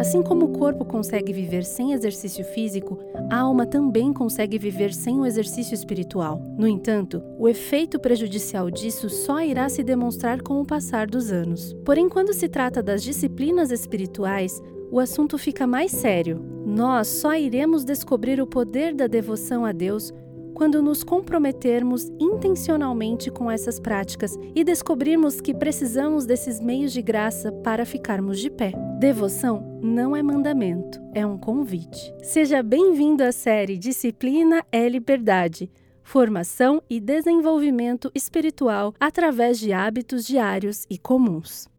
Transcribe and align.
Assim 0.00 0.22
como 0.22 0.46
o 0.46 0.58
corpo 0.58 0.82
consegue 0.82 1.30
viver 1.30 1.62
sem 1.62 1.92
exercício 1.92 2.42
físico, 2.42 2.98
a 3.28 3.40
alma 3.40 3.66
também 3.66 4.14
consegue 4.14 4.56
viver 4.58 4.94
sem 4.94 5.20
o 5.20 5.26
exercício 5.26 5.74
espiritual. 5.74 6.40
No 6.56 6.66
entanto, 6.66 7.22
o 7.38 7.46
efeito 7.46 8.00
prejudicial 8.00 8.70
disso 8.70 9.10
só 9.10 9.42
irá 9.42 9.68
se 9.68 9.82
demonstrar 9.82 10.40
com 10.40 10.58
o 10.58 10.64
passar 10.64 11.06
dos 11.06 11.30
anos. 11.30 11.76
Porém, 11.84 12.08
quando 12.08 12.32
se 12.32 12.48
trata 12.48 12.82
das 12.82 13.02
disciplinas 13.02 13.70
espirituais, 13.70 14.58
o 14.90 14.98
assunto 14.98 15.36
fica 15.36 15.66
mais 15.66 15.92
sério. 15.92 16.42
Nós 16.64 17.06
só 17.06 17.34
iremos 17.34 17.84
descobrir 17.84 18.40
o 18.40 18.46
poder 18.46 18.94
da 18.94 19.06
devoção 19.06 19.66
a 19.66 19.72
Deus 19.72 20.14
quando 20.60 20.82
nos 20.82 21.02
comprometermos 21.02 22.10
intencionalmente 22.20 23.30
com 23.30 23.50
essas 23.50 23.80
práticas 23.80 24.36
e 24.54 24.62
descobrirmos 24.62 25.40
que 25.40 25.54
precisamos 25.54 26.26
desses 26.26 26.60
meios 26.60 26.92
de 26.92 27.00
graça 27.00 27.50
para 27.50 27.86
ficarmos 27.86 28.38
de 28.38 28.50
pé. 28.50 28.74
Devoção 28.98 29.80
não 29.82 30.14
é 30.14 30.22
mandamento, 30.22 31.00
é 31.14 31.24
um 31.24 31.38
convite. 31.38 32.12
Seja 32.22 32.62
bem-vindo 32.62 33.24
à 33.24 33.32
série 33.32 33.78
Disciplina 33.78 34.62
é 34.70 34.86
Liberdade. 34.86 35.70
Formação 36.02 36.82
e 36.90 37.00
desenvolvimento 37.00 38.12
espiritual 38.14 38.92
através 39.00 39.58
de 39.58 39.72
hábitos 39.72 40.26
diários 40.26 40.84
e 40.90 40.98
comuns. 40.98 41.70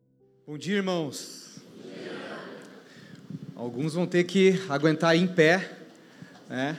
Bom 0.47 0.57
dia, 0.57 0.77
irmãos. 0.77 1.61
Alguns 3.55 3.93
vão 3.93 4.07
ter 4.07 4.23
que 4.23 4.59
aguentar 4.67 5.15
em 5.15 5.27
pé, 5.27 5.71
né? 6.49 6.75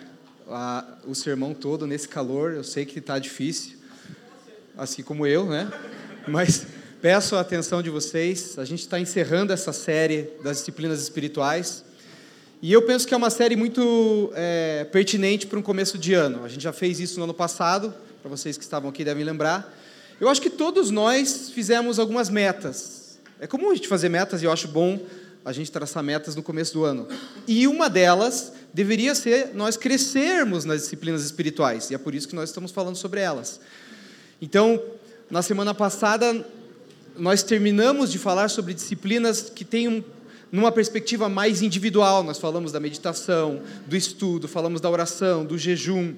A, 0.53 0.99
o 1.07 1.15
sermão 1.15 1.55
todo 1.55 1.87
nesse 1.87 2.09
calor. 2.09 2.53
Eu 2.53 2.65
sei 2.65 2.85
que 2.85 2.99
está 2.99 3.19
difícil, 3.19 3.77
assim 4.77 5.03
como 5.03 5.27
eu, 5.27 5.47
né? 5.47 5.71
Mas 6.29 6.67
peço 7.01 7.37
a 7.37 7.41
atenção 7.41 7.83
de 7.83 7.91
vocês. 7.91 8.59
A 8.59 8.65
gente 8.65 8.81
está 8.81 9.01
encerrando 9.01 9.53
essa 9.53 9.73
série 9.73 10.31
das 10.43 10.59
disciplinas 10.59 11.03
espirituais. 11.03 11.85
E 12.61 12.73
eu 12.73 12.83
penso 12.83 13.09
que 13.09 13.15
é 13.15 13.17
uma 13.17 13.31
série 13.31 13.57
muito 13.57 14.33
é, 14.35 14.85
pertinente 14.85 15.47
para 15.47 15.59
um 15.59 15.63
começo 15.63 15.99
de 15.99 16.15
ano. 16.15 16.45
A 16.45 16.49
gente 16.49 16.63
já 16.63 16.73
fez 16.73 17.01
isso 17.01 17.19
no 17.19 17.25
ano 17.25 17.35
passado, 17.35 17.93
para 18.21 18.31
vocês 18.31 18.57
que 18.57 18.63
estavam 18.63 18.91
aqui 18.91 19.05
devem 19.05 19.25
lembrar. 19.25 19.77
Eu 20.21 20.29
acho 20.29 20.41
que 20.41 20.51
todos 20.51 20.91
nós 20.91 21.51
fizemos 21.51 21.99
algumas 21.99 22.31
metas. 22.31 23.19
É 23.41 23.47
comum 23.49 23.73
a 23.73 23.75
gente 23.75 23.89
fazer 23.89 24.09
metas 24.09 24.41
e 24.43 24.45
eu 24.45 24.53
acho 24.53 24.69
bom 24.69 25.01
a 25.45 25.53
gente 25.53 25.71
traçar 25.71 26.03
metas 26.03 26.37
no 26.37 26.43
começo 26.43 26.73
do 26.73 26.85
ano. 26.85 27.09
E 27.47 27.67
uma 27.67 27.89
delas 27.89 28.53
deveria 28.73 29.15
ser 29.15 29.51
nós 29.55 29.77
crescermos 29.77 30.65
nas 30.65 30.83
disciplinas 30.83 31.25
espirituais, 31.25 31.91
e 31.91 31.95
é 31.95 31.99
por 31.99 32.15
isso 32.15 32.29
que 32.29 32.35
nós 32.35 32.49
estamos 32.49 32.71
falando 32.71 32.97
sobre 32.97 33.21
elas. 33.21 33.61
Então, 34.41 34.83
na 35.31 35.43
semana 35.43 35.75
passada, 35.75 36.47
nós 37.17 37.43
terminamos 37.43 38.11
de 38.11 38.19
falar 38.19 38.49
sobre 38.49 38.75
disciplinas 38.75 39.51
que 39.51 39.65
têm 39.65 39.89
um, 39.89 40.05
numa 40.51 40.71
perspectiva 40.71 41.29
mais 41.29 41.63
individual. 41.63 42.23
Nós 42.23 42.39
falamos 42.39 42.73
da 42.73 42.81
meditação, 42.81 43.63
do 43.87 43.97
estudo, 43.97 44.49
falamos 44.49 44.81
da 44.81 44.91
oração, 44.91 45.45
do 45.45 45.57
jejum. 45.57 46.15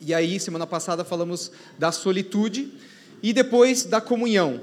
E 0.00 0.14
aí, 0.14 0.38
semana 0.38 0.66
passada, 0.66 1.04
falamos 1.04 1.50
da 1.78 1.90
solitude 1.90 2.72
e 3.22 3.32
depois 3.32 3.84
da 3.84 4.00
comunhão. 4.00 4.60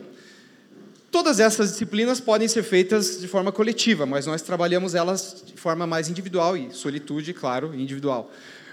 Todas 1.12 1.40
essas 1.40 1.72
disciplinas 1.72 2.20
podem 2.20 2.48
ser 2.48 2.64
feitas 2.64 3.20
de 3.22 3.28
forma 3.28 3.52
coletiva, 3.52 4.06
mas 4.06 4.26
nós 4.26 4.42
trabalhamos 4.42 4.94
elas 4.96 5.44
de 5.46 5.54
forma 5.54 5.88
mais 5.88 6.10
individual 6.10 6.58
e 6.58 6.72
solitude, 6.74 7.34
claro, 7.34 7.74
individual. 7.74 8.32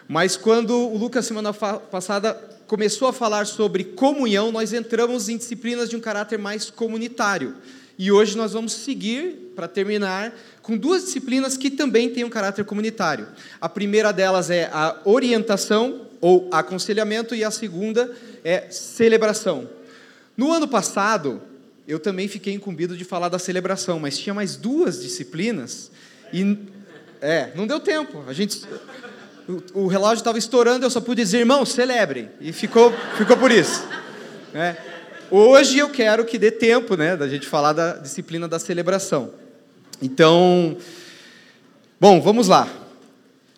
Mas 0.08 0.36
quando 0.36 0.76
o 0.76 0.96
Lucas 0.98 1.24
semana 1.24 1.52
passada 1.54 2.34
começou 2.66 3.08
a 3.08 3.12
falar 3.12 3.46
sobre 3.46 3.84
comunhão, 3.84 4.50
nós 4.50 4.72
entramos 4.72 5.28
em 5.28 5.36
disciplinas 5.36 5.88
de 5.88 5.96
um 5.96 6.00
caráter 6.00 6.38
mais 6.38 6.70
comunitário. 6.70 7.54
E 7.98 8.10
hoje 8.10 8.36
nós 8.36 8.52
vamos 8.52 8.72
seguir, 8.72 9.52
para 9.54 9.68
terminar, 9.68 10.34
com 10.62 10.76
duas 10.76 11.04
disciplinas 11.04 11.56
que 11.56 11.70
também 11.70 12.10
têm 12.10 12.24
um 12.24 12.30
caráter 12.30 12.64
comunitário. 12.64 13.28
A 13.60 13.68
primeira 13.68 14.12
delas 14.12 14.50
é 14.50 14.68
a 14.72 14.96
orientação 15.04 16.06
ou 16.20 16.48
aconselhamento 16.50 17.34
e 17.34 17.44
a 17.44 17.50
segunda 17.50 18.10
é 18.42 18.70
celebração. 18.70 19.68
No 20.36 20.52
ano 20.52 20.66
passado, 20.66 21.42
eu 21.86 21.98
também 21.98 22.28
fiquei 22.28 22.54
incumbido 22.54 22.96
de 22.96 23.04
falar 23.04 23.28
da 23.28 23.38
celebração, 23.38 23.98
mas 23.98 24.18
tinha 24.18 24.34
mais 24.34 24.56
duas 24.56 25.02
disciplinas 25.02 25.90
e 26.32 26.58
é, 27.20 27.50
não 27.54 27.66
deu 27.66 27.80
tempo. 27.80 28.24
A 28.26 28.32
gente 28.32 28.62
o, 29.48 29.84
o 29.84 29.86
relógio 29.86 30.18
estava 30.20 30.38
estourando, 30.38 30.86
eu 30.86 30.90
só 30.90 31.00
pude 31.00 31.22
dizer, 31.22 31.38
irmão, 31.38 31.64
celebrem. 31.64 32.30
E 32.40 32.52
ficou, 32.52 32.92
ficou 33.16 33.36
por 33.36 33.50
isso. 33.50 33.86
Né? 34.52 34.76
Hoje 35.30 35.78
eu 35.78 35.90
quero 35.90 36.24
que 36.24 36.38
dê 36.38 36.50
tempo 36.50 36.96
né, 36.96 37.16
da 37.16 37.28
gente 37.28 37.46
falar 37.46 37.72
da 37.72 37.94
disciplina 37.94 38.46
da 38.46 38.58
celebração. 38.58 39.32
Então, 40.00 40.76
bom, 42.00 42.20
vamos 42.20 42.48
lá. 42.48 42.68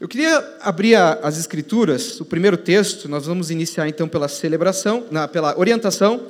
Eu 0.01 0.09
queria 0.09 0.57
abrir 0.61 0.97
as 0.97 1.39
escrituras, 1.39 2.21
o 2.21 2.25
primeiro 2.25 2.57
texto, 2.57 3.09
nós 3.09 3.27
vamos 3.27 3.51
iniciar 3.51 3.89
então 3.89 4.09
pela 4.09 4.29
celebração, 4.29 5.07
na, 5.11 5.27
pela 5.27 5.59
orientação. 5.59 6.27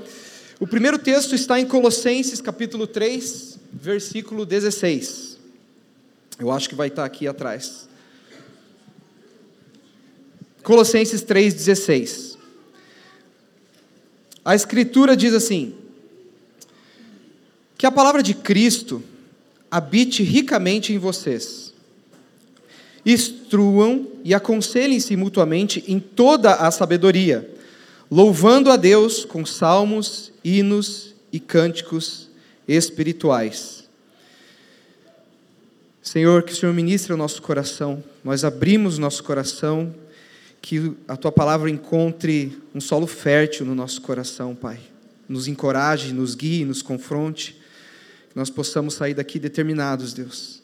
O 0.64 0.66
primeiro 0.66 0.96
texto 0.98 1.34
está 1.34 1.60
em 1.60 1.66
Colossenses, 1.66 2.40
capítulo 2.40 2.86
3, 2.86 3.58
versículo 3.70 4.46
16. 4.46 5.36
Eu 6.38 6.50
acho 6.50 6.70
que 6.70 6.74
vai 6.74 6.88
estar 6.88 7.04
aqui 7.04 7.28
atrás. 7.28 7.86
Colossenses 10.62 11.22
3,16. 11.22 12.38
A 14.42 14.54
Escritura 14.54 15.14
diz 15.14 15.34
assim: 15.34 15.74
Que 17.76 17.84
a 17.84 17.92
palavra 17.92 18.22
de 18.22 18.32
Cristo 18.32 19.02
habite 19.70 20.22
ricamente 20.22 20.94
em 20.94 20.98
vocês. 20.98 21.74
Instruam 23.04 24.08
e 24.24 24.32
aconselhem-se 24.32 25.14
mutuamente 25.14 25.84
em 25.86 26.00
toda 26.00 26.54
a 26.54 26.70
sabedoria, 26.70 27.53
louvando 28.10 28.70
a 28.70 28.76
Deus 28.76 29.24
com 29.24 29.44
salmos 29.44 30.32
hinos 30.42 31.14
e 31.32 31.40
cânticos 31.40 32.28
espirituais. 32.66 33.84
Senhor, 36.02 36.42
que 36.42 36.52
o 36.52 36.56
Senhor 36.56 36.72
ministre 36.74 37.12
o 37.14 37.16
nosso 37.16 37.40
coração, 37.40 38.04
nós 38.22 38.44
abrimos 38.44 38.98
nosso 38.98 39.24
coração, 39.24 39.94
que 40.60 40.92
a 41.08 41.16
tua 41.16 41.32
palavra 41.32 41.70
encontre 41.70 42.58
um 42.74 42.80
solo 42.80 43.06
fértil 43.06 43.66
no 43.66 43.74
nosso 43.74 44.02
coração, 44.02 44.54
Pai. 44.54 44.80
Nos 45.28 45.48
encoraje, 45.48 46.12
nos 46.12 46.34
guie, 46.34 46.64
nos 46.64 46.82
confronte, 46.82 47.52
que 48.30 48.36
nós 48.36 48.50
possamos 48.50 48.94
sair 48.94 49.14
daqui 49.14 49.38
determinados, 49.38 50.12
Deus, 50.12 50.62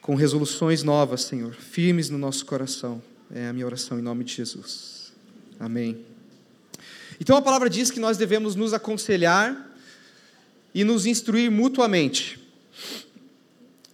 com 0.00 0.14
resoluções 0.14 0.82
novas, 0.82 1.22
Senhor, 1.22 1.52
firmes 1.52 2.08
no 2.08 2.16
nosso 2.16 2.46
coração. 2.46 3.02
É 3.30 3.48
a 3.48 3.52
minha 3.52 3.66
oração 3.66 3.98
em 3.98 4.02
nome 4.02 4.24
de 4.24 4.34
Jesus. 4.34 5.12
Amém. 5.60 6.07
Então 7.20 7.36
a 7.36 7.42
palavra 7.42 7.68
diz 7.68 7.90
que 7.90 8.00
nós 8.00 8.16
devemos 8.16 8.54
nos 8.54 8.72
aconselhar 8.72 9.68
e 10.74 10.84
nos 10.84 11.06
instruir 11.06 11.50
mutuamente. 11.50 12.38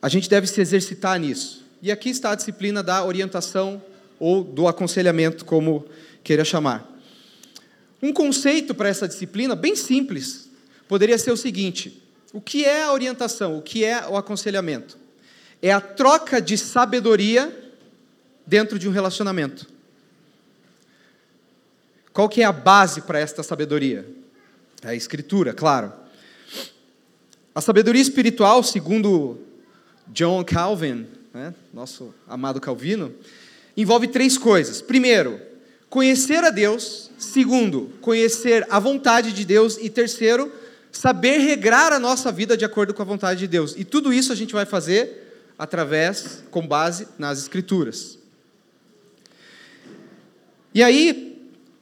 A 0.00 0.08
gente 0.08 0.28
deve 0.28 0.46
se 0.46 0.60
exercitar 0.60 1.18
nisso. 1.18 1.64
E 1.80 1.90
aqui 1.90 2.10
está 2.10 2.32
a 2.32 2.34
disciplina 2.34 2.82
da 2.82 3.04
orientação 3.04 3.82
ou 4.18 4.44
do 4.44 4.68
aconselhamento, 4.68 5.44
como 5.44 5.86
queira 6.22 6.44
chamar. 6.44 6.90
Um 8.02 8.12
conceito 8.12 8.74
para 8.74 8.88
essa 8.88 9.08
disciplina, 9.08 9.54
bem 9.54 9.74
simples, 9.74 10.50
poderia 10.86 11.16
ser 11.18 11.30
o 11.30 11.36
seguinte: 11.36 12.02
o 12.32 12.40
que 12.40 12.64
é 12.64 12.82
a 12.82 12.92
orientação? 12.92 13.56
O 13.58 13.62
que 13.62 13.84
é 13.84 14.06
o 14.06 14.16
aconselhamento? 14.16 14.98
É 15.62 15.72
a 15.72 15.80
troca 15.80 16.40
de 16.40 16.58
sabedoria 16.58 17.72
dentro 18.46 18.78
de 18.78 18.88
um 18.88 18.92
relacionamento. 18.92 19.66
Qual 22.14 22.28
que 22.28 22.42
é 22.42 22.44
a 22.44 22.52
base 22.52 23.00
para 23.00 23.18
esta 23.18 23.42
sabedoria? 23.42 24.08
É 24.82 24.90
a 24.90 24.94
escritura, 24.94 25.52
claro. 25.52 25.92
A 27.52 27.60
sabedoria 27.60 28.00
espiritual, 28.00 28.62
segundo 28.62 29.40
John 30.06 30.44
Calvin, 30.44 31.08
né, 31.32 31.52
nosso 31.72 32.14
amado 32.28 32.60
Calvino, 32.60 33.12
envolve 33.76 34.06
três 34.06 34.38
coisas. 34.38 34.80
Primeiro, 34.80 35.40
conhecer 35.90 36.44
a 36.44 36.50
Deus. 36.50 37.10
Segundo, 37.18 37.92
conhecer 38.00 38.64
a 38.70 38.78
vontade 38.78 39.32
de 39.32 39.44
Deus. 39.44 39.76
E 39.80 39.90
terceiro, 39.90 40.52
saber 40.92 41.38
regrar 41.38 41.92
a 41.92 41.98
nossa 41.98 42.30
vida 42.30 42.56
de 42.56 42.64
acordo 42.64 42.94
com 42.94 43.02
a 43.02 43.06
vontade 43.06 43.40
de 43.40 43.48
Deus. 43.48 43.74
E 43.76 43.84
tudo 43.84 44.12
isso 44.12 44.32
a 44.32 44.36
gente 44.36 44.52
vai 44.52 44.64
fazer 44.64 45.52
através, 45.58 46.44
com 46.52 46.64
base 46.64 47.08
nas 47.18 47.40
Escrituras. 47.40 48.18
E 50.72 50.80
aí, 50.80 51.33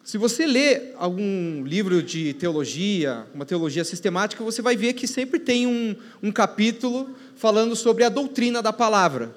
se 0.05 0.19
você 0.19 0.47
lê 0.47 0.93
algum 0.97 1.65
livro 1.65 2.03
de 2.03 2.35
teologia, 2.35 3.25
uma 3.33 3.47
teologia 3.47 3.85
sistemática, 3.85 4.43
você 4.43 4.61
vai 4.61 4.77
ver 4.77 4.95
que 4.95 5.07
sempre 5.07 5.39
tem 5.39 5.67
um, 5.67 5.95
um 6.21 6.33
capítulo 6.33 7.11
falando 7.37 7.77
sobre 7.77 8.03
a 8.03 8.09
doutrina 8.09 8.61
da 8.61 8.73
palavra. 8.73 9.33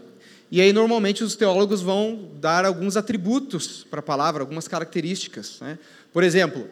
E 0.49 0.59
aí, 0.59 0.73
normalmente, 0.73 1.23
os 1.23 1.35
teólogos 1.35 1.81
vão 1.81 2.31
dar 2.39 2.65
alguns 2.65 2.97
atributos 2.97 3.85
para 3.89 3.99
a 3.99 4.03
palavra, 4.03 4.41
algumas 4.41 4.67
características. 4.67 5.59
Né? 5.61 5.77
Por 6.11 6.23
exemplo, 6.23 6.67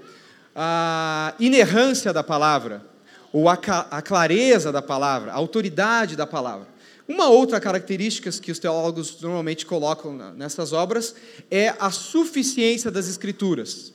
a 0.55 1.35
inerrância 1.39 2.11
da 2.11 2.23
palavra, 2.23 2.83
ou 3.31 3.47
a, 3.47 3.53
a 3.53 4.01
clareza 4.01 4.71
da 4.71 4.81
palavra, 4.81 5.31
a 5.31 5.35
autoridade 5.35 6.15
da 6.15 6.25
palavra. 6.25 6.67
Uma 7.07 7.27
outra 7.27 7.59
característica 7.59 8.31
que 8.31 8.51
os 8.51 8.59
teólogos 8.59 9.19
normalmente 9.21 9.65
colocam 9.65 10.15
nessas 10.33 10.71
obras 10.71 11.15
é 11.51 11.75
a 11.79 11.91
suficiência 11.91 12.89
das 12.89 13.07
Escrituras. 13.07 13.93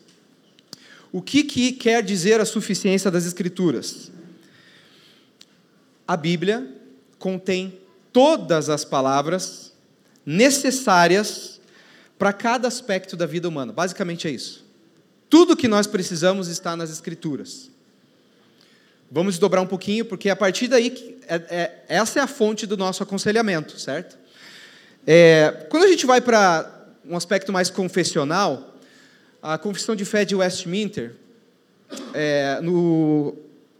O 1.11 1.23
que, 1.23 1.43
que 1.43 1.73
quer 1.73 2.03
dizer 2.03 2.41
a 2.41 2.45
suficiência 2.45 3.11
das 3.11 3.25
Escrituras? 3.25 4.11
A 6.07 6.17
Bíblia 6.17 6.75
contém 7.19 7.79
todas 8.13 8.69
as 8.69 8.85
palavras 8.85 9.73
necessárias 10.25 11.61
para 12.19 12.33
cada 12.33 12.69
aspecto 12.69 13.17
da 13.17 13.25
vida 13.25 13.49
humana. 13.49 13.73
Basicamente 13.73 14.29
é 14.29 14.31
isso. 14.31 14.67
Tudo 15.31 15.57
que 15.57 15.69
nós 15.69 15.87
precisamos 15.87 16.49
está 16.49 16.77
nas 16.77 16.91
Escrituras. 16.91 17.71
Vamos 19.11 19.39
dobrar 19.39 19.63
um 19.63 19.67
pouquinho, 19.67 20.05
porque 20.05 20.29
a 20.29 20.37
partir 20.37 20.69
daí, 20.69 21.19
é, 21.27 21.35
é, 21.35 21.85
essa 21.89 22.21
é 22.21 22.23
a 22.23 22.27
fonte 22.27 22.67
do 22.67 22.77
nosso 22.77 23.03
aconselhamento, 23.03 23.79
certo? 23.81 24.19
É, 25.07 25.67
quando 25.71 25.85
a 25.85 25.89
gente 25.89 26.05
vai 26.05 26.21
para 26.21 26.71
um 27.09 27.17
aspecto 27.17 27.51
mais 27.51 27.71
confessional, 27.71 28.77
a 29.43 29.57
Confissão 29.57 29.97
de 29.97 30.05
Fé 30.05 30.27
de 30.27 30.35
Westminster, 30.35 31.15
é, 32.13 32.61
no 32.61 33.35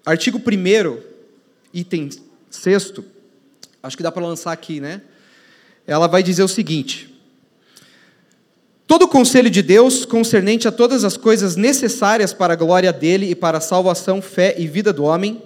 artigo 0.07 0.39
1, 0.39 1.03
item 1.75 2.09
6, 2.51 2.95
acho 3.83 3.97
que 3.97 4.03
dá 4.03 4.11
para 4.11 4.25
lançar 4.25 4.53
aqui, 4.53 4.81
né? 4.81 5.03
Ela 5.87 6.07
vai 6.07 6.23
dizer 6.23 6.43
o 6.43 6.49
seguinte: 6.49 7.08
Todo 8.89 9.03
o 9.03 9.09
conselho 9.09 9.51
de 9.51 9.61
Deus 9.61 10.07
concernente 10.07 10.67
a 10.67 10.73
todas 10.73 11.05
as 11.05 11.15
coisas 11.15 11.57
necessárias 11.57 12.33
para 12.33 12.55
a 12.55 12.57
glória 12.57 12.91
dele 12.91 13.31
e 13.31 13.35
para 13.35 13.59
a 13.59 13.61
salvação, 13.61 14.23
fé 14.23 14.55
e 14.57 14.67
vida 14.67 14.95
do 14.95 15.05
homem, 15.05 15.43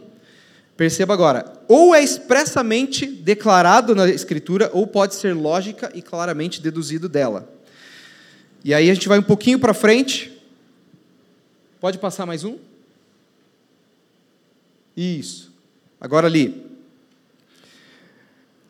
perceba 0.77 1.13
agora, 1.13 1.53
ou 1.67 1.93
é 1.93 2.01
expressamente 2.01 3.05
declarado 3.05 3.97
na 3.97 4.09
Escritura, 4.09 4.71
ou 4.73 4.87
pode 4.87 5.17
ser 5.17 5.35
lógica 5.35 5.91
e 5.93 6.01
claramente 6.01 6.63
deduzido 6.63 7.09
dela. 7.09 7.53
E 8.65 8.73
aí 8.73 8.89
a 8.89 8.95
gente 8.95 9.09
vai 9.09 9.19
um 9.19 9.25
pouquinho 9.25 9.59
para 9.59 9.75
frente. 9.75 10.41
Pode 11.81 11.99
passar 11.99 12.25
mais 12.25 12.45
um? 12.45 12.59
Isso. 14.97 15.53
Agora 16.01 16.29
ali. 16.29 16.72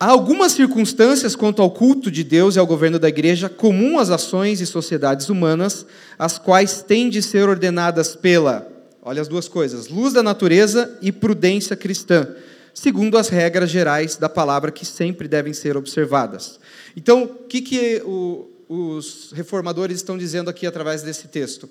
Há 0.02 0.06
algumas 0.06 0.50
circunstâncias 0.50 1.36
quanto 1.36 1.62
ao 1.62 1.70
culto 1.70 2.10
de 2.10 2.24
Deus 2.24 2.56
e 2.56 2.58
ao 2.58 2.66
governo 2.66 2.98
da 2.98 3.08
igreja, 3.08 3.48
comum 3.48 4.00
às 4.00 4.10
ações 4.10 4.60
e 4.60 4.66
sociedades 4.66 5.28
humanas, 5.28 5.86
as 6.18 6.38
quais 6.38 6.82
têm 6.82 7.08
de 7.08 7.22
ser 7.22 7.48
ordenadas 7.48 8.16
pela, 8.16 8.66
olha 9.00 9.22
as 9.22 9.28
duas 9.28 9.46
coisas, 9.46 9.86
luz 9.86 10.12
da 10.12 10.20
natureza 10.20 10.98
e 11.00 11.12
prudência 11.12 11.76
cristã, 11.76 12.26
segundo 12.74 13.16
as 13.16 13.28
regras 13.28 13.70
gerais 13.70 14.16
da 14.16 14.28
palavra 14.28 14.72
que 14.72 14.84
sempre 14.84 15.28
devem 15.28 15.52
ser 15.52 15.76
observadas. 15.76 16.58
Então, 16.96 17.22
o 17.22 17.28
que, 17.44 17.60
que 17.60 18.02
o, 18.04 18.50
os 18.68 19.30
reformadores 19.32 19.98
estão 19.98 20.18
dizendo 20.18 20.50
aqui 20.50 20.66
através 20.66 21.02
desse 21.04 21.28
texto? 21.28 21.70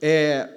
É, 0.00 0.48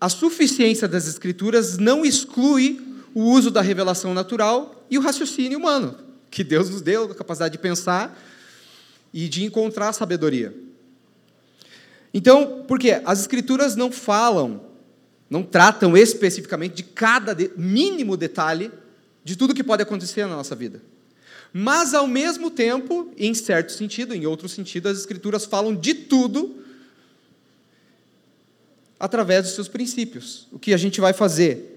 a 0.00 0.08
suficiência 0.08 0.88
das 0.88 1.06
Escrituras 1.06 1.76
não 1.76 2.06
exclui 2.06 2.80
o 3.14 3.20
uso 3.20 3.50
da 3.50 3.60
revelação 3.60 4.14
natural 4.14 4.86
e 4.90 4.96
o 4.96 5.02
raciocínio 5.02 5.58
humano 5.58 6.10
que 6.32 6.42
Deus 6.42 6.70
nos 6.70 6.80
deu 6.80 7.04
a 7.04 7.14
capacidade 7.14 7.52
de 7.52 7.58
pensar 7.58 8.18
e 9.12 9.28
de 9.28 9.44
encontrar 9.44 9.92
sabedoria. 9.92 10.54
Então, 12.12 12.64
por 12.66 12.78
quê? 12.78 13.02
As 13.04 13.20
Escrituras 13.20 13.76
não 13.76 13.92
falam, 13.92 14.64
não 15.28 15.42
tratam 15.42 15.94
especificamente 15.94 16.74
de 16.74 16.82
cada 16.82 17.34
de, 17.34 17.52
mínimo 17.54 18.16
detalhe 18.16 18.72
de 19.22 19.36
tudo 19.36 19.54
que 19.54 19.62
pode 19.62 19.82
acontecer 19.82 20.26
na 20.26 20.34
nossa 20.34 20.56
vida. 20.56 20.82
Mas, 21.52 21.92
ao 21.92 22.06
mesmo 22.06 22.50
tempo, 22.50 23.12
em 23.16 23.34
certo 23.34 23.72
sentido, 23.72 24.14
em 24.14 24.26
outro 24.26 24.48
sentido, 24.48 24.88
as 24.88 24.98
Escrituras 24.98 25.44
falam 25.44 25.76
de 25.76 25.92
tudo 25.92 26.64
através 28.98 29.44
dos 29.44 29.54
seus 29.54 29.68
princípios. 29.68 30.48
O 30.50 30.58
que 30.58 30.72
a 30.72 30.78
gente 30.78 30.98
vai 30.98 31.12
fazer? 31.12 31.72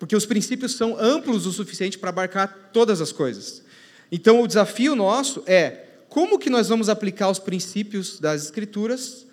Porque 0.00 0.16
os 0.16 0.26
princípios 0.26 0.74
são 0.74 0.98
amplos 0.98 1.46
o 1.46 1.52
suficiente 1.52 1.96
para 1.96 2.10
abarcar 2.10 2.70
todas 2.72 3.00
as 3.00 3.12
coisas. 3.12 3.67
Então, 4.10 4.40
o 4.40 4.46
desafio 4.46 4.94
nosso 4.94 5.42
é 5.46 5.84
como 6.08 6.38
que 6.38 6.48
nós 6.48 6.68
vamos 6.68 6.88
aplicar 6.88 7.28
os 7.28 7.38
princípios 7.38 8.18
das 8.18 8.44
Escrituras 8.44 9.26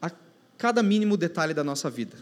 a 0.00 0.10
cada 0.56 0.82
mínimo 0.82 1.16
detalhe 1.16 1.52
da 1.52 1.62
nossa 1.62 1.90
vida. 1.90 2.16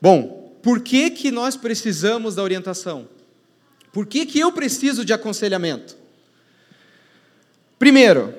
Bom, 0.00 0.56
por 0.62 0.80
que, 0.80 1.10
que 1.10 1.30
nós 1.30 1.56
precisamos 1.56 2.36
da 2.36 2.42
orientação? 2.42 3.08
Por 3.92 4.06
que, 4.06 4.26
que 4.26 4.38
eu 4.38 4.52
preciso 4.52 5.04
de 5.04 5.12
aconselhamento? 5.12 5.96
Primeiro, 7.78 8.34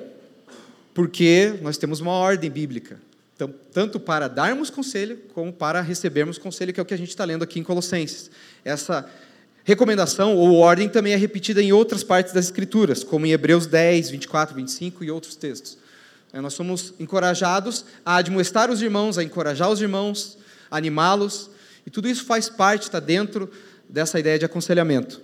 porque 0.94 1.58
nós 1.60 1.76
temos 1.76 2.00
uma 2.00 2.12
ordem 2.12 2.50
bíblica, 2.50 3.00
tanto 3.72 3.98
para 3.98 4.28
darmos 4.28 4.70
conselho, 4.70 5.18
como 5.34 5.52
para 5.52 5.80
recebermos 5.80 6.38
conselho, 6.38 6.72
que 6.72 6.80
é 6.80 6.82
o 6.82 6.86
que 6.86 6.94
a 6.94 6.98
gente 6.98 7.08
está 7.08 7.24
lendo 7.24 7.42
aqui 7.42 7.58
em 7.58 7.62
Colossenses. 7.62 8.30
Essa 8.64 9.10
recomendação 9.70 10.36
ou 10.36 10.56
ordem 10.56 10.88
também 10.88 11.12
é 11.12 11.16
repetida 11.16 11.62
em 11.62 11.72
outras 11.72 12.02
partes 12.02 12.32
das 12.32 12.46
Escrituras, 12.46 13.04
como 13.04 13.24
em 13.24 13.30
Hebreus 13.30 13.66
10, 13.66 14.10
24, 14.10 14.56
25 14.56 15.04
e 15.04 15.10
outros 15.12 15.36
textos. 15.36 15.78
É, 16.32 16.40
nós 16.40 16.54
somos 16.54 16.92
encorajados 16.98 17.84
a 18.04 18.16
admoestar 18.16 18.68
os 18.68 18.82
irmãos, 18.82 19.16
a 19.16 19.22
encorajar 19.22 19.70
os 19.70 19.80
irmãos, 19.80 20.36
animá-los, 20.68 21.50
e 21.86 21.90
tudo 21.90 22.08
isso 22.08 22.24
faz 22.24 22.48
parte, 22.48 22.82
está 22.82 22.98
dentro 22.98 23.48
dessa 23.88 24.18
ideia 24.18 24.40
de 24.40 24.44
aconselhamento. 24.44 25.22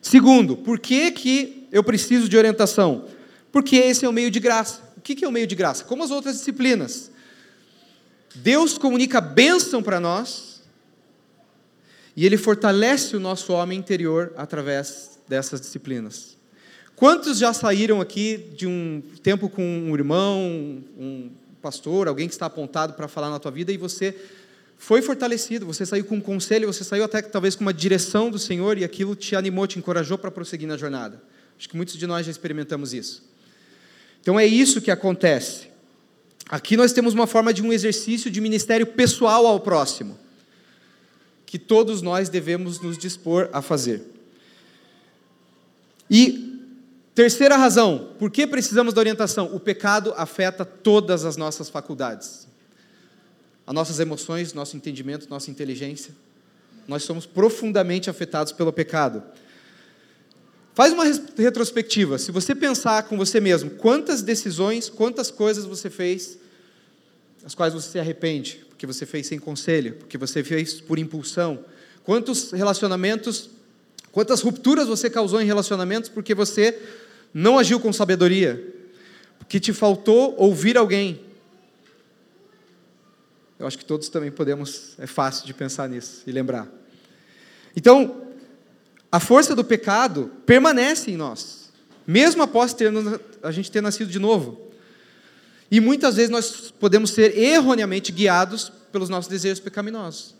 Segundo, 0.00 0.56
por 0.56 0.78
que, 0.78 1.10
que 1.10 1.66
eu 1.72 1.82
preciso 1.82 2.28
de 2.28 2.36
orientação? 2.36 3.06
Porque 3.50 3.74
esse 3.74 4.04
é 4.04 4.08
o 4.08 4.12
meio 4.12 4.30
de 4.30 4.38
graça. 4.38 4.80
O 4.96 5.00
que 5.00 5.24
é 5.24 5.28
o 5.28 5.32
meio 5.32 5.48
de 5.48 5.56
graça? 5.56 5.82
Como 5.82 6.04
as 6.04 6.12
outras 6.12 6.36
disciplinas. 6.36 7.10
Deus 8.36 8.78
comunica 8.78 9.20
bênção 9.20 9.82
para 9.82 9.98
nós, 9.98 10.51
e 12.16 12.26
ele 12.26 12.36
fortalece 12.36 13.16
o 13.16 13.20
nosso 13.20 13.52
homem 13.52 13.78
interior 13.78 14.32
através 14.36 15.18
dessas 15.26 15.60
disciplinas. 15.60 16.36
Quantos 16.94 17.38
já 17.38 17.52
saíram 17.52 18.00
aqui 18.00 18.36
de 18.54 18.66
um 18.66 19.02
tempo 19.22 19.48
com 19.48 19.62
um 19.62 19.94
irmão, 19.94 20.84
um 20.98 21.30
pastor, 21.60 22.06
alguém 22.06 22.28
que 22.28 22.34
está 22.34 22.46
apontado 22.46 22.92
para 22.92 23.08
falar 23.08 23.30
na 23.30 23.38
tua 23.38 23.50
vida 23.50 23.72
e 23.72 23.76
você 23.76 24.14
foi 24.76 25.00
fortalecido, 25.00 25.64
você 25.64 25.86
saiu 25.86 26.04
com 26.04 26.16
um 26.16 26.20
conselho, 26.20 26.66
você 26.66 26.84
saiu 26.84 27.04
até 27.04 27.22
talvez 27.22 27.54
com 27.54 27.62
uma 27.62 27.72
direção 27.72 28.30
do 28.30 28.38
Senhor 28.38 28.76
e 28.76 28.84
aquilo 28.84 29.14
te 29.14 29.34
animou, 29.34 29.66
te 29.66 29.78
encorajou 29.78 30.18
para 30.18 30.30
prosseguir 30.30 30.68
na 30.68 30.76
jornada. 30.76 31.22
Acho 31.58 31.68
que 31.68 31.76
muitos 31.76 31.96
de 31.96 32.06
nós 32.06 32.26
já 32.26 32.30
experimentamos 32.30 32.92
isso. 32.92 33.22
Então 34.20 34.38
é 34.38 34.46
isso 34.46 34.80
que 34.80 34.90
acontece. 34.90 35.68
Aqui 36.48 36.76
nós 36.76 36.92
temos 36.92 37.14
uma 37.14 37.26
forma 37.26 37.54
de 37.54 37.62
um 37.62 37.72
exercício 37.72 38.30
de 38.30 38.40
ministério 38.40 38.86
pessoal 38.86 39.46
ao 39.46 39.60
próximo 39.60 40.18
que 41.52 41.58
todos 41.58 42.00
nós 42.00 42.30
devemos 42.30 42.80
nos 42.80 42.96
dispor 42.96 43.50
a 43.52 43.60
fazer. 43.60 44.02
E 46.08 46.58
terceira 47.14 47.58
razão, 47.58 48.14
por 48.18 48.30
que 48.30 48.46
precisamos 48.46 48.94
da 48.94 49.02
orientação? 49.02 49.54
O 49.54 49.60
pecado 49.60 50.14
afeta 50.16 50.64
todas 50.64 51.26
as 51.26 51.36
nossas 51.36 51.68
faculdades. 51.68 52.48
As 53.66 53.74
nossas 53.74 54.00
emoções, 54.00 54.54
nosso 54.54 54.78
entendimento, 54.78 55.28
nossa 55.28 55.50
inteligência. 55.50 56.14
Nós 56.88 57.02
somos 57.02 57.26
profundamente 57.26 58.08
afetados 58.08 58.50
pelo 58.50 58.72
pecado. 58.72 59.22
Faz 60.72 60.94
uma 60.94 61.04
retrospectiva. 61.36 62.16
Se 62.16 62.32
você 62.32 62.54
pensar 62.54 63.02
com 63.02 63.18
você 63.18 63.40
mesmo, 63.40 63.72
quantas 63.72 64.22
decisões, 64.22 64.88
quantas 64.88 65.30
coisas 65.30 65.66
você 65.66 65.90
fez, 65.90 66.38
as 67.44 67.54
quais 67.54 67.74
você 67.74 67.90
se 67.90 67.98
arrepende, 67.98 68.64
porque 68.82 68.92
você 68.92 69.06
fez 69.06 69.28
sem 69.28 69.38
conselho, 69.38 69.94
porque 69.94 70.18
você 70.18 70.42
fez 70.42 70.80
por 70.80 70.98
impulsão? 70.98 71.64
Quantos 72.02 72.50
relacionamentos, 72.50 73.48
quantas 74.10 74.40
rupturas 74.40 74.88
você 74.88 75.08
causou 75.08 75.40
em 75.40 75.44
relacionamentos 75.44 76.10
porque 76.10 76.34
você 76.34 76.76
não 77.32 77.60
agiu 77.60 77.78
com 77.78 77.92
sabedoria? 77.92 78.74
Porque 79.38 79.60
te 79.60 79.72
faltou 79.72 80.34
ouvir 80.36 80.76
alguém? 80.76 81.20
Eu 83.56 83.68
acho 83.68 83.78
que 83.78 83.84
todos 83.84 84.08
também 84.08 84.32
podemos, 84.32 84.96
é 84.98 85.06
fácil 85.06 85.46
de 85.46 85.54
pensar 85.54 85.88
nisso 85.88 86.24
e 86.26 86.32
lembrar. 86.32 86.68
Então, 87.76 88.26
a 89.12 89.20
força 89.20 89.54
do 89.54 89.62
pecado 89.62 90.28
permanece 90.44 91.12
em 91.12 91.16
nós, 91.16 91.70
mesmo 92.04 92.42
após 92.42 92.74
ter, 92.74 92.92
a 93.44 93.52
gente 93.52 93.70
ter 93.70 93.80
nascido 93.80 94.10
de 94.10 94.18
novo. 94.18 94.71
E 95.70 95.80
muitas 95.80 96.16
vezes 96.16 96.30
nós 96.30 96.70
podemos 96.78 97.10
ser 97.10 97.36
erroneamente 97.36 98.12
guiados 98.12 98.70
pelos 98.92 99.08
nossos 99.08 99.30
desejos 99.30 99.58
pecaminosos. 99.58 100.34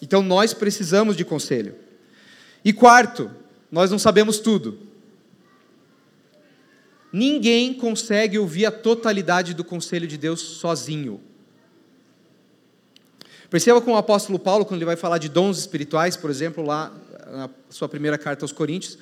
Então 0.00 0.22
nós 0.22 0.54
precisamos 0.54 1.16
de 1.16 1.24
conselho. 1.24 1.74
E 2.64 2.72
quarto, 2.72 3.30
nós 3.70 3.90
não 3.90 3.98
sabemos 3.98 4.38
tudo. 4.38 4.78
Ninguém 7.12 7.74
consegue 7.74 8.38
ouvir 8.38 8.66
a 8.66 8.70
totalidade 8.70 9.54
do 9.54 9.64
conselho 9.64 10.06
de 10.06 10.16
Deus 10.16 10.40
sozinho. 10.40 11.20
Perceba 13.48 13.80
com 13.80 13.92
o 13.92 13.96
apóstolo 13.96 14.38
Paulo, 14.38 14.64
quando 14.64 14.78
ele 14.78 14.84
vai 14.84 14.96
falar 14.96 15.18
de 15.18 15.28
dons 15.28 15.58
espirituais, 15.58 16.16
por 16.16 16.30
exemplo, 16.30 16.64
lá 16.64 16.92
na 17.30 17.50
sua 17.70 17.88
primeira 17.88 18.18
carta 18.18 18.44
aos 18.44 18.52
Coríntios, 18.52 18.98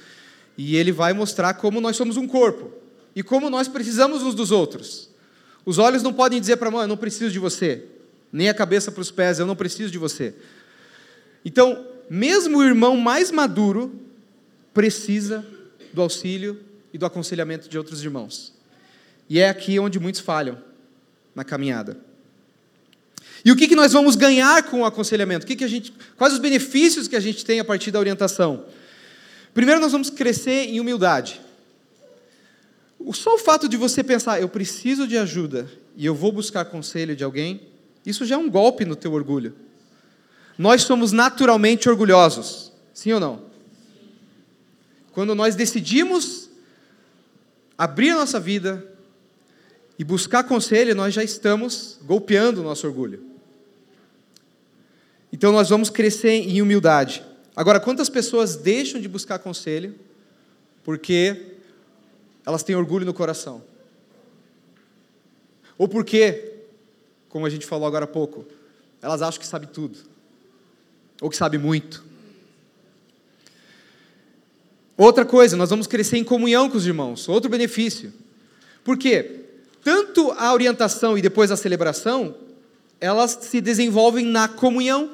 e 0.56 0.76
ele 0.76 0.92
vai 0.92 1.12
mostrar 1.12 1.54
como 1.54 1.80
nós 1.80 1.96
somos 1.96 2.16
um 2.16 2.28
corpo 2.28 2.83
e 3.14 3.22
como 3.22 3.48
nós 3.48 3.68
precisamos 3.68 4.22
uns 4.22 4.34
dos 4.34 4.50
outros. 4.50 5.08
Os 5.64 5.78
olhos 5.78 6.02
não 6.02 6.12
podem 6.12 6.40
dizer 6.40 6.56
para 6.56 6.68
a 6.68 6.70
mão, 6.70 6.82
eu 6.82 6.88
não 6.88 6.96
preciso 6.96 7.32
de 7.32 7.38
você, 7.38 7.84
nem 8.32 8.48
a 8.48 8.54
cabeça 8.54 8.90
para 8.92 9.00
os 9.00 9.10
pés, 9.10 9.38
eu 9.38 9.46
não 9.46 9.56
preciso 9.56 9.90
de 9.90 9.98
você. 9.98 10.34
Então, 11.44 11.86
mesmo 12.10 12.58
o 12.58 12.64
irmão 12.64 12.96
mais 12.96 13.30
maduro 13.30 14.00
precisa 14.72 15.44
do 15.92 16.02
auxílio 16.02 16.60
e 16.92 16.98
do 16.98 17.06
aconselhamento 17.06 17.68
de 17.68 17.78
outros 17.78 18.02
irmãos. 18.02 18.52
E 19.28 19.38
é 19.38 19.48
aqui 19.48 19.78
onde 19.78 19.98
muitos 19.98 20.20
falham 20.20 20.58
na 21.34 21.44
caminhada. 21.44 21.96
E 23.44 23.52
o 23.52 23.56
que, 23.56 23.68
que 23.68 23.76
nós 23.76 23.92
vamos 23.92 24.16
ganhar 24.16 24.62
com 24.64 24.80
o 24.80 24.84
aconselhamento? 24.84 25.44
O 25.44 25.46
que, 25.46 25.56
que 25.56 25.64
a 25.64 25.68
gente, 25.68 25.92
quais 26.16 26.32
os 26.32 26.38
benefícios 26.38 27.06
que 27.06 27.16
a 27.16 27.20
gente 27.20 27.44
tem 27.44 27.60
a 27.60 27.64
partir 27.64 27.90
da 27.90 27.98
orientação? 27.98 28.64
Primeiro, 29.52 29.80
nós 29.80 29.92
vamos 29.92 30.10
crescer 30.10 30.70
em 30.70 30.80
humildade. 30.80 31.40
Só 33.12 33.34
o 33.34 33.38
fato 33.38 33.68
de 33.68 33.76
você 33.76 34.02
pensar, 34.02 34.40
eu 34.40 34.48
preciso 34.48 35.06
de 35.06 35.18
ajuda 35.18 35.70
e 35.96 36.06
eu 36.06 36.14
vou 36.14 36.32
buscar 36.32 36.64
conselho 36.64 37.14
de 37.14 37.22
alguém, 37.22 37.68
isso 38.04 38.24
já 38.24 38.34
é 38.36 38.38
um 38.38 38.48
golpe 38.48 38.84
no 38.84 38.96
teu 38.96 39.12
orgulho. 39.12 39.54
Nós 40.56 40.82
somos 40.82 41.12
naturalmente 41.12 41.88
orgulhosos, 41.88 42.72
sim 42.92 43.12
ou 43.12 43.20
não? 43.20 43.42
Quando 45.12 45.34
nós 45.34 45.54
decidimos 45.54 46.48
abrir 47.76 48.10
a 48.10 48.16
nossa 48.16 48.40
vida 48.40 48.84
e 49.98 50.04
buscar 50.04 50.44
conselho, 50.44 50.94
nós 50.94 51.14
já 51.14 51.22
estamos 51.22 51.98
golpeando 52.02 52.60
o 52.60 52.64
nosso 52.64 52.86
orgulho. 52.86 53.22
Então 55.32 55.52
nós 55.52 55.68
vamos 55.68 55.90
crescer 55.90 56.30
em 56.30 56.62
humildade. 56.62 57.24
Agora, 57.56 57.80
quantas 57.80 58.08
pessoas 58.08 58.56
deixam 58.56 59.00
de 59.00 59.08
buscar 59.08 59.38
conselho 59.38 59.94
porque 60.82 61.53
elas 62.46 62.62
têm 62.62 62.76
orgulho 62.76 63.06
no 63.06 63.14
coração? 63.14 63.62
Ou 65.76 65.88
porque, 65.88 66.52
como 67.28 67.46
a 67.46 67.50
gente 67.50 67.66
falou 67.66 67.86
agora 67.86 68.04
há 68.04 68.08
pouco, 68.08 68.46
elas 69.02 69.22
acham 69.22 69.40
que 69.40 69.46
sabe 69.46 69.66
tudo, 69.66 69.98
ou 71.20 71.28
que 71.28 71.36
sabe 71.36 71.58
muito. 71.58 72.04
Outra 74.96 75.24
coisa, 75.24 75.56
nós 75.56 75.70
vamos 75.70 75.86
crescer 75.86 76.18
em 76.18 76.24
comunhão 76.24 76.70
com 76.70 76.76
os 76.76 76.86
irmãos, 76.86 77.28
outro 77.28 77.50
benefício. 77.50 78.12
Por 78.84 78.96
quê? 78.96 79.40
Tanto 79.82 80.30
a 80.32 80.52
orientação 80.52 81.18
e 81.18 81.22
depois 81.22 81.50
a 81.50 81.56
celebração, 81.56 82.34
elas 83.00 83.36
se 83.42 83.60
desenvolvem 83.60 84.24
na 84.24 84.48
comunhão. 84.48 85.10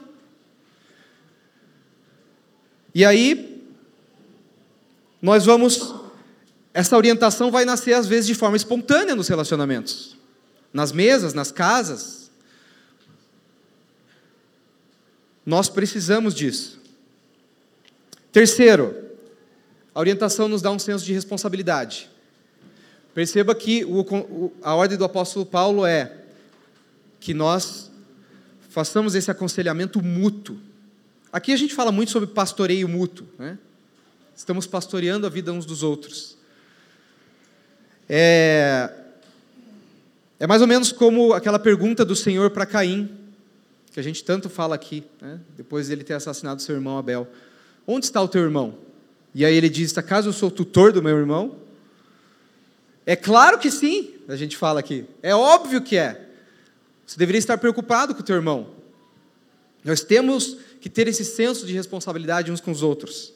E 2.95 3.05
aí, 3.05 3.65
nós 5.23 5.45
vamos. 5.45 5.95
Essa 6.73 6.97
orientação 6.97 7.51
vai 7.51 7.65
nascer, 7.65 7.95
às 7.95 8.07
vezes, 8.07 8.27
de 8.27 8.35
forma 8.35 8.57
espontânea 8.57 9.15
nos 9.15 9.29
relacionamentos, 9.29 10.17
nas 10.73 10.93
mesas, 10.93 11.35
nas 11.35 11.51
casas. 11.51 12.31
Nós 15.45 15.69
precisamos 15.69 16.35
disso. 16.35 16.81
Terceiro, 18.33 18.95
a 19.95 19.99
orientação 19.99 20.49
nos 20.49 20.63
dá 20.63 20.71
um 20.71 20.79
senso 20.79 21.05
de 21.05 21.13
responsabilidade. 21.13 22.09
Perceba 23.13 23.55
que 23.55 23.85
o, 23.85 24.53
a 24.63 24.75
ordem 24.75 24.97
do 24.97 25.05
apóstolo 25.05 25.45
Paulo 25.45 25.85
é 25.85 26.17
que 27.19 27.35
nós 27.35 27.91
façamos 28.69 29.17
esse 29.17 29.31
aconselhamento 29.31 30.01
mútuo 30.01 30.57
Aqui 31.33 31.53
a 31.53 31.57
gente 31.57 31.75
fala 31.75 31.93
muito 31.93 32.11
sobre 32.11 32.29
pastoreio 32.29 32.89
mútuo. 32.89 33.27
Né? 33.39 33.57
Estamos 34.35 34.67
pastoreando 34.67 35.27
a 35.27 35.31
vida 35.31 35.53
uns 35.53 35.65
dos 35.65 35.83
outros. 35.83 36.37
É, 38.13 38.91
é 40.41 40.45
mais 40.45 40.61
ou 40.61 40.67
menos 40.67 40.91
como 40.91 41.33
aquela 41.33 41.61
pergunta 41.61 42.05
do 42.05 42.17
Senhor 42.17 42.51
para 42.51 42.67
Caim, 42.67 43.09
que 43.93 44.01
a 44.01 44.03
gente 44.03 44.25
tanto 44.25 44.51
fala 44.51 44.75
aqui, 44.75 45.05
né? 45.23 45.39
depois 45.57 45.87
de 45.87 45.93
ele 45.93 46.03
ter 46.03 46.15
assassinado 46.15 46.61
seu 46.61 46.75
irmão 46.75 46.99
Abel. 46.99 47.29
Onde 47.87 48.07
está 48.07 48.21
o 48.21 48.27
teu 48.27 48.43
irmão? 48.43 48.75
E 49.33 49.45
aí 49.45 49.55
ele 49.55 49.69
diz: 49.69 49.97
Acaso 49.97 50.29
eu 50.29 50.33
sou 50.33 50.51
tutor 50.51 50.93
do 50.93 51.01
meu 51.01 51.17
irmão? 51.17 51.55
É 53.07 53.15
claro 53.15 53.61
que 53.61 53.71
sim, 53.71 54.15
a 54.27 54.35
gente 54.35 54.57
fala 54.57 54.81
aqui. 54.81 55.05
É 55.23 55.33
óbvio 55.33 55.81
que 55.81 55.97
é. 55.97 56.21
Você 57.07 57.17
deveria 57.17 57.39
estar 57.39 57.59
preocupado 57.59 58.13
com 58.13 58.23
o 58.23 58.25
teu 58.25 58.35
irmão. 58.35 58.71
Nós 59.85 60.03
temos 60.03 60.57
que 60.81 60.91
ter 60.91 61.07
esse 61.07 61.25
senso 61.25 61.65
de 61.65 61.73
responsabilidade 61.75 62.51
uns 62.51 62.61
com 62.61 62.73
os 62.73 62.83
outros. 62.83 63.33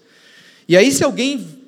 E 0.68 0.76
aí, 0.76 0.90
se 0.90 1.04
alguém 1.04 1.62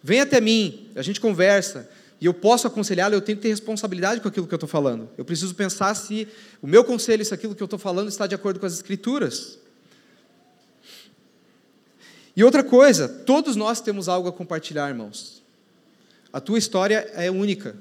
vem 0.00 0.20
até 0.20 0.40
mim, 0.40 0.86
a 0.94 1.02
gente 1.02 1.20
conversa, 1.20 1.90
e 2.22 2.24
eu 2.24 2.32
posso 2.32 2.68
aconselhá-lo, 2.68 3.16
eu 3.16 3.20
tenho 3.20 3.36
que 3.36 3.42
ter 3.42 3.48
responsabilidade 3.48 4.20
com 4.20 4.28
aquilo 4.28 4.46
que 4.46 4.54
eu 4.54 4.56
estou 4.56 4.68
falando. 4.68 5.10
Eu 5.18 5.24
preciso 5.24 5.52
pensar 5.56 5.92
se 5.96 6.28
o 6.62 6.68
meu 6.68 6.84
conselho, 6.84 7.24
se 7.24 7.34
aquilo 7.34 7.52
que 7.52 7.60
eu 7.60 7.64
estou 7.64 7.80
falando 7.80 8.08
está 8.08 8.28
de 8.28 8.34
acordo 8.36 8.60
com 8.60 8.66
as 8.66 8.74
Escrituras. 8.74 9.58
E 12.36 12.44
outra 12.44 12.62
coisa, 12.62 13.08
todos 13.08 13.56
nós 13.56 13.80
temos 13.80 14.08
algo 14.08 14.28
a 14.28 14.32
compartilhar, 14.32 14.88
irmãos. 14.88 15.42
A 16.32 16.40
tua 16.40 16.60
história 16.60 17.10
é 17.12 17.28
única. 17.28 17.74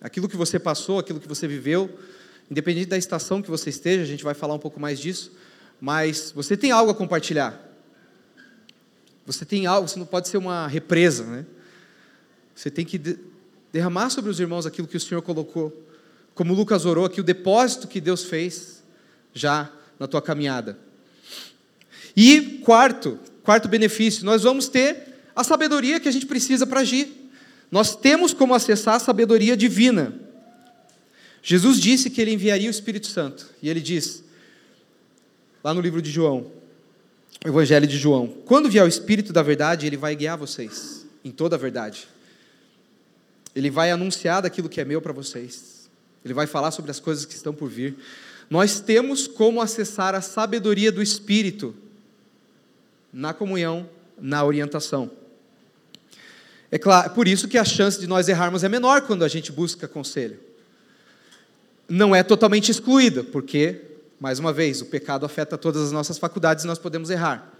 Aquilo 0.00 0.26
que 0.26 0.38
você 0.38 0.58
passou, 0.58 0.98
aquilo 0.98 1.20
que 1.20 1.28
você 1.28 1.46
viveu, 1.46 1.98
independente 2.50 2.86
da 2.86 2.96
estação 2.96 3.42
que 3.42 3.50
você 3.50 3.68
esteja, 3.68 4.04
a 4.04 4.06
gente 4.06 4.24
vai 4.24 4.32
falar 4.32 4.54
um 4.54 4.58
pouco 4.58 4.80
mais 4.80 4.98
disso, 4.98 5.32
mas 5.78 6.32
você 6.34 6.56
tem 6.56 6.70
algo 6.70 6.92
a 6.92 6.94
compartilhar. 6.94 7.60
Você 9.26 9.44
tem 9.44 9.66
algo, 9.66 9.86
você 9.86 9.98
não 9.98 10.06
pode 10.06 10.28
ser 10.28 10.38
uma 10.38 10.66
represa, 10.66 11.24
né? 11.24 11.44
Você 12.54 12.70
tem 12.70 12.86
que 12.86 12.98
derramar 13.72 14.10
sobre 14.10 14.30
os 14.30 14.40
irmãos 14.40 14.66
aquilo 14.66 14.88
que 14.88 14.96
o 14.96 15.00
Senhor 15.00 15.22
colocou, 15.22 15.86
como 16.34 16.54
Lucas 16.54 16.84
orou 16.84 17.04
aqui, 17.04 17.20
o 17.20 17.24
depósito 17.24 17.88
que 17.88 18.00
Deus 18.00 18.24
fez 18.24 18.82
já 19.34 19.70
na 19.98 20.06
tua 20.06 20.22
caminhada. 20.22 20.78
E 22.16 22.60
quarto, 22.64 23.18
quarto 23.42 23.68
benefício, 23.68 24.24
nós 24.24 24.42
vamos 24.42 24.68
ter 24.68 25.14
a 25.34 25.44
sabedoria 25.44 26.00
que 26.00 26.08
a 26.08 26.12
gente 26.12 26.26
precisa 26.26 26.66
para 26.66 26.80
agir. 26.80 27.30
Nós 27.70 27.94
temos 27.94 28.32
como 28.32 28.54
acessar 28.54 28.96
a 28.96 28.98
sabedoria 28.98 29.56
divina. 29.56 30.14
Jesus 31.42 31.80
disse 31.80 32.10
que 32.10 32.20
ele 32.20 32.32
enviaria 32.32 32.68
o 32.68 32.70
Espírito 32.70 33.06
Santo, 33.06 33.46
e 33.62 33.68
ele 33.68 33.80
diz: 33.80 34.24
lá 35.62 35.72
no 35.72 35.80
livro 35.80 36.02
de 36.02 36.10
João, 36.10 36.50
Evangelho 37.44 37.86
de 37.86 37.96
João. 37.96 38.28
Quando 38.44 38.68
vier 38.68 38.84
o 38.84 38.88
Espírito 38.88 39.32
da 39.32 39.42
verdade, 39.42 39.86
ele 39.86 39.96
vai 39.96 40.14
guiar 40.14 40.36
vocês 40.36 41.06
em 41.24 41.30
toda 41.30 41.56
a 41.56 41.58
verdade. 41.58 42.06
Ele 43.54 43.70
vai 43.70 43.90
anunciar 43.90 44.42
daquilo 44.42 44.68
que 44.68 44.80
é 44.80 44.84
meu 44.84 45.00
para 45.00 45.12
vocês. 45.12 45.88
Ele 46.24 46.34
vai 46.34 46.46
falar 46.46 46.70
sobre 46.70 46.90
as 46.90 47.00
coisas 47.00 47.24
que 47.24 47.34
estão 47.34 47.52
por 47.52 47.68
vir. 47.68 47.96
Nós 48.48 48.80
temos 48.80 49.26
como 49.26 49.60
acessar 49.60 50.14
a 50.14 50.20
sabedoria 50.20 50.90
do 50.90 51.02
Espírito 51.02 51.74
na 53.12 53.32
comunhão, 53.32 53.88
na 54.20 54.44
orientação. 54.44 55.10
É 56.70 56.78
claro, 56.78 57.10
por 57.10 57.26
isso 57.26 57.48
que 57.48 57.58
a 57.58 57.64
chance 57.64 57.98
de 57.98 58.06
nós 58.06 58.28
errarmos 58.28 58.62
é 58.62 58.68
menor 58.68 59.02
quando 59.02 59.24
a 59.24 59.28
gente 59.28 59.50
busca 59.50 59.88
conselho. 59.88 60.38
Não 61.88 62.14
é 62.14 62.22
totalmente 62.22 62.70
excluída, 62.70 63.24
porque 63.24 63.90
mais 64.20 64.38
uma 64.38 64.52
vez, 64.52 64.82
o 64.82 64.84
pecado 64.84 65.24
afeta 65.24 65.56
todas 65.56 65.80
as 65.80 65.92
nossas 65.92 66.18
faculdades 66.18 66.64
e 66.64 66.66
nós 66.66 66.78
podemos 66.78 67.08
errar. 67.08 67.50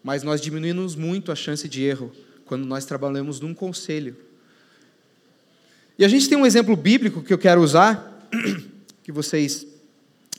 Mas 0.00 0.22
nós 0.22 0.40
diminuímos 0.40 0.94
muito 0.94 1.32
a 1.32 1.34
chance 1.34 1.68
de 1.68 1.82
erro 1.82 2.12
quando 2.44 2.64
nós 2.64 2.84
trabalhamos 2.84 3.40
num 3.40 3.52
conselho. 3.52 4.16
E 5.98 6.04
a 6.04 6.08
gente 6.08 6.28
tem 6.28 6.36
um 6.36 6.44
exemplo 6.44 6.76
bíblico 6.76 7.22
que 7.22 7.32
eu 7.32 7.38
quero 7.38 7.62
usar, 7.62 8.28
que 9.02 9.10
vocês 9.10 9.66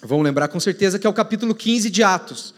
vão 0.03 0.21
lembrar 0.21 0.49
com 0.49 0.59
certeza, 0.59 0.99
que 0.99 1.07
é 1.07 1.09
o 1.09 1.13
capítulo 1.13 1.55
15 1.55 1.89
de 1.89 2.03
Atos. 2.03 2.53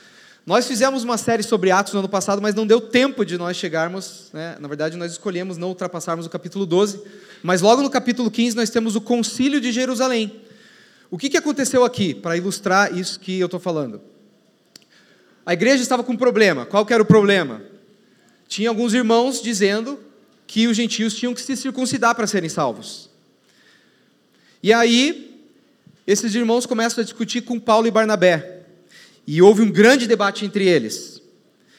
Nós 0.46 0.68
fizemos 0.68 1.04
uma 1.04 1.18
série 1.18 1.42
sobre 1.42 1.72
Atos 1.72 1.94
no 1.94 2.00
ano 2.00 2.10
passado, 2.10 2.42
mas 2.42 2.56
não 2.56 2.68
deu 2.68 2.82
tempo 2.82 3.24
de 3.24 3.38
nós 3.38 3.56
chegarmos, 3.56 4.30
né? 4.34 4.58
na 4.60 4.68
verdade 4.68 4.98
nós 4.98 5.14
escolhemos 5.14 5.58
não 5.58 5.70
ultrapassarmos 5.70 6.26
o 6.26 6.30
capítulo 6.30 6.66
12, 6.66 7.02
mas 7.42 7.62
logo 7.62 7.82
no 7.82 7.90
capítulo 7.90 8.30
15 8.30 8.56
nós 8.56 8.70
temos 8.70 8.98
o 8.98 9.02
concílio 9.02 9.62
de 9.62 9.72
Jerusalém. 9.72 10.42
O 11.10 11.18
que, 11.18 11.30
que 11.30 11.38
aconteceu 11.38 11.86
aqui, 11.86 12.14
para 12.14 12.36
ilustrar 12.36 12.98
isso 12.98 13.20
que 13.20 13.40
eu 13.40 13.46
estou 13.46 13.62
falando? 13.62 14.02
A 15.46 15.54
igreja 15.54 15.82
estava 15.82 16.04
com 16.04 16.12
um 16.12 16.18
problema. 16.18 16.66
Qual 16.66 16.86
que 16.86 16.94
era 16.94 17.02
o 17.02 17.06
problema? 17.06 17.62
Tinha 18.48 18.70
alguns 18.70 18.94
irmãos 18.94 19.42
dizendo 19.42 20.00
que 20.50 20.68
os 20.68 20.76
gentios 20.76 21.14
tinham 21.14 21.32
que 21.32 21.44
se 21.44 21.56
circuncidar 21.56 22.16
para 22.16 22.26
serem 22.26 22.50
salvos. 22.50 23.08
E 24.64 24.74
aí, 24.74 25.40
esses 26.08 26.34
irmãos 26.34 26.66
começam 26.66 27.04
a 27.04 27.06
discutir 27.06 27.42
com 27.42 27.60
Paulo 27.60 27.86
e 27.86 27.92
Barnabé. 27.92 28.64
E 29.28 29.44
houve 29.44 29.62
um 29.62 29.70
grande 29.70 30.08
debate 30.08 30.44
entre 30.44 30.66
eles. 30.68 31.22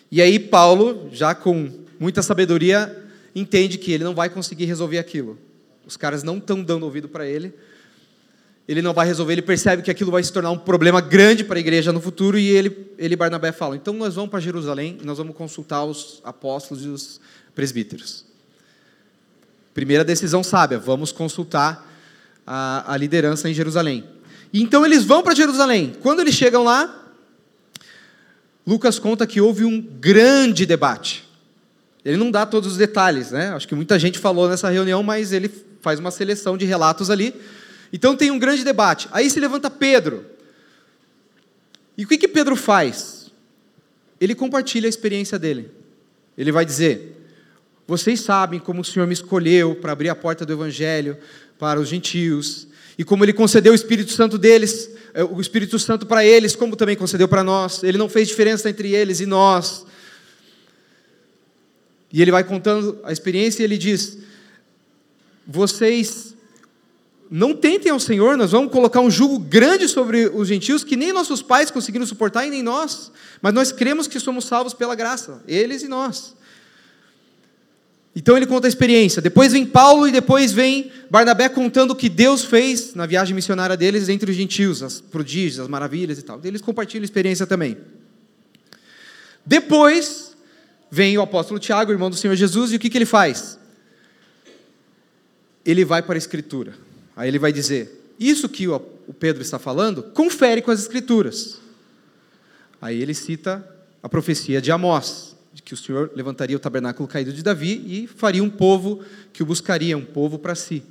E 0.09 0.23
aí, 0.23 0.39
Paulo, 0.39 1.11
já 1.11 1.35
com 1.35 1.69
muita 1.99 2.23
sabedoria, 2.23 2.97
entende 3.35 3.77
que 3.77 3.91
ele 3.91 4.05
não 4.05 4.15
vai 4.15 4.31
conseguir 4.31 4.67
resolver 4.67 4.99
aquilo. 4.99 5.37
Os 5.85 5.97
caras 5.97 6.23
não 6.23 6.39
estão 6.39 6.63
dando 6.63 6.85
ouvido 6.85 7.09
para 7.09 7.27
ele 7.27 7.53
ele 8.69 8.83
não 8.83 8.95
vai 8.95 9.05
resolver, 9.05 9.33
ele 9.33 9.43
percebe 9.43 9.83
que 9.83 9.91
aquilo 9.91 10.13
vai 10.13 10.23
se 10.23 10.33
tornar 10.33 10.53
um 10.53 10.59
problema 10.59 11.01
grande 11.01 11.43
para 11.43 11.57
a 11.57 11.61
igreja 11.61 11.91
no 11.91 12.01
futuro 12.01 12.39
e 12.39 12.47
ele, 12.51 12.87
ele 12.99 13.17
Barnabé 13.17 13.51
fala: 13.51 13.75
então 13.75 13.93
nós 13.95 14.15
vamos 14.15 14.31
para 14.31 14.39
Jerusalém 14.39 14.97
e 15.03 15.05
nós 15.05 15.19
vamos 15.19 15.35
consultar 15.35 15.83
os 15.83 16.21
apóstolos 16.23 16.85
e 16.85 16.89
os 16.89 17.21
presbíteros. 17.53 18.30
Primeira 19.75 20.05
decisão 20.05 20.43
sábia, 20.43 20.79
vamos 20.79 21.13
consultar 21.13 21.89
a, 22.47 22.93
a 22.93 22.97
liderança 22.97 23.49
em 23.49 23.55
Jerusalém. 23.55 24.05
E 24.53 24.63
então 24.63 24.85
eles 24.85 25.05
vão 25.05 25.23
para 25.23 25.35
Jerusalém. 25.35 25.93
Quando 26.01 26.21
eles 26.21 26.35
chegam 26.35 26.65
lá, 26.65 27.13
Lucas 28.67 28.99
conta 28.99 29.27
que 29.27 29.41
houve 29.41 29.65
um 29.65 29.81
grande 29.81 30.67
debate. 30.67 31.29
Ele 32.05 32.17
não 32.17 32.31
dá 32.31 32.47
todos 32.47 32.73
os 32.73 32.77
detalhes, 32.79 33.31
né? 33.31 33.51
Acho 33.51 33.69
que 33.69 33.75
muita 33.75 33.99
gente 33.99 34.19
falou 34.19 34.49
nessa 34.49 34.69
reunião, 34.71 35.03
mas 35.03 35.33
ele 35.33 35.51
faz 35.81 35.99
uma 35.99 36.11
seleção 36.11 36.57
de 36.57 36.65
relatos 36.65 37.11
ali 37.11 37.35
então 37.93 38.17
tem 38.17 38.31
um 38.31 38.39
grande 38.39 38.65
debate. 38.65 39.09
Aí 39.11 39.29
se 39.29 39.41
levanta 39.41 39.71
Pedro. 39.71 40.25
E 41.97 42.05
o 42.05 42.09
que, 42.09 42.17
que 42.17 42.29
Pedro 42.29 42.57
faz? 42.57 43.31
Ele 44.21 44.35
compartilha 44.35 44.87
a 44.87 44.89
experiência 44.89 45.39
dele. 45.39 45.71
Ele 46.39 46.53
vai 46.53 46.65
dizer: 46.65 47.20
Vocês 47.91 48.21
sabem 48.21 48.61
como 48.61 48.83
o 48.83 48.85
Senhor 48.85 49.05
me 49.05 49.13
escolheu 49.13 49.75
para 49.75 49.91
abrir 49.91 50.09
a 50.11 50.15
porta 50.15 50.47
do 50.47 50.53
Evangelho 50.53 51.19
para 51.59 51.81
os 51.81 51.89
gentios, 51.89 52.69
e 52.97 53.03
como 53.03 53.25
Ele 53.25 53.33
concedeu 53.33 53.73
o 53.73 53.75
Espírito 53.75 54.13
Santo 54.13 54.39
deles, 54.39 54.89
eh, 55.13 55.25
o 55.25 55.41
Espírito 55.41 55.77
Santo 55.77 56.07
para 56.07 56.25
eles, 56.25 56.55
como 56.55 56.77
também 56.77 56.95
concedeu 56.95 57.27
para 57.27 57.43
nós. 57.43 57.83
Ele 57.83 57.99
não 57.99 58.09
fez 58.09 58.29
diferença 58.29 58.71
entre 58.71 58.95
eles 58.95 59.19
e 59.19 59.27
nós. 59.27 59.85
E 62.13 62.23
ele 62.23 62.31
vai 62.31 62.45
contando 62.45 63.01
a 63.03 63.11
experiência 63.11 63.61
e 63.61 63.65
ele 63.65 63.77
diz: 63.77 64.19
Vocês 65.45 66.37
não 67.29 67.57
tentem 67.57 67.91
ao 67.91 67.99
Senhor, 67.99 68.37
nós 68.37 68.53
vamos 68.53 68.71
colocar 68.71 69.01
um 69.01 69.11
jugo 69.11 69.37
grande 69.37 69.89
sobre 69.89 70.29
os 70.29 70.47
gentios 70.47 70.85
que 70.85 70.95
nem 70.95 71.13
nossos 71.13 71.43
pais 71.43 71.73
conseguiram 71.73 72.07
suportar 72.07 72.47
e 72.47 72.51
nem 72.51 72.63
nós, 72.63 73.11
mas 73.43 73.53
nós 73.53 73.73
cremos 73.73 74.07
que 74.07 74.21
somos 74.21 74.45
salvos 74.45 74.75
pela 74.75 74.95
graça, 74.95 75.43
eles 75.49 75.83
e 75.83 75.89
nós. 75.89 76.39
Então 78.15 78.37
ele 78.37 78.47
conta 78.47 78.67
a 78.67 78.69
experiência. 78.69 79.23
Depois 79.23 79.53
vem 79.53 79.65
Paulo 79.65 80.09
e 80.09 80.13
depois 80.13 80.53
vem 80.53 80.91
Barnabé 81.09 81.49
contando 81.49 81.93
o 81.93 81.97
que 81.97 82.09
Deus 82.09 82.45
fez 82.45 82.95
na 82.95 83.07
viagem 83.07 83.35
missionária 83.35 83.77
deles 83.77 84.09
entre 84.09 84.31
os 84.31 84.37
gentios, 84.37 84.83
as 84.83 85.01
prodígios, 85.01 85.61
as 85.61 85.69
maravilhas 85.69 86.19
e 86.19 86.23
tal. 86.23 86.41
Eles 86.43 86.61
compartilham 86.61 87.03
a 87.03 87.05
experiência 87.05 87.47
também. 87.47 87.77
Depois 89.47 90.37
vem 90.91 91.17
o 91.17 91.23
apóstolo 91.23 91.61
Tiago, 91.61 91.93
irmão 91.93 92.11
do 92.11 92.17
Senhor 92.17 92.35
Jesus, 92.35 92.73
e 92.73 92.77
o 92.77 92.79
que, 92.79 92.91
que 92.91 92.99
ele 92.99 93.07
faz? 93.07 93.59
Ele 95.65 95.85
vai 95.85 96.03
para 96.03 96.17
a 96.17 96.19
Escritura. 96.19 96.75
Aí 97.17 97.29
ele 97.29 97.39
vai 97.39 97.53
dizer: 97.53 98.13
Isso 98.19 98.49
que 98.49 98.67
o 98.67 98.81
Pedro 99.19 99.43
está 99.43 99.59
falando, 99.59 100.03
confere 100.03 100.63
com 100.63 100.71
as 100.71 100.81
Escrituras. 100.81 101.59
Aí 102.83 103.01
ele 103.01 103.15
cita 103.15 103.65
a 104.03 104.09
profecia 104.09 104.61
de 104.61 104.73
Amós, 104.73 105.37
que 105.65 105.75
o 105.75 105.77
Senhor 105.77 106.11
levantaria 106.15 106.57
o 106.57 106.61
tabernáculo 106.61 107.09
caído 107.09 107.33
de 107.33 107.43
Davi 107.43 107.83
e 107.87 108.07
faria 108.07 108.43
um 108.43 108.51
povo 108.51 109.05
que 109.33 109.43
o 109.43 109.47
buscaria, 109.47 109.97
um 109.97 110.05
povo 110.05 110.39
para 110.39 110.55
si. 110.55 110.83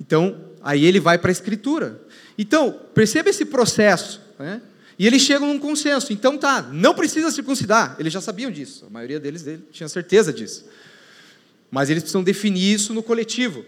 Então, 0.00 0.38
aí 0.62 0.84
ele 0.84 1.00
vai 1.00 1.18
para 1.18 1.30
a 1.30 1.32
Escritura. 1.32 2.00
Então, 2.36 2.78
perceba 2.94 3.30
esse 3.30 3.44
processo. 3.44 4.20
Né? 4.38 4.60
E 4.98 5.06
eles 5.06 5.22
chegam 5.22 5.48
num 5.48 5.58
consenso. 5.58 6.12
Então 6.12 6.36
tá, 6.36 6.60
não 6.60 6.94
precisa 6.94 7.30
circuncidar. 7.30 7.96
Eles 7.98 8.12
já 8.12 8.20
sabiam 8.20 8.50
disso. 8.50 8.84
A 8.86 8.90
maioria 8.90 9.18
deles, 9.18 9.42
deles 9.42 9.62
tinha 9.72 9.88
certeza 9.88 10.30
disso. 10.30 10.66
Mas 11.70 11.88
eles 11.88 12.02
precisam 12.02 12.22
definir 12.22 12.74
isso 12.74 12.92
no 12.92 13.02
coletivo. 13.02 13.64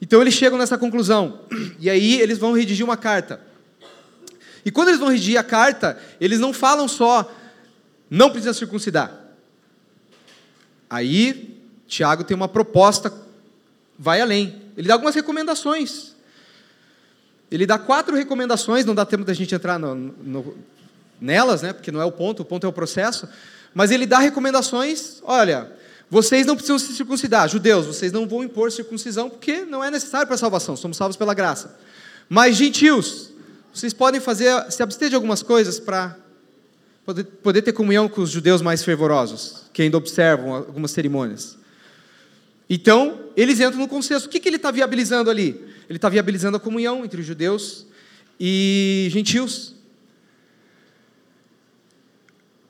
Então 0.00 0.22
eles 0.22 0.32
chegam 0.32 0.58
nessa 0.58 0.78
conclusão. 0.78 1.40
E 1.78 1.90
aí 1.90 2.20
eles 2.20 2.38
vão 2.38 2.52
redigir 2.52 2.84
uma 2.84 2.96
carta. 2.96 3.40
E 4.64 4.70
quando 4.70 4.88
eles 4.88 5.00
vão 5.00 5.10
redigir 5.10 5.38
a 5.38 5.44
carta, 5.44 5.98
eles 6.18 6.40
não 6.40 6.52
falam 6.52 6.88
só, 6.88 7.30
não 8.08 8.30
precisa 8.30 8.54
circuncidar. 8.54 9.23
Aí, 10.94 11.60
Tiago 11.88 12.22
tem 12.22 12.36
uma 12.36 12.46
proposta, 12.46 13.12
vai 13.98 14.20
além. 14.20 14.62
Ele 14.76 14.86
dá 14.86 14.94
algumas 14.94 15.12
recomendações. 15.12 16.14
Ele 17.50 17.66
dá 17.66 17.76
quatro 17.80 18.14
recomendações, 18.14 18.84
não 18.84 18.94
dá 18.94 19.04
tempo 19.04 19.24
da 19.24 19.34
gente 19.34 19.52
entrar 19.52 19.76
no, 19.76 19.92
no, 19.92 20.56
nelas, 21.20 21.62
né, 21.62 21.72
porque 21.72 21.90
não 21.90 22.00
é 22.00 22.04
o 22.04 22.12
ponto, 22.12 22.42
o 22.42 22.44
ponto 22.44 22.64
é 22.64 22.68
o 22.68 22.72
processo. 22.72 23.28
Mas 23.74 23.90
ele 23.90 24.06
dá 24.06 24.20
recomendações, 24.20 25.20
olha, 25.24 25.72
vocês 26.08 26.46
não 26.46 26.54
precisam 26.54 26.78
se 26.78 26.94
circuncidar, 26.94 27.48
judeus, 27.48 27.86
vocês 27.86 28.12
não 28.12 28.24
vão 28.24 28.44
impor 28.44 28.70
circuncisão 28.70 29.28
porque 29.28 29.64
não 29.64 29.82
é 29.82 29.90
necessário 29.90 30.28
para 30.28 30.36
a 30.36 30.38
salvação, 30.38 30.76
somos 30.76 30.96
salvos 30.96 31.16
pela 31.16 31.34
graça. 31.34 31.76
Mas 32.28 32.54
gentios, 32.54 33.30
vocês 33.74 33.92
podem 33.92 34.20
fazer, 34.20 34.70
se 34.70 34.80
abster 34.80 35.08
de 35.08 35.16
algumas 35.16 35.42
coisas 35.42 35.80
para 35.80 36.16
poder, 37.04 37.24
poder 37.24 37.62
ter 37.62 37.72
comunhão 37.72 38.08
com 38.08 38.22
os 38.22 38.30
judeus 38.30 38.62
mais 38.62 38.82
fervorosos, 38.82 39.64
que 39.72 39.82
ainda 39.82 39.96
observam 39.96 40.54
algumas 40.54 40.90
cerimônias. 40.90 41.58
Então, 42.68 43.20
eles 43.36 43.60
entram 43.60 43.78
no 43.78 43.88
consenso. 43.88 44.26
O 44.26 44.30
que, 44.30 44.40
que 44.40 44.48
ele 44.48 44.56
está 44.56 44.70
viabilizando 44.70 45.30
ali? 45.30 45.60
Ele 45.88 45.98
está 45.98 46.08
viabilizando 46.08 46.56
a 46.56 46.60
comunhão 46.60 47.04
entre 47.04 47.20
os 47.20 47.26
judeus 47.26 47.86
e 48.40 49.08
gentios. 49.10 49.74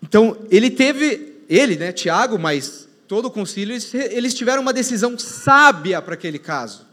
Então, 0.03 0.37
ele 0.51 0.71
teve, 0.71 1.39
ele, 1.49 1.77
né, 1.77 1.93
Tiago, 1.93 2.39
mas 2.39 2.89
todo 3.07 3.27
o 3.27 3.31
concílio, 3.31 3.77
eles 4.11 4.35
tiveram 4.35 4.63
uma 4.63 4.73
decisão 4.73 5.17
sábia 5.17 6.03
para 6.03 6.15
aquele 6.15 6.39
caso. 6.39 6.87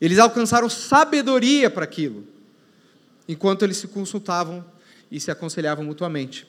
Eles 0.00 0.18
alcançaram 0.18 0.68
sabedoria 0.68 1.68
para 1.68 1.84
aquilo, 1.84 2.26
enquanto 3.28 3.64
eles 3.64 3.76
se 3.76 3.88
consultavam 3.88 4.64
e 5.14 5.20
se 5.20 5.30
aconselhavam 5.30 5.84
mutuamente. 5.84 6.44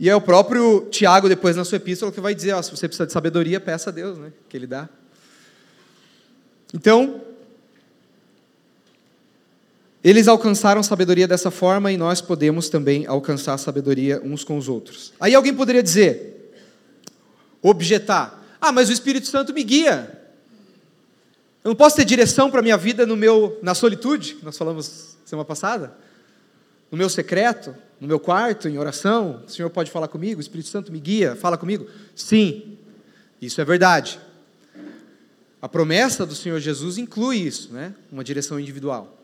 E 0.00 0.08
é 0.08 0.16
o 0.16 0.20
próprio 0.20 0.88
Tiago, 0.90 1.28
depois 1.28 1.54
na 1.54 1.64
sua 1.64 1.76
epístola, 1.76 2.10
que 2.10 2.20
vai 2.20 2.34
dizer: 2.34 2.52
ó, 2.54 2.60
se 2.60 2.72
você 2.72 2.88
precisa 2.88 3.06
de 3.06 3.12
sabedoria, 3.12 3.60
peça 3.60 3.90
a 3.90 3.92
Deus, 3.92 4.18
né, 4.18 4.32
que 4.48 4.56
Ele 4.56 4.66
dá. 4.66 4.88
Então, 6.74 7.20
eles 10.02 10.26
alcançaram 10.26 10.82
sabedoria 10.82 11.28
dessa 11.28 11.52
forma 11.52 11.92
e 11.92 11.96
nós 11.96 12.20
podemos 12.20 12.68
também 12.68 13.06
alcançar 13.06 13.56
sabedoria 13.56 14.20
uns 14.24 14.42
com 14.42 14.58
os 14.58 14.68
outros. 14.68 15.12
Aí 15.20 15.36
alguém 15.36 15.54
poderia 15.54 15.84
dizer, 15.84 16.52
objetar: 17.62 18.42
ah, 18.60 18.72
mas 18.72 18.88
o 18.88 18.92
Espírito 18.92 19.28
Santo 19.28 19.54
me 19.54 19.62
guia. 19.62 20.18
Eu 21.62 21.68
não 21.68 21.76
posso 21.76 21.94
ter 21.94 22.04
direção 22.04 22.50
para 22.50 22.58
a 22.58 22.62
minha 22.62 22.76
vida 22.76 23.06
no 23.06 23.16
meu, 23.16 23.56
na 23.62 23.74
solitude, 23.74 24.34
que 24.36 24.44
nós 24.44 24.58
falamos 24.58 25.10
semana 25.30 25.46
passada? 25.46 25.96
No 26.90 26.98
meu 26.98 27.08
secreto, 27.08 27.74
no 28.00 28.08
meu 28.08 28.18
quarto, 28.18 28.68
em 28.68 28.78
oração? 28.78 29.44
O 29.46 29.50
Senhor 29.50 29.70
pode 29.70 29.90
falar 29.90 30.08
comigo? 30.08 30.38
O 30.38 30.40
Espírito 30.40 30.68
Santo 30.68 30.90
me 30.90 30.98
guia, 30.98 31.36
fala 31.36 31.56
comigo? 31.56 31.88
Sim, 32.14 32.76
isso 33.40 33.60
é 33.60 33.64
verdade. 33.64 34.20
A 35.62 35.68
promessa 35.68 36.26
do 36.26 36.34
Senhor 36.34 36.58
Jesus 36.58 36.98
inclui 36.98 37.38
isso, 37.38 37.72
né? 37.72 37.94
uma 38.10 38.24
direção 38.24 38.58
individual. 38.58 39.18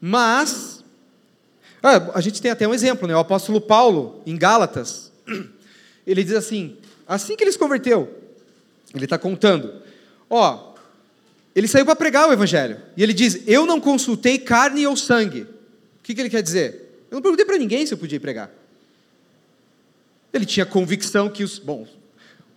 Mas, 0.00 0.84
ah, 1.82 2.10
a 2.14 2.20
gente 2.20 2.42
tem 2.42 2.50
até 2.50 2.68
um 2.68 2.74
exemplo, 2.74 3.08
né? 3.08 3.16
o 3.16 3.20
apóstolo 3.20 3.60
Paulo, 3.60 4.20
em 4.26 4.36
Gálatas, 4.36 5.10
ele 6.06 6.22
diz 6.22 6.34
assim: 6.34 6.76
assim 7.06 7.34
que 7.34 7.44
ele 7.44 7.52
se 7.52 7.58
converteu, 7.58 8.12
ele 8.94 9.04
está 9.04 9.16
contando, 9.16 9.80
ó, 10.28 10.74
ele 11.56 11.66
saiu 11.66 11.86
para 11.86 11.96
pregar 11.96 12.28
o 12.28 12.32
evangelho, 12.34 12.78
e 12.94 13.02
ele 13.02 13.14
diz: 13.14 13.40
Eu 13.46 13.64
não 13.64 13.80
consultei 13.80 14.38
carne 14.38 14.86
ou 14.86 14.94
sangue. 14.94 15.42
O 15.98 16.02
que, 16.02 16.14
que 16.14 16.20
ele 16.20 16.28
quer 16.28 16.42
dizer? 16.42 17.06
Eu 17.10 17.16
não 17.16 17.22
perguntei 17.22 17.46
para 17.46 17.56
ninguém 17.56 17.86
se 17.86 17.94
eu 17.94 17.98
podia 17.98 18.20
pregar. 18.20 18.50
Ele 20.34 20.44
tinha 20.44 20.66
convicção 20.66 21.30
que 21.30 21.42
os. 21.42 21.58
Bom, 21.58 21.88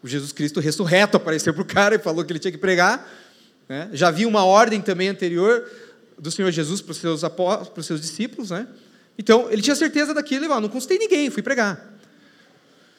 o 0.03 0.07
Jesus 0.07 0.33
Cristo 0.33 0.59
ressurreto 0.59 1.15
apareceu 1.15 1.53
para 1.53 1.61
o 1.61 1.65
cara 1.65 1.95
e 1.95 1.99
falou 1.99 2.25
que 2.25 2.31
ele 2.33 2.39
tinha 2.39 2.51
que 2.51 2.57
pregar. 2.57 3.09
Né? 3.69 3.89
Já 3.93 4.09
havia 4.09 4.27
uma 4.27 4.43
ordem 4.43 4.81
também 4.81 5.07
anterior 5.07 5.65
do 6.17 6.29
Senhor 6.29 6.51
Jesus 6.51 6.81
para 6.81 6.91
os 6.91 6.97
seus, 6.97 7.21
para 7.21 7.79
os 7.79 7.85
seus 7.85 8.01
discípulos, 8.01 8.51
né? 8.51 8.67
Então, 9.17 9.49
ele 9.49 9.61
tinha 9.61 9.75
certeza 9.75 10.13
daquilo, 10.13 10.41
ele 10.41 10.47
falou, 10.47 10.61
não 10.61 10.69
consultei 10.69 10.97
ninguém, 10.97 11.29
fui 11.29 11.41
pregar. 11.41 11.93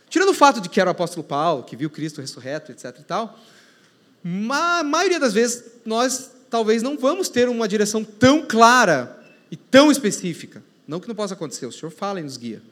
Tirando 0.08 0.30
o 0.30 0.34
fato 0.34 0.60
de 0.60 0.68
que 0.68 0.80
era 0.80 0.88
o 0.88 0.92
apóstolo 0.92 1.24
Paulo, 1.24 1.62
que 1.62 1.76
viu 1.76 1.88
Cristo 1.88 2.20
ressurreto, 2.20 2.72
etc 2.72 2.94
e 2.98 3.04
tal, 3.04 3.38
a 4.24 4.82
maioria 4.84 5.18
das 5.18 5.32
vezes 5.32 5.64
nós 5.84 6.30
talvez 6.50 6.82
não 6.82 6.98
vamos 6.98 7.28
ter 7.28 7.48
uma 7.48 7.66
direção 7.66 8.04
tão 8.04 8.44
clara 8.44 9.18
e 9.50 9.56
tão 9.56 9.90
específica. 9.90 10.62
Não 10.86 11.00
que 11.00 11.08
não 11.08 11.14
possa 11.14 11.34
acontecer, 11.34 11.66
o 11.66 11.72
Senhor 11.72 11.90
fala 11.90 12.20
e 12.20 12.22
nos 12.22 12.36
guia. 12.36 12.62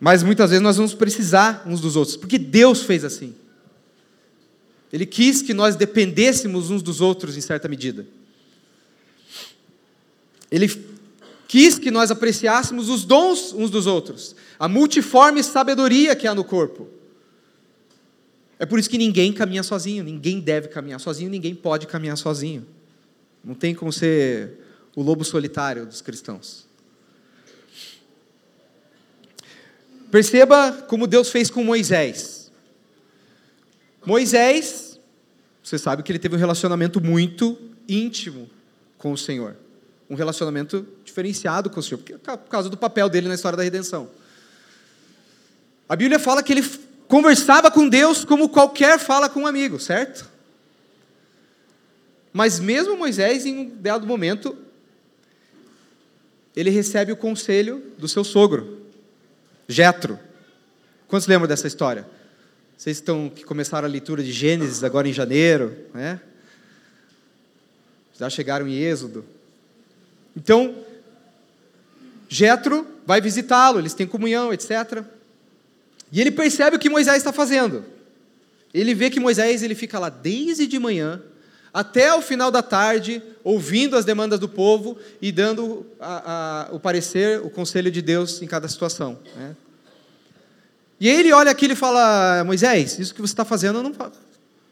Mas 0.00 0.22
muitas 0.22 0.50
vezes 0.50 0.62
nós 0.62 0.76
vamos 0.76 0.92
precisar 0.92 1.62
uns 1.66 1.80
dos 1.80 1.96
outros, 1.96 2.16
porque 2.16 2.36
Deus 2.36 2.82
fez 2.82 3.04
assim. 3.04 3.34
Ele 4.92 5.06
quis 5.06 5.40
que 5.40 5.54
nós 5.54 5.76
dependêssemos 5.76 6.70
uns 6.70 6.82
dos 6.82 7.00
outros 7.00 7.36
em 7.36 7.40
certa 7.40 7.68
medida. 7.68 8.06
Ele 10.50 10.68
quis 11.48 11.78
que 11.78 11.90
nós 11.90 12.10
apreciássemos 12.10 12.88
os 12.88 13.04
dons 13.04 13.52
uns 13.52 13.70
dos 13.70 13.86
outros, 13.86 14.36
a 14.58 14.68
multiforme 14.68 15.42
sabedoria 15.42 16.14
que 16.14 16.26
há 16.26 16.34
no 16.34 16.44
corpo. 16.44 16.88
É 18.58 18.66
por 18.66 18.78
isso 18.78 18.88
que 18.88 18.98
ninguém 18.98 19.32
caminha 19.32 19.62
sozinho, 19.62 20.04
ninguém 20.04 20.40
deve 20.40 20.68
caminhar 20.68 21.00
sozinho, 21.00 21.30
ninguém 21.30 21.54
pode 21.54 21.86
caminhar 21.86 22.16
sozinho. 22.16 22.66
Não 23.42 23.54
tem 23.54 23.74
como 23.74 23.92
ser 23.92 24.58
o 24.94 25.02
lobo 25.02 25.24
solitário 25.24 25.84
dos 25.84 26.00
cristãos. 26.00 26.66
Perceba 30.10 30.72
como 30.88 31.06
Deus 31.06 31.28
fez 31.30 31.50
com 31.50 31.64
Moisés. 31.64 32.52
Moisés, 34.06 35.00
você 35.62 35.76
sabe 35.78 36.02
que 36.02 36.12
ele 36.12 36.18
teve 36.18 36.36
um 36.36 36.38
relacionamento 36.38 37.00
muito 37.00 37.58
íntimo 37.88 38.48
com 38.96 39.12
o 39.12 39.18
Senhor. 39.18 39.56
Um 40.08 40.14
relacionamento 40.14 40.86
diferenciado 41.04 41.68
com 41.68 41.80
o 41.80 41.82
Senhor, 41.82 41.98
por 41.98 42.48
causa 42.48 42.68
do 42.68 42.76
papel 42.76 43.08
dele 43.08 43.26
na 43.26 43.34
história 43.34 43.56
da 43.56 43.62
redenção. 43.62 44.08
A 45.88 45.96
Bíblia 45.96 46.18
fala 46.18 46.42
que 46.42 46.52
ele 46.52 46.62
conversava 47.14 47.70
com 47.70 47.88
Deus 47.88 48.24
como 48.24 48.48
qualquer 48.48 48.98
fala 48.98 49.28
com 49.28 49.42
um 49.42 49.46
amigo, 49.46 49.78
certo? 49.78 50.28
Mas 52.32 52.58
mesmo 52.58 52.96
Moisés, 52.96 53.46
em 53.46 53.56
um 53.56 53.76
dado 53.76 54.04
momento, 54.04 54.58
ele 56.56 56.70
recebe 56.70 57.12
o 57.12 57.16
conselho 57.16 57.92
do 57.96 58.08
seu 58.08 58.24
sogro, 58.24 58.84
Jetro. 59.68 60.18
Quantos 61.06 61.28
lembram 61.28 61.46
dessa 61.46 61.68
história? 61.68 62.04
Vocês 62.76 62.96
estão 62.96 63.30
que 63.30 63.44
começaram 63.44 63.86
a 63.86 63.90
leitura 63.90 64.20
de 64.20 64.32
Gênesis 64.32 64.82
agora 64.82 65.08
em 65.08 65.12
janeiro, 65.12 65.86
né? 65.94 66.20
Já 68.18 68.28
chegaram 68.28 68.66
em 68.66 68.74
Êxodo. 68.74 69.24
Então, 70.36 70.84
Jetro 72.28 72.84
vai 73.06 73.20
visitá-lo, 73.20 73.78
eles 73.78 73.94
têm 73.94 74.04
comunhão, 74.04 74.52
etc. 74.52 75.13
E 76.14 76.20
ele 76.20 76.30
percebe 76.30 76.76
o 76.76 76.78
que 76.78 76.88
Moisés 76.88 77.16
está 77.16 77.32
fazendo. 77.32 77.84
Ele 78.72 78.94
vê 78.94 79.10
que 79.10 79.18
Moisés 79.18 79.64
ele 79.64 79.74
fica 79.74 79.98
lá 79.98 80.08
desde 80.08 80.64
de 80.64 80.78
manhã 80.78 81.20
até 81.72 82.14
o 82.14 82.22
final 82.22 82.52
da 82.52 82.62
tarde, 82.62 83.20
ouvindo 83.42 83.96
as 83.96 84.04
demandas 84.04 84.38
do 84.38 84.48
povo 84.48 84.96
e 85.20 85.32
dando 85.32 85.84
a, 85.98 86.68
a, 86.70 86.72
o 86.72 86.78
parecer, 86.78 87.40
o 87.40 87.50
conselho 87.50 87.90
de 87.90 88.00
Deus 88.00 88.40
em 88.40 88.46
cada 88.46 88.68
situação. 88.68 89.18
Né? 89.36 89.56
E 91.00 91.08
ele 91.08 91.32
olha 91.32 91.50
aqui 91.50 91.66
e 91.66 91.74
fala: 91.74 92.44
Moisés, 92.44 92.96
isso 93.00 93.12
que 93.12 93.20
você 93.20 93.32
está 93.32 93.44
fazendo 93.44 93.82
não, 93.82 93.92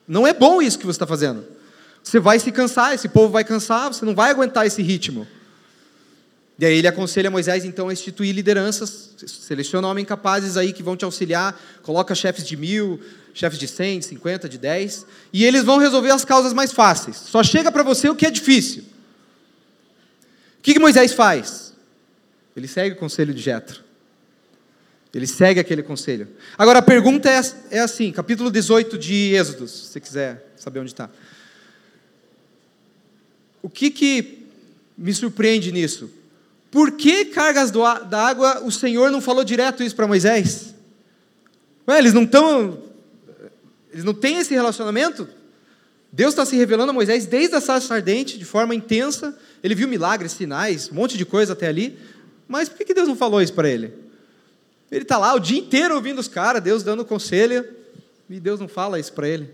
não 0.07 0.25
é 0.25 0.33
bom 0.33 0.63
isso 0.63 0.79
que 0.79 0.87
você 0.87 0.95
está 0.95 1.09
fazendo. 1.09 1.45
Você 2.05 2.21
vai 2.21 2.39
se 2.39 2.53
cansar, 2.53 2.95
esse 2.95 3.09
povo 3.09 3.33
vai 3.33 3.43
cansar, 3.43 3.93
você 3.93 4.05
não 4.05 4.15
vai 4.15 4.31
aguentar 4.31 4.65
esse 4.65 4.81
ritmo. 4.81 5.27
E 6.59 6.67
aí 6.67 6.79
ele 6.79 6.87
aconselha 6.87 7.31
Moisés 7.31 7.65
então 7.65 7.89
a 7.89 7.93
instituir 7.93 8.35
lideranças, 8.35 9.11
seleciona 9.27 9.89
homens 9.89 10.07
capazes 10.07 10.57
aí 10.57 10.73
que 10.73 10.83
vão 10.83 10.97
te 10.97 11.05
auxiliar, 11.05 11.61
coloca 11.83 12.15
chefes 12.15 12.47
de 12.47 12.57
mil, 12.57 13.01
chefes 13.35 13.59
de 13.59 13.67
cem, 13.67 13.99
de 13.99 14.05
cinquenta, 14.05 14.49
de 14.49 14.59
dez, 14.59 15.07
e 15.33 15.45
eles 15.45 15.65
vão 15.65 15.79
resolver 15.79 16.11
as 16.11 16.25
causas 16.25 16.53
mais 16.53 16.73
fáceis. 16.73 17.17
Só 17.17 17.43
chega 17.43 17.73
para 17.73 17.83
você 17.83 18.09
o 18.09 18.15
que 18.15 18.27
é 18.27 18.31
difícil. 18.31 18.85
O 20.59 20.63
que, 20.63 20.75
que 20.75 20.79
Moisés 20.79 21.13
faz? 21.13 21.73
Ele 22.55 22.69
segue 22.69 22.95
o 22.95 22.99
conselho 22.99 23.35
de 23.35 23.41
Jetro. 23.41 23.83
Ele 25.13 25.27
segue 25.27 25.61
aquele 25.61 25.83
conselho. 25.83 26.29
Agora 26.57 26.79
a 26.79 26.83
pergunta 26.83 27.29
é, 27.29 27.41
é 27.71 27.81
assim, 27.81 28.13
capítulo 28.13 28.51
18 28.51 28.97
de 28.97 29.35
Êxodo, 29.35 29.69
se 29.69 29.87
você 29.87 30.01
quiser 30.01 30.53
saber 30.57 30.81
onde 30.81 30.91
está. 30.91 31.11
O 33.61 33.69
que, 33.69 33.91
que 33.91 34.47
me 34.97 35.13
surpreende 35.13 35.71
nisso? 35.71 36.11
Por 36.73 36.93
que 36.93 37.27
cargas 37.27 37.71
do, 37.71 37.83
da 38.05 38.27
água 38.27 38.63
o 38.65 38.73
Senhor 38.73 39.11
não 39.11 39.21
falou 39.21 39.45
direto 39.45 39.83
isso 39.83 39.95
para 39.95 40.07
Moisés? 40.09 40.75
Ué, 41.87 41.99
eles 41.99 42.15
não 42.15 42.23
estão. 42.23 42.83
Eles 43.93 44.05
não 44.05 44.15
têm 44.15 44.39
esse 44.39 44.55
relacionamento? 44.55 45.29
Deus 46.11 46.31
está 46.33 46.47
se 46.47 46.57
revelando 46.57 46.89
a 46.89 46.95
Moisés 46.95 47.27
desde 47.27 47.55
a 47.55 47.61
sarça 47.61 47.95
ardente, 47.95 48.39
de 48.39 48.47
forma 48.47 48.75
intensa. 48.75 49.39
Ele 49.63 49.75
viu 49.75 49.87
milagres, 49.87 50.33
sinais, 50.33 50.91
um 50.91 50.95
monte 50.95 51.19
de 51.19 51.27
coisa 51.27 51.53
até 51.53 51.69
ali. 51.69 51.99
Mas 52.49 52.71
por 52.71 52.87
que 52.87 52.95
Deus 52.95 53.07
não 53.07 53.17
falou 53.17 53.43
isso 53.43 53.53
para 53.53 53.69
ele? 53.69 53.93
Ele 54.91 55.03
está 55.03 55.19
lá 55.19 55.35
o 55.35 55.39
dia 55.39 55.59
inteiro 55.59 55.95
ouvindo 55.95 56.21
os 56.21 56.29
caras, 56.29 56.63
Deus 56.63 56.83
dando 56.83 57.05
conselho, 57.05 57.69
e 58.31 58.41
Deus 58.41 58.59
não 58.59 58.69
fala 58.69 58.99
isso 58.99 59.13
para 59.13 59.29
ele. 59.29 59.51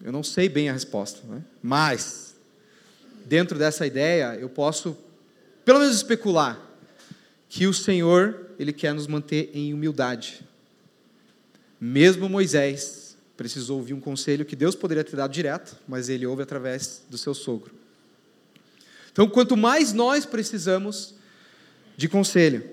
Eu 0.00 0.12
não 0.12 0.22
sei 0.22 0.48
bem 0.48 0.68
a 0.68 0.72
resposta, 0.72 1.20
né? 1.28 1.42
mas 1.60 2.21
dentro 3.26 3.58
dessa 3.58 3.86
ideia, 3.86 4.36
eu 4.40 4.48
posso, 4.48 4.96
pelo 5.64 5.80
menos, 5.80 5.96
especular 5.96 6.60
que 7.48 7.66
o 7.66 7.74
Senhor, 7.74 8.50
Ele 8.58 8.72
quer 8.72 8.94
nos 8.94 9.06
manter 9.06 9.50
em 9.52 9.74
humildade. 9.74 10.40
Mesmo 11.80 12.28
Moisés 12.28 13.16
precisou 13.36 13.78
ouvir 13.78 13.92
um 13.92 14.00
conselho 14.00 14.44
que 14.44 14.54
Deus 14.54 14.74
poderia 14.74 15.02
ter 15.02 15.16
dado 15.16 15.32
direto, 15.32 15.76
mas 15.88 16.08
ele 16.08 16.24
ouve 16.24 16.42
através 16.42 17.02
do 17.10 17.18
seu 17.18 17.34
sogro. 17.34 17.74
Então, 19.10 19.28
quanto 19.28 19.56
mais 19.56 19.92
nós 19.92 20.24
precisamos 20.24 21.14
de 21.96 22.08
conselho. 22.08 22.64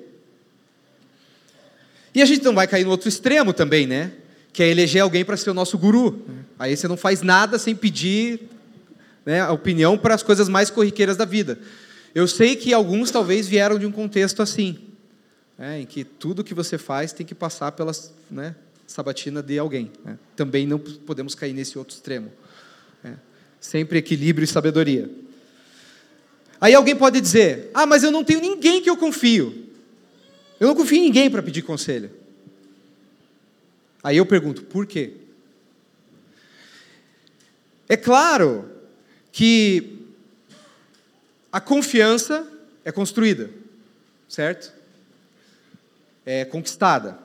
E 2.13 2.21
a 2.21 2.25
gente 2.25 2.43
não 2.43 2.53
vai 2.55 2.67
cair 2.67 2.83
no 2.83 2.91
outro 2.91 3.09
extremo 3.09 3.53
também, 3.53 3.85
né? 3.85 4.13
Que 4.53 4.63
é 4.63 4.69
eleger 4.69 5.01
alguém 5.01 5.25
para 5.25 5.38
ser 5.38 5.49
o 5.49 5.53
nosso 5.53 5.77
guru. 5.77 6.25
Aí 6.57 6.75
você 6.75 6.88
não 6.88 6.97
faz 6.97 7.21
nada 7.21 7.59
sem 7.59 7.75
pedir 7.75 8.49
né, 9.25 9.41
a 9.41 9.51
opinião 9.51 9.97
para 9.97 10.15
as 10.15 10.23
coisas 10.23 10.49
mais 10.49 10.69
corriqueiras 10.69 11.17
da 11.17 11.25
vida. 11.25 11.60
Eu 12.13 12.27
sei 12.27 12.55
que 12.55 12.73
alguns 12.73 13.12
talvez 13.12 13.47
vieram 13.47 13.77
de 13.77 13.86
um 13.86 13.91
contexto 13.91 14.41
assim, 14.41 14.79
né, 15.58 15.82
em 15.82 15.86
que 15.86 16.03
tudo 16.03 16.43
que 16.43 16.53
você 16.53 16.77
faz 16.77 17.13
tem 17.13 17.25
que 17.25 17.36
passar 17.36 17.71
pela 17.73 17.91
né, 18.29 18.55
sabatina 18.88 19.41
de 19.43 19.58
alguém. 19.60 19.91
Né. 20.03 20.17
Também 20.36 20.65
não 20.65 20.79
podemos 20.79 21.36
cair 21.36 21.53
nesse 21.53 21.77
outro 21.77 21.95
extremo. 21.95 22.32
Né. 23.03 23.17
Sempre 23.60 23.99
equilíbrio 23.99 24.43
e 24.43 24.47
sabedoria. 24.47 25.10
Aí 26.62 26.73
alguém 26.73 26.95
pode 26.95 27.21
dizer: 27.21 27.69
Ah, 27.73 27.86
mas 27.86 28.03
eu 28.03 28.12
não 28.12 28.23
tenho 28.23 28.41
ninguém 28.41 28.82
que 28.82 28.89
eu 28.89 28.97
confio. 28.97 29.67
Eu 30.60 30.67
não 30.67 30.75
confio 30.75 30.97
em 30.97 31.03
ninguém 31.03 31.29
para 31.29 31.41
pedir 31.41 31.62
conselho. 31.62 32.12
Aí 34.03 34.17
eu 34.17 34.25
pergunto: 34.25 34.63
por 34.63 34.86
quê? 34.86 35.13
É 37.88 37.95
claro 37.95 38.68
que 39.39 40.06
a 41.49 41.62
confiança 41.62 42.45
é 42.84 42.91
construída, 42.91 43.49
certo? 44.28 44.73
É 46.25 46.43
conquistada. 46.43 47.17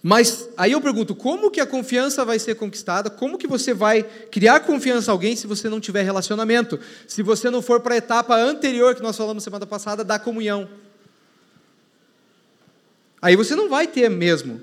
Mas 0.00 0.48
aí 0.56 0.70
eu 0.70 0.80
pergunto, 0.80 1.16
como 1.16 1.50
que 1.50 1.58
a 1.60 1.66
confiança 1.66 2.24
vai 2.24 2.38
ser 2.38 2.54
conquistada? 2.54 3.10
Como 3.10 3.36
que 3.36 3.48
você 3.48 3.74
vai 3.74 4.04
criar 4.04 4.60
confiança 4.60 5.10
em 5.10 5.12
alguém 5.12 5.34
se 5.34 5.48
você 5.48 5.68
não 5.68 5.80
tiver 5.80 6.04
relacionamento? 6.04 6.78
Se 7.08 7.24
você 7.24 7.50
não 7.50 7.60
for 7.60 7.80
para 7.80 7.94
a 7.94 7.98
etapa 7.98 8.36
anterior 8.36 8.94
que 8.94 9.02
nós 9.02 9.16
falamos 9.16 9.42
semana 9.42 9.66
passada 9.66 10.04
da 10.04 10.20
comunhão? 10.20 10.68
Aí 13.20 13.34
você 13.34 13.56
não 13.56 13.68
vai 13.68 13.88
ter 13.88 14.08
mesmo 14.08 14.60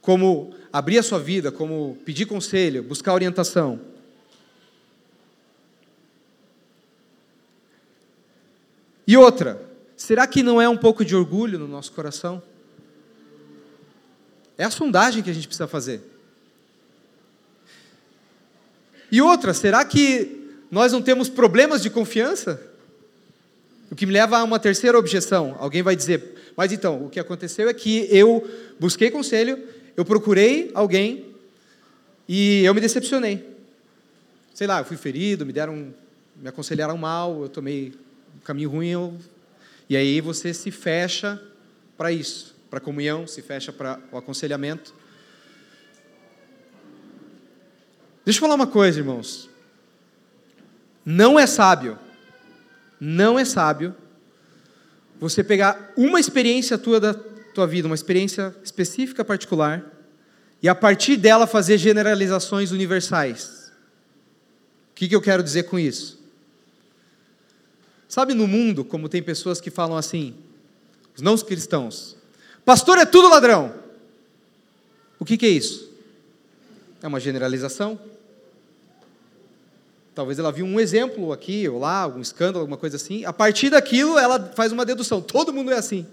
como 0.00 0.54
abrir 0.72 0.98
a 0.98 1.02
sua 1.02 1.18
vida, 1.18 1.50
como 1.50 1.98
pedir 2.04 2.26
conselho, 2.26 2.84
buscar 2.84 3.12
orientação. 3.12 3.97
E 9.08 9.16
outra, 9.16 9.58
será 9.96 10.26
que 10.26 10.42
não 10.42 10.60
é 10.60 10.68
um 10.68 10.76
pouco 10.76 11.02
de 11.02 11.16
orgulho 11.16 11.58
no 11.58 11.66
nosso 11.66 11.90
coração? 11.92 12.42
É 14.58 14.64
a 14.64 14.70
sondagem 14.70 15.22
que 15.22 15.30
a 15.30 15.32
gente 15.32 15.48
precisa 15.48 15.66
fazer. 15.66 16.02
E 19.10 19.22
outra, 19.22 19.54
será 19.54 19.82
que 19.82 20.50
nós 20.70 20.92
não 20.92 21.00
temos 21.00 21.30
problemas 21.30 21.80
de 21.80 21.88
confiança? 21.88 22.60
O 23.90 23.96
que 23.96 24.04
me 24.04 24.12
leva 24.12 24.36
a 24.36 24.44
uma 24.44 24.58
terceira 24.58 24.98
objeção. 24.98 25.56
Alguém 25.58 25.82
vai 25.82 25.96
dizer, 25.96 26.52
mas 26.54 26.70
então, 26.70 27.06
o 27.06 27.08
que 27.08 27.18
aconteceu 27.18 27.66
é 27.66 27.72
que 27.72 28.06
eu 28.10 28.46
busquei 28.78 29.10
conselho, 29.10 29.58
eu 29.96 30.04
procurei 30.04 30.70
alguém 30.74 31.24
e 32.28 32.62
eu 32.62 32.74
me 32.74 32.80
decepcionei. 32.82 33.56
Sei 34.52 34.66
lá, 34.66 34.80
eu 34.80 34.84
fui 34.84 34.98
ferido, 34.98 35.46
me 35.46 35.52
deram, 35.54 35.94
me 36.36 36.48
aconselharam 36.48 36.98
mal, 36.98 37.40
eu 37.40 37.48
tomei 37.48 37.94
caminho 38.48 38.70
ruim, 38.70 38.88
eu... 38.88 39.14
e 39.90 39.94
aí 39.94 40.22
você 40.22 40.54
se 40.54 40.70
fecha 40.70 41.38
para 41.98 42.10
isso, 42.10 42.56
para 42.70 42.78
a 42.78 42.80
comunhão, 42.80 43.26
se 43.26 43.42
fecha 43.42 43.70
para 43.70 44.00
o 44.10 44.16
aconselhamento. 44.16 44.94
Deixa 48.24 48.38
eu 48.38 48.40
falar 48.40 48.54
uma 48.54 48.66
coisa, 48.66 49.00
irmãos. 49.00 49.50
Não 51.04 51.38
é 51.38 51.46
sábio, 51.46 51.98
não 52.98 53.38
é 53.38 53.44
sábio 53.44 53.94
você 55.20 55.44
pegar 55.44 55.92
uma 55.94 56.18
experiência 56.18 56.78
tua 56.78 56.98
da 56.98 57.12
tua 57.12 57.66
vida, 57.66 57.86
uma 57.86 57.94
experiência 57.94 58.56
específica, 58.64 59.22
particular, 59.22 59.84
e 60.62 60.70
a 60.70 60.74
partir 60.74 61.18
dela 61.18 61.46
fazer 61.46 61.76
generalizações 61.76 62.72
universais. 62.72 63.70
O 64.90 64.94
que, 64.94 65.06
que 65.06 65.14
eu 65.14 65.20
quero 65.20 65.42
dizer 65.42 65.64
com 65.64 65.78
isso? 65.78 66.17
Sabe 68.08 68.32
no 68.32 68.48
mundo 68.48 68.84
como 68.84 69.08
tem 69.08 69.22
pessoas 69.22 69.60
que 69.60 69.70
falam 69.70 69.96
assim, 69.96 70.34
os 71.14 71.20
não 71.20 71.36
cristãos, 71.36 72.16
pastor 72.64 72.96
é 72.96 73.04
tudo 73.04 73.28
ladrão. 73.28 73.74
O 75.20 75.24
que, 75.24 75.36
que 75.36 75.44
é 75.44 75.50
isso? 75.50 75.92
É 77.02 77.06
uma 77.06 77.20
generalização? 77.20 78.00
Talvez 80.14 80.38
ela 80.38 80.50
viu 80.50 80.64
um 80.64 80.80
exemplo 80.80 81.32
aqui 81.32 81.68
ou 81.68 81.78
lá, 81.78 82.00
algum 82.00 82.20
escândalo, 82.20 82.60
alguma 82.60 82.76
coisa 82.76 82.96
assim. 82.96 83.24
A 83.24 83.32
partir 83.32 83.70
daquilo, 83.70 84.18
ela 84.18 84.52
faz 84.56 84.72
uma 84.72 84.84
dedução. 84.84 85.20
Todo 85.20 85.52
mundo 85.52 85.70
é 85.70 85.76
assim. 85.76 86.06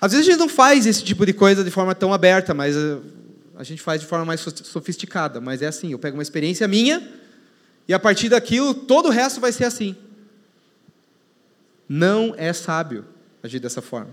Às 0.00 0.12
vezes 0.12 0.26
a 0.26 0.30
gente 0.30 0.38
não 0.38 0.48
faz 0.48 0.86
esse 0.86 1.02
tipo 1.02 1.24
de 1.24 1.32
coisa 1.32 1.64
de 1.64 1.70
forma 1.70 1.94
tão 1.94 2.12
aberta, 2.12 2.52
mas 2.52 2.76
eh, 2.76 2.98
a 3.56 3.64
gente 3.64 3.80
faz 3.80 4.02
de 4.02 4.06
forma 4.06 4.24
mais 4.26 4.40
sofisticada. 4.40 5.40
Mas 5.40 5.62
é 5.62 5.66
assim: 5.66 5.92
eu 5.92 5.98
pego 5.98 6.16
uma 6.16 6.22
experiência 6.22 6.68
minha 6.68 7.23
e 7.86 7.92
a 7.92 7.98
partir 7.98 8.28
daquilo, 8.28 8.74
todo 8.74 9.06
o 9.06 9.10
resto 9.10 9.40
vai 9.40 9.52
ser 9.52 9.64
assim. 9.64 9.96
Não 11.88 12.34
é 12.36 12.52
sábio 12.52 13.04
agir 13.42 13.60
dessa 13.60 13.82
forma. 13.82 14.12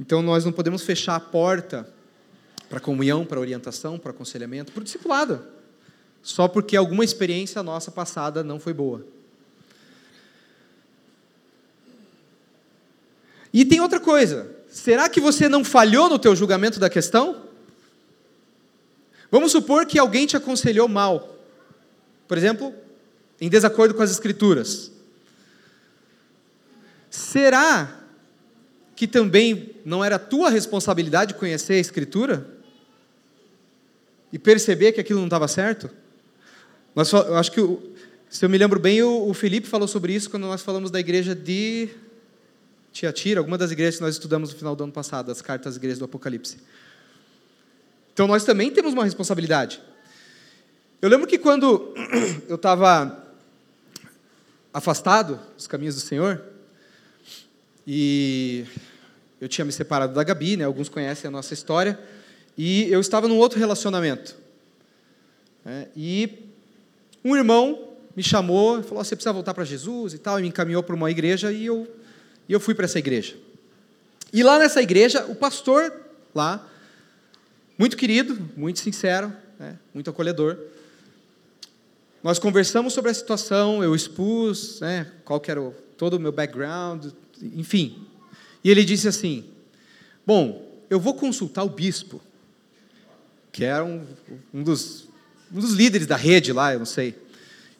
Então 0.00 0.22
nós 0.22 0.44
não 0.44 0.52
podemos 0.52 0.82
fechar 0.82 1.16
a 1.16 1.20
porta 1.20 1.88
para 2.68 2.80
comunhão, 2.80 3.24
para 3.24 3.40
orientação, 3.40 3.98
para 3.98 4.10
aconselhamento, 4.10 4.72
para 4.72 4.80
o 4.80 4.84
discipulado, 4.84 5.44
só 6.22 6.48
porque 6.48 6.76
alguma 6.76 7.04
experiência 7.04 7.62
nossa 7.62 7.90
passada 7.90 8.42
não 8.42 8.58
foi 8.58 8.72
boa. 8.72 9.06
E 13.52 13.64
tem 13.64 13.80
outra 13.80 14.00
coisa, 14.00 14.54
será 14.68 15.08
que 15.08 15.20
você 15.20 15.48
não 15.48 15.64
falhou 15.64 16.08
no 16.08 16.18
teu 16.18 16.34
julgamento 16.36 16.78
da 16.78 16.90
questão? 16.90 17.45
Vamos 19.30 19.52
supor 19.52 19.86
que 19.86 19.98
alguém 19.98 20.26
te 20.26 20.36
aconselhou 20.36 20.88
mal, 20.88 21.36
por 22.28 22.36
exemplo, 22.36 22.72
em 23.40 23.48
desacordo 23.48 23.94
com 23.94 24.02
as 24.02 24.10
escrituras. 24.10 24.90
Será 27.10 28.02
que 28.94 29.06
também 29.06 29.74
não 29.84 30.04
era 30.04 30.18
tua 30.18 30.48
responsabilidade 30.48 31.34
conhecer 31.34 31.74
a 31.74 31.78
escritura? 31.78 32.56
e 34.32 34.38
perceber 34.38 34.92
que 34.92 35.00
aquilo 35.00 35.18
não 35.18 35.26
estava 35.26 35.48
certo? 35.48 35.90
Nós, 36.94 37.12
eu 37.12 37.36
acho 37.36 37.52
que, 37.52 37.60
se 38.28 38.44
eu 38.44 38.48
me 38.48 38.58
lembro 38.58 38.80
bem, 38.80 39.02
o, 39.02 39.32
Felipe 39.34 39.66
falou 39.66 39.86
sobre 39.86 40.12
isso 40.12 40.30
quando 40.30 40.44
nós 40.44 40.62
falamos 40.62 40.90
da 40.90 40.98
igreja 40.98 41.34
de 41.34 41.88
Tiatira, 42.92 43.40
alguma 43.40 43.58
das 43.58 43.70
igrejas 43.70 43.96
que 43.96 44.02
nós 44.02 44.14
estudamos 44.14 44.52
no 44.52 44.58
final 44.58 44.74
do 44.74 44.84
ano 44.84 44.92
passado, 44.92 45.30
as 45.30 45.42
cartas 45.42 45.72
das 45.72 45.76
igrejas 45.76 45.98
do 45.98 46.04
Apocalipse. 46.04 46.58
Então 48.16 48.26
nós 48.26 48.44
também 48.44 48.70
temos 48.70 48.94
uma 48.94 49.04
responsabilidade. 49.04 49.78
Eu 51.02 51.10
lembro 51.10 51.26
que 51.26 51.36
quando 51.36 51.92
eu 52.48 52.56
estava 52.56 53.26
afastado 54.72 55.38
dos 55.54 55.66
caminhos 55.66 55.96
do 55.96 56.00
Senhor, 56.00 56.42
e 57.86 58.64
eu 59.38 59.46
tinha 59.50 59.66
me 59.66 59.70
separado 59.70 60.14
da 60.14 60.24
Gabi, 60.24 60.56
né? 60.56 60.64
alguns 60.64 60.88
conhecem 60.88 61.28
a 61.28 61.30
nossa 61.30 61.52
história, 61.52 62.00
e 62.56 62.90
eu 62.90 63.00
estava 63.02 63.28
num 63.28 63.36
outro 63.36 63.58
relacionamento. 63.58 64.34
É, 65.66 65.88
e 65.94 66.38
um 67.22 67.36
irmão 67.36 67.98
me 68.16 68.22
chamou 68.22 68.80
e 68.80 68.82
falou: 68.82 69.04
Você 69.04 69.14
precisa 69.14 69.34
voltar 69.34 69.52
para 69.52 69.62
Jesus 69.62 70.14
e 70.14 70.18
tal, 70.18 70.38
e 70.38 70.42
me 70.42 70.48
encaminhou 70.48 70.82
para 70.82 70.96
uma 70.96 71.10
igreja, 71.10 71.52
e 71.52 71.66
eu, 71.66 71.86
e 72.48 72.52
eu 72.54 72.60
fui 72.60 72.74
para 72.74 72.86
essa 72.86 72.98
igreja. 72.98 73.36
E 74.32 74.42
lá 74.42 74.58
nessa 74.58 74.80
igreja, 74.80 75.26
o 75.28 75.34
pastor 75.34 75.92
lá, 76.34 76.66
muito 77.78 77.96
querido, 77.96 78.38
muito 78.56 78.80
sincero, 78.80 79.32
né, 79.58 79.78
muito 79.92 80.08
acolhedor, 80.10 80.58
nós 82.22 82.38
conversamos 82.38 82.92
sobre 82.92 83.10
a 83.10 83.14
situação, 83.14 83.84
eu 83.84 83.94
expus 83.94 84.80
né, 84.80 85.06
qual 85.24 85.38
que 85.38 85.50
era 85.50 85.60
o, 85.62 85.72
todo 85.96 86.14
o 86.14 86.20
meu 86.20 86.32
background, 86.32 87.06
enfim. 87.40 88.04
E 88.64 88.70
ele 88.70 88.84
disse 88.84 89.06
assim: 89.06 89.44
Bom, 90.26 90.66
eu 90.90 90.98
vou 90.98 91.14
consultar 91.14 91.62
o 91.62 91.68
bispo 91.68 92.20
que 93.52 93.64
era 93.64 93.82
um, 93.82 94.04
um, 94.52 94.62
dos, 94.62 95.08
um 95.50 95.58
dos 95.58 95.72
líderes 95.72 96.06
da 96.06 96.16
rede 96.16 96.52
lá, 96.52 96.74
eu 96.74 96.78
não 96.78 96.84
sei. 96.84 97.14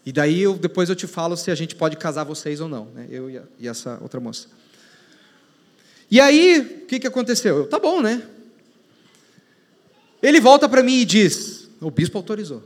E 0.07 0.13
daí 0.13 0.41
eu, 0.41 0.55
depois 0.55 0.89
eu 0.89 0.97
te 0.97 1.07
falo 1.07 1.37
se 1.37 1.51
a 1.51 1.55
gente 1.55 1.75
pode 1.75 1.97
casar 1.97 2.25
vocês 2.25 2.61
ou 2.61 2.69
não, 2.69 2.87
né? 2.95 3.07
eu 3.11 3.29
e, 3.29 3.37
a, 3.37 3.43
e 3.59 3.69
essa 3.69 3.99
outra 4.01 4.19
moça. 4.19 4.49
E 6.11 6.19
aí, 6.19 6.61
o 6.61 6.87
que, 6.87 7.01
que 7.01 7.07
aconteceu? 7.07 7.59
Eu, 7.59 7.67
tá 7.67 7.79
bom, 7.79 8.01
né? 8.01 8.23
Ele 10.23 10.41
volta 10.41 10.69
para 10.69 10.83
mim 10.83 11.01
e 11.01 11.05
diz: 11.05 11.69
o 11.81 11.91
bispo 11.91 12.19
autorizou. 12.19 12.63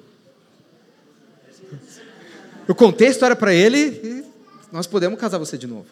Eu 2.66 2.74
contei 2.74 3.08
a 3.08 3.10
história 3.10 3.34
para 3.34 3.52
ele 3.52 3.78
e 3.78 4.24
nós 4.72 4.86
podemos 4.86 5.18
casar 5.18 5.38
você 5.38 5.58
de 5.58 5.66
novo. 5.66 5.86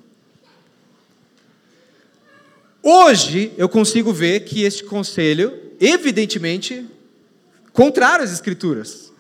Hoje 2.83 3.53
eu 3.57 3.69
consigo 3.69 4.13
ver 4.13 4.41
que 4.45 4.63
este 4.63 4.85
conselho, 4.85 5.73
evidentemente, 5.81 6.87
contrário 7.73 8.25
às 8.25 8.33
Escrituras. 8.33 9.13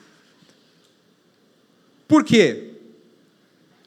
Por 2.06 2.24
quê? 2.24 2.74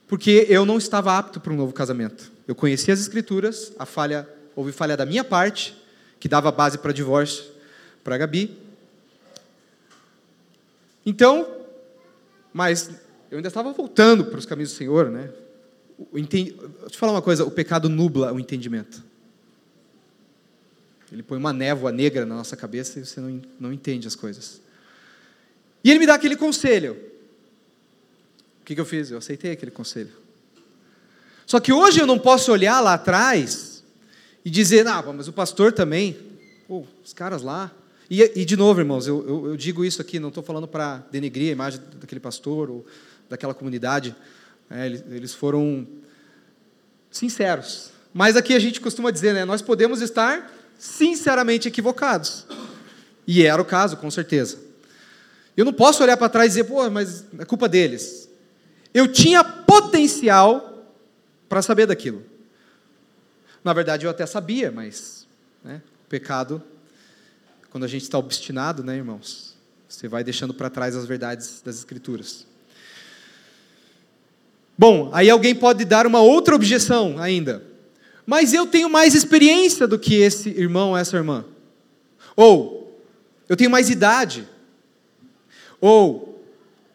Porque 0.08 0.46
eu 0.50 0.66
não 0.66 0.78
estava 0.78 1.18
apto 1.18 1.40
para 1.40 1.54
um 1.54 1.56
novo 1.56 1.74
casamento. 1.74 2.32
Eu 2.46 2.54
conhecia 2.54 2.94
as 2.94 3.00
Escrituras, 3.00 3.72
a 3.80 3.86
falha, 3.86 4.28
houve 4.56 4.74
falha 4.74 4.98
da 4.98 5.06
minha 5.06 5.24
parte, 5.24 5.76
que 6.20 6.28
dava 6.28 6.52
base 6.52 6.78
para 6.78 6.92
divórcio 6.92 7.46
para 8.04 8.18
Gabi. 8.18 8.58
Então, 11.06 11.48
mas 12.54 12.90
eu 13.30 13.38
ainda 13.38 13.48
estava 13.48 13.72
voltando 13.72 14.26
para 14.26 14.38
os 14.40 14.46
caminhos 14.46 14.72
do 14.72 14.76
Senhor, 14.76 15.10
né? 15.10 15.32
Deixa 16.14 16.54
eu 16.84 16.90
te 16.90 16.98
falar 16.98 17.14
uma 17.14 17.22
coisa: 17.22 17.46
o 17.46 17.52
pecado 17.52 17.90
nubla 17.90 18.34
o 18.34 18.40
entendimento. 18.40 19.04
Ele 21.12 21.24
põe 21.24 21.38
uma 21.38 21.52
névoa 21.52 21.92
negra 21.92 22.26
na 22.26 22.36
nossa 22.36 22.56
cabeça 22.56 23.00
e 23.00 23.06
você 23.06 23.20
não, 23.20 23.42
não 23.60 23.74
entende 23.74 24.08
as 24.08 24.16
coisas. 24.16 24.62
E 25.84 25.90
ele 25.90 26.00
me 26.00 26.06
dá 26.06 26.16
aquele 26.16 26.38
conselho. 26.38 26.94
O 28.62 28.64
que, 28.64 28.76
que 28.76 28.82
eu 28.82 28.86
fiz? 28.86 29.12
Eu 29.12 29.18
aceitei 29.18 29.52
aquele 29.52 29.72
conselho. 29.72 30.12
Só 31.46 31.60
que 31.60 31.74
hoje 31.74 32.00
eu 32.00 32.08
não 32.08 32.18
posso 32.18 32.52
olhar 32.52 32.80
lá 32.80 32.94
atrás 32.94 33.84
e 34.46 34.50
dizer, 34.50 34.88
ah, 34.88 35.04
mas 35.14 35.28
o 35.28 35.34
pastor 35.34 35.74
também, 35.74 36.18
pô, 36.68 36.86
os 37.04 37.12
caras 37.12 37.42
lá. 37.42 37.72
E, 38.14 38.42
e 38.42 38.44
de 38.44 38.58
novo, 38.58 38.82
irmãos, 38.82 39.08
eu, 39.08 39.26
eu, 39.26 39.48
eu 39.48 39.56
digo 39.56 39.86
isso 39.86 40.02
aqui, 40.02 40.20
não 40.20 40.28
estou 40.28 40.44
falando 40.44 40.68
para 40.68 40.98
denegrir 41.10 41.48
a 41.48 41.52
imagem 41.54 41.80
daquele 41.96 42.20
pastor 42.20 42.70
ou 42.70 42.86
daquela 43.30 43.54
comunidade. 43.54 44.14
É, 44.70 44.86
eles, 44.86 45.04
eles 45.10 45.34
foram 45.34 45.88
sinceros. 47.10 47.92
Mas 48.14 48.36
aqui 48.36 48.54
a 48.54 48.60
gente 48.60 48.82
costuma 48.82 49.12
dizer, 49.12 49.34
né, 49.34 49.46
nós 49.46 49.62
podemos 49.62 50.02
estar 50.02 50.52
sinceramente 50.78 51.70
equivocados. 51.70 52.46
E 53.26 53.46
era 53.46 53.62
o 53.62 53.66
caso, 53.66 53.96
com 53.96 54.12
certeza. 54.12 54.60
Eu 55.56 55.64
não 55.64 55.72
posso 55.72 56.04
olhar 56.04 56.18
para 56.18 56.28
trás 56.28 56.48
e 56.48 56.58
dizer, 56.58 56.66
pô, 56.66 56.90
mas 56.90 57.24
é 57.40 57.46
culpa 57.46 57.70
deles. 57.70 58.30
Eu 58.94 59.10
tinha 59.10 59.42
potencial 59.42 60.86
para 61.48 61.62
saber 61.62 61.86
daquilo. 61.86 62.26
Na 63.64 63.72
verdade, 63.72 64.06
eu 64.06 64.12
até 64.12 64.26
sabia, 64.26 64.70
mas 64.70 65.26
né, 65.64 65.82
o 66.06 66.10
pecado, 66.10 66.62
quando 67.72 67.86
a 67.86 67.88
gente 67.88 68.04
está 68.04 68.20
obstinado, 68.20 68.84
né, 68.84 68.96
irmãos, 68.96 69.58
você 69.90 70.08
vai 70.08 70.24
deixando 70.24 70.54
para 70.54 70.70
trás 70.70 70.96
as 70.96 71.06
verdades 71.06 71.62
das 71.66 71.78
Escrituras. 71.78 72.46
Bom, 74.78 75.10
aí 75.12 75.30
alguém 75.30 75.56
pode 75.56 75.84
dar 75.86 76.06
uma 76.06 76.22
outra 76.22 76.54
objeção 76.54 77.18
ainda 77.18 77.72
mas 78.26 78.54
eu 78.54 78.66
tenho 78.66 78.90
mais 78.90 79.14
experiência 79.14 79.88
do 79.88 79.98
que 79.98 80.16
esse 80.16 80.50
irmão 80.50 80.92
ou 80.92 80.98
essa 80.98 81.18
irmã. 81.18 81.46
Ou, 82.34 82.98
eu 83.50 83.58
tenho 83.58 83.70
mais 83.70 83.90
idade. 83.90 84.48
Ou, 85.80 86.42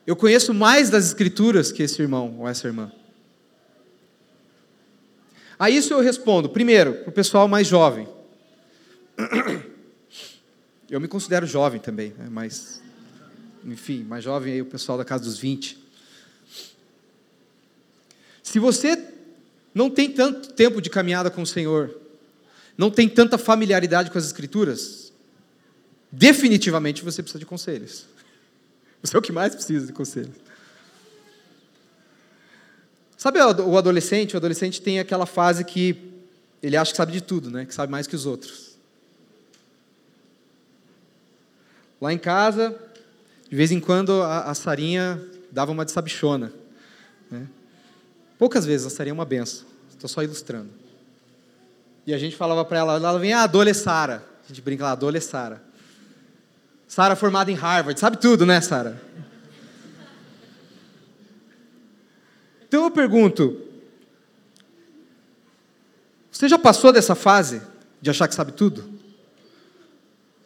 eu 0.06 0.16
conheço 0.16 0.54
mais 0.54 0.88
das 0.88 1.04
escrituras 1.04 1.72
que 1.72 1.82
esse 1.82 2.00
irmão 2.00 2.36
ou 2.38 2.48
essa 2.48 2.66
irmã. 2.66 2.90
A 5.58 5.68
isso 5.68 5.92
eu 5.92 6.00
respondo, 6.00 6.48
primeiro, 6.48 6.94
para 6.94 7.10
o 7.10 7.12
pessoal 7.12 7.46
mais 7.48 7.66
jovem. 7.66 8.08
Eu 10.88 11.00
me 11.00 11.08
considero 11.08 11.46
jovem 11.46 11.80
também, 11.80 12.14
né? 12.16 12.28
mas, 12.30 12.80
enfim, 13.64 14.04
mais 14.04 14.22
jovem 14.22 14.52
aí 14.52 14.62
o 14.62 14.66
pessoal 14.66 14.96
da 14.96 15.04
casa 15.04 15.24
dos 15.24 15.36
20. 15.36 15.76
Se 18.42 18.60
você 18.60 18.96
não 19.74 19.90
tem 19.90 20.12
tanto 20.12 20.52
tempo 20.52 20.80
de 20.80 20.88
caminhada 20.88 21.28
com 21.28 21.42
o 21.42 21.46
Senhor, 21.46 22.00
não 22.78 22.90
tem 22.90 23.08
tanta 23.08 23.36
familiaridade 23.36 24.10
com 24.10 24.18
as 24.18 24.26
Escrituras, 24.26 25.12
definitivamente 26.12 27.02
você 27.02 27.20
precisa 27.22 27.40
de 27.40 27.46
conselhos. 27.46 28.06
Você 29.02 29.14
é 29.14 29.18
o 29.18 29.22
que 29.22 29.30
mais 29.30 29.54
precisa 29.54 29.86
de 29.86 29.92
conselhos. 29.92 30.34
Sabe 33.16 33.38
o 33.40 33.76
adolescente? 33.76 34.34
O 34.34 34.36
adolescente 34.36 34.80
tem 34.80 34.98
aquela 34.98 35.26
fase 35.26 35.64
que 35.64 36.12
ele 36.62 36.76
acha 36.76 36.90
que 36.90 36.96
sabe 36.96 37.12
de 37.12 37.20
tudo, 37.20 37.50
né? 37.50 37.66
que 37.66 37.74
sabe 37.74 37.92
mais 37.92 38.06
que 38.06 38.16
os 38.16 38.26
outros. 38.26 38.65
Lá 42.00 42.12
em 42.12 42.18
casa, 42.18 42.76
de 43.48 43.56
vez 43.56 43.70
em 43.70 43.80
quando 43.80 44.22
a, 44.22 44.50
a 44.50 44.54
Sarinha 44.54 45.20
dava 45.50 45.72
uma 45.72 45.84
de 45.84 45.92
sabichona. 45.92 46.52
Né? 47.30 47.46
Poucas 48.38 48.66
vezes 48.66 48.86
ela 48.86 48.94
seria 48.94 49.12
uma 49.12 49.24
benção. 49.24 49.66
Estou 49.90 50.08
só 50.08 50.22
ilustrando. 50.22 50.70
E 52.06 52.12
a 52.12 52.18
gente 52.18 52.36
falava 52.36 52.64
para 52.64 52.78
ela, 52.78 52.94
ela 52.94 53.18
vem, 53.18 53.32
ah, 53.32 53.46
Dole 53.46 53.72
Sara. 53.72 54.22
A 54.44 54.48
gente 54.48 54.60
brinca 54.60 54.84
lá, 54.84 54.94
Dole 54.94 55.20
Sara. 55.20 55.62
Sara 56.86 57.16
formada 57.16 57.50
em 57.50 57.54
Harvard, 57.54 57.98
sabe 57.98 58.18
tudo, 58.18 58.46
né, 58.46 58.60
Sara? 58.60 59.00
Então 62.68 62.84
eu 62.84 62.90
pergunto, 62.90 63.60
você 66.30 66.48
já 66.48 66.58
passou 66.58 66.92
dessa 66.92 67.14
fase 67.14 67.62
de 68.00 68.10
achar 68.10 68.28
que 68.28 68.34
sabe 68.34 68.52
tudo? 68.52 68.95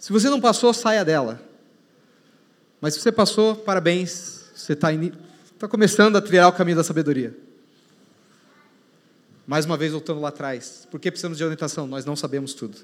Se 0.01 0.13
você 0.13 0.31
não 0.31 0.41
passou, 0.41 0.73
saia 0.73 1.05
dela. 1.05 1.39
Mas 2.81 2.95
se 2.95 3.01
você 3.01 3.13
passou, 3.13 3.55
parabéns, 3.55 4.47
você 4.55 4.73
está 4.73 4.89
tá 5.59 5.69
começando 5.69 6.17
a 6.17 6.23
trilhar 6.23 6.49
o 6.49 6.53
caminho 6.55 6.79
da 6.79 6.83
sabedoria. 6.83 7.37
Mais 9.47 9.67
uma 9.67 9.77
vez, 9.77 9.93
voltando 9.93 10.19
lá 10.19 10.31
atrás. 10.31 10.89
Por 10.91 10.99
que 10.99 11.11
precisamos 11.11 11.37
de 11.37 11.45
orientação? 11.45 11.87
Nós 11.87 12.07
não 12.07 12.17
sabemos 12.17 12.55
tudo. 12.55 12.79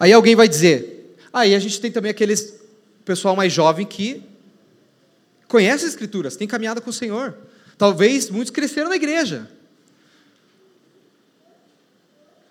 Aí 0.00 0.14
alguém 0.14 0.34
vai 0.34 0.48
dizer, 0.48 1.16
aí 1.30 1.52
ah, 1.52 1.56
a 1.56 1.60
gente 1.60 1.78
tem 1.78 1.92
também 1.92 2.10
aqueles 2.10 2.58
pessoal 3.04 3.36
mais 3.36 3.52
jovem 3.52 3.84
que 3.84 4.22
conhece 5.46 5.84
as 5.84 5.90
escrituras, 5.90 6.36
tem 6.36 6.48
caminhada 6.48 6.80
com 6.80 6.88
o 6.88 6.92
Senhor. 6.92 7.36
Talvez 7.76 8.30
muitos 8.30 8.50
cresceram 8.50 8.88
na 8.88 8.96
igreja. 8.96 9.50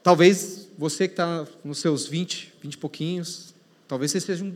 Talvez 0.04 0.63
você 0.78 1.08
que 1.08 1.14
está 1.14 1.46
nos 1.64 1.80
seus 1.80 2.06
20, 2.06 2.54
20 2.62 2.74
e 2.74 2.78
pouquinhos, 2.78 3.54
talvez 3.88 4.12
você 4.12 4.20
seja 4.20 4.44
um 4.44 4.56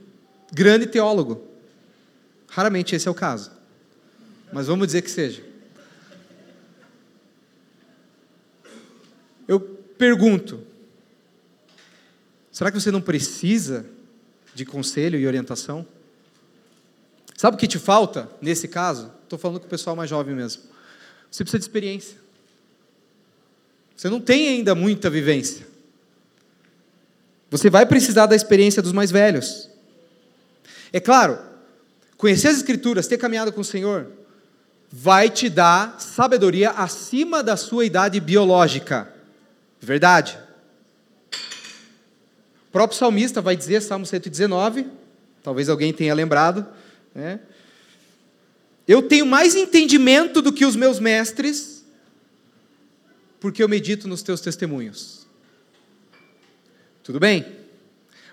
grande 0.51 0.87
teólogo. 0.87 1.45
Raramente 2.47 2.95
esse 2.95 3.07
é 3.07 3.11
o 3.11 3.15
caso. 3.15 3.51
Mas 4.51 4.67
vamos 4.67 4.87
dizer 4.87 5.01
que 5.01 5.11
seja. 5.11 5.43
Eu 9.47 9.59
pergunto: 9.59 10.61
será 12.51 12.71
que 12.71 12.79
você 12.79 12.91
não 12.91 13.01
precisa 13.01 13.85
de 14.53 14.65
conselho 14.65 15.19
e 15.19 15.27
orientação? 15.27 15.85
Sabe 17.35 17.55
o 17.55 17.59
que 17.59 17.67
te 17.67 17.77
falta 17.77 18.29
nesse 18.41 18.67
caso? 18.67 19.11
Estou 19.23 19.37
falando 19.37 19.59
com 19.59 19.67
o 19.67 19.69
pessoal 19.69 19.95
mais 19.95 20.09
jovem 20.09 20.33
mesmo. 20.33 20.63
Você 21.29 21.43
precisa 21.43 21.59
de 21.59 21.65
experiência. 21.65 22.17
Você 23.95 24.09
não 24.09 24.19
tem 24.19 24.47
ainda 24.47 24.73
muita 24.73 25.09
vivência. 25.09 25.67
Você 27.49 27.69
vai 27.69 27.85
precisar 27.85 28.25
da 28.25 28.35
experiência 28.35 28.81
dos 28.81 28.91
mais 28.91 29.09
velhos. 29.11 29.69
É 30.91 30.99
claro, 30.99 31.39
conhecer 32.17 32.49
as 32.49 32.57
Escrituras, 32.57 33.07
ter 33.07 33.17
caminhado 33.17 33.51
com 33.53 33.61
o 33.61 33.65
Senhor, 33.65 34.11
vai 34.91 35.29
te 35.29 35.49
dar 35.49 35.99
sabedoria 35.99 36.71
acima 36.71 37.43
da 37.43 37.57
sua 37.57 37.85
idade 37.85 38.19
biológica. 38.19 39.13
Verdade. 39.79 40.37
O 42.67 42.71
próprio 42.71 42.97
salmista 42.97 43.41
vai 43.41 43.55
dizer, 43.55 43.81
Salmo 43.81 44.05
119, 44.05 44.87
talvez 45.43 45.69
alguém 45.69 45.93
tenha 45.93 46.13
lembrado, 46.13 46.65
né? 47.13 47.39
Eu 48.87 49.01
tenho 49.01 49.25
mais 49.25 49.53
entendimento 49.53 50.41
do 50.41 50.53
que 50.53 50.65
os 50.65 50.75
meus 50.75 50.97
mestres, 50.97 51.83
porque 53.39 53.61
eu 53.61 53.67
medito 53.67 54.07
nos 54.07 54.21
teus 54.21 54.39
testemunhos. 54.39 55.26
Tudo 57.07 57.21
bem? 57.21 57.45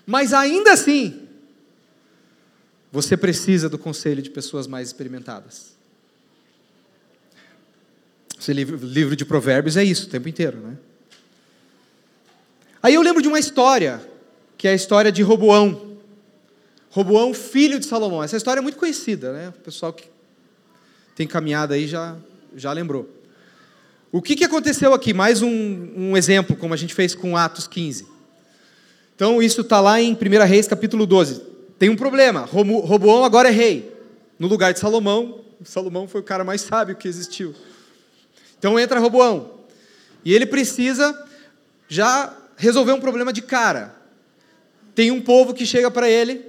Mas 0.05 0.33
ainda 0.33 0.73
assim, 0.73 1.29
você 2.91 3.15
precisa 3.15 3.69
do 3.69 3.77
conselho 3.77 4.21
de 4.21 4.29
pessoas 4.29 4.67
mais 4.67 4.89
experimentadas. 4.89 5.77
Esse 8.37 8.51
livro, 8.51 9.15
de 9.15 9.23
Provérbios 9.23 9.77
é 9.77 9.83
isso 9.85 10.07
o 10.07 10.09
tempo 10.09 10.27
inteiro, 10.27 10.57
né? 10.57 10.77
Aí 12.83 12.93
eu 12.93 13.01
lembro 13.01 13.21
de 13.21 13.29
uma 13.29 13.39
história, 13.39 14.05
que 14.57 14.67
é 14.67 14.71
a 14.71 14.75
história 14.75 15.09
de 15.09 15.21
Roboão. 15.21 15.97
Roboão, 16.89 17.33
filho 17.33 17.79
de 17.79 17.85
Salomão. 17.85 18.21
Essa 18.21 18.35
história 18.35 18.59
é 18.59 18.61
muito 18.61 18.77
conhecida, 18.77 19.31
né? 19.31 19.49
O 19.57 19.61
pessoal 19.61 19.93
que 19.93 20.09
tem 21.15 21.25
caminhada 21.25 21.75
aí 21.75 21.87
já, 21.87 22.17
já 22.57 22.73
lembrou. 22.73 23.09
O 24.11 24.21
que, 24.21 24.35
que 24.35 24.43
aconteceu 24.43 24.93
aqui? 24.93 25.13
Mais 25.13 25.41
um, 25.41 25.49
um 25.95 26.17
exemplo, 26.17 26.57
como 26.57 26.73
a 26.73 26.77
gente 26.77 26.93
fez 26.93 27.15
com 27.15 27.37
Atos 27.37 27.67
15. 27.67 28.14
Então, 29.15 29.41
isso 29.41 29.61
está 29.61 29.79
lá 29.79 30.01
em 30.01 30.13
1 30.13 30.45
Reis, 30.45 30.67
capítulo 30.67 31.05
12. 31.05 31.41
Tem 31.79 31.89
um 31.89 31.95
problema. 31.95 32.41
Roboão 32.41 33.23
agora 33.23 33.49
é 33.49 33.51
rei, 33.51 33.93
no 34.39 34.47
lugar 34.47 34.73
de 34.73 34.79
Salomão. 34.79 35.41
Salomão 35.63 36.07
foi 36.07 36.21
o 36.21 36.23
cara 36.23 36.43
mais 36.43 36.61
sábio 36.61 36.95
que 36.95 37.07
existiu. 37.07 37.53
Então 38.57 38.79
entra 38.79 38.99
Roboão. 38.99 39.59
E 40.23 40.33
ele 40.33 40.45
precisa 40.45 41.27
já 41.87 42.35
resolver 42.55 42.93
um 42.93 42.99
problema 42.99 43.31
de 43.31 43.41
cara. 43.41 43.95
Tem 44.93 45.11
um 45.11 45.21
povo 45.21 45.53
que 45.53 45.65
chega 45.65 45.91
para 45.91 46.09
ele 46.09 46.45